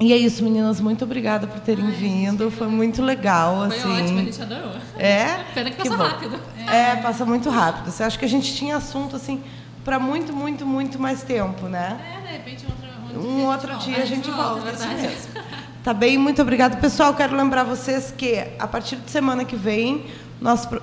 e 0.00 0.12
é 0.12 0.16
isso, 0.16 0.42
meninas. 0.44 0.80
Muito 0.80 1.04
obrigada 1.04 1.46
por 1.46 1.60
terem 1.60 1.90
vindo. 1.90 2.50
Foi 2.50 2.66
muito 2.66 3.02
legal, 3.02 3.66
Foi 3.68 3.76
assim. 3.76 4.02
ótimo, 4.02 4.18
a 4.18 4.22
gente 4.22 4.42
adorou. 4.42 4.72
É. 4.98 5.44
Pena 5.54 5.70
que 5.70 5.76
passou 5.76 5.96
bom. 5.96 6.02
rápido. 6.04 6.40
É, 6.66 6.96
passa 6.96 7.24
muito 7.24 7.48
rápido. 7.50 7.90
Você 7.90 8.02
acha 8.02 8.18
que 8.18 8.24
a 8.24 8.28
gente 8.28 8.54
tinha 8.54 8.76
assunto 8.76 9.16
assim 9.16 9.42
para 9.84 9.98
muito, 9.98 10.32
muito, 10.32 10.66
muito 10.66 10.98
mais 10.98 11.22
tempo, 11.22 11.66
né? 11.66 11.98
É, 12.18 12.26
de 12.26 12.32
repente, 12.32 12.66
outro, 12.66 13.28
Um 13.28 13.46
outro 13.46 13.68
volta. 13.68 13.84
dia 13.84 14.02
a 14.02 14.06
gente 14.06 14.30
volta, 14.30 14.60
volta, 14.60 14.70
isso 14.72 14.86
verdade. 14.86 15.02
mesmo. 15.02 15.46
Tá 15.82 15.94
bem, 15.94 16.18
muito 16.18 16.42
obrigada. 16.42 16.76
Pessoal, 16.76 17.14
quero 17.14 17.36
lembrar 17.36 17.62
vocês 17.62 18.12
que 18.16 18.44
a 18.58 18.66
partir 18.66 18.96
de 18.96 19.08
semana 19.10 19.44
que 19.44 19.54
vem, 19.54 20.04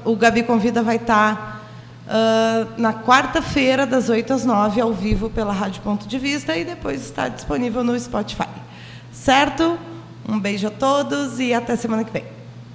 o 0.06 0.16
Gabi 0.16 0.44
Convida 0.44 0.82
vai 0.82 0.96
estar 0.96 1.62
ah, 2.08 2.68
na 2.78 2.94
quarta-feira, 2.94 3.86
das 3.86 4.10
8 4.10 4.34
às 4.34 4.46
9, 4.46 4.82
ao 4.82 4.94
vivo 4.94 5.30
pela 5.30 5.54
Rádio 5.54 5.82
Ponto 5.82 6.08
de 6.08 6.18
Vista 6.18 6.56
e 6.56 6.66
depois 6.66 7.02
está 7.02 7.28
disponível 7.28 7.84
no 7.84 7.98
Spotify. 8.00 8.48
Certo? 9.14 9.78
Um 10.28 10.40
beijo 10.40 10.68
a 10.68 10.72
todos 10.72 11.40
e 11.40 11.54
até 11.54 11.76
semana 11.76 12.04
que 12.04 12.12
vem. 12.12 12.33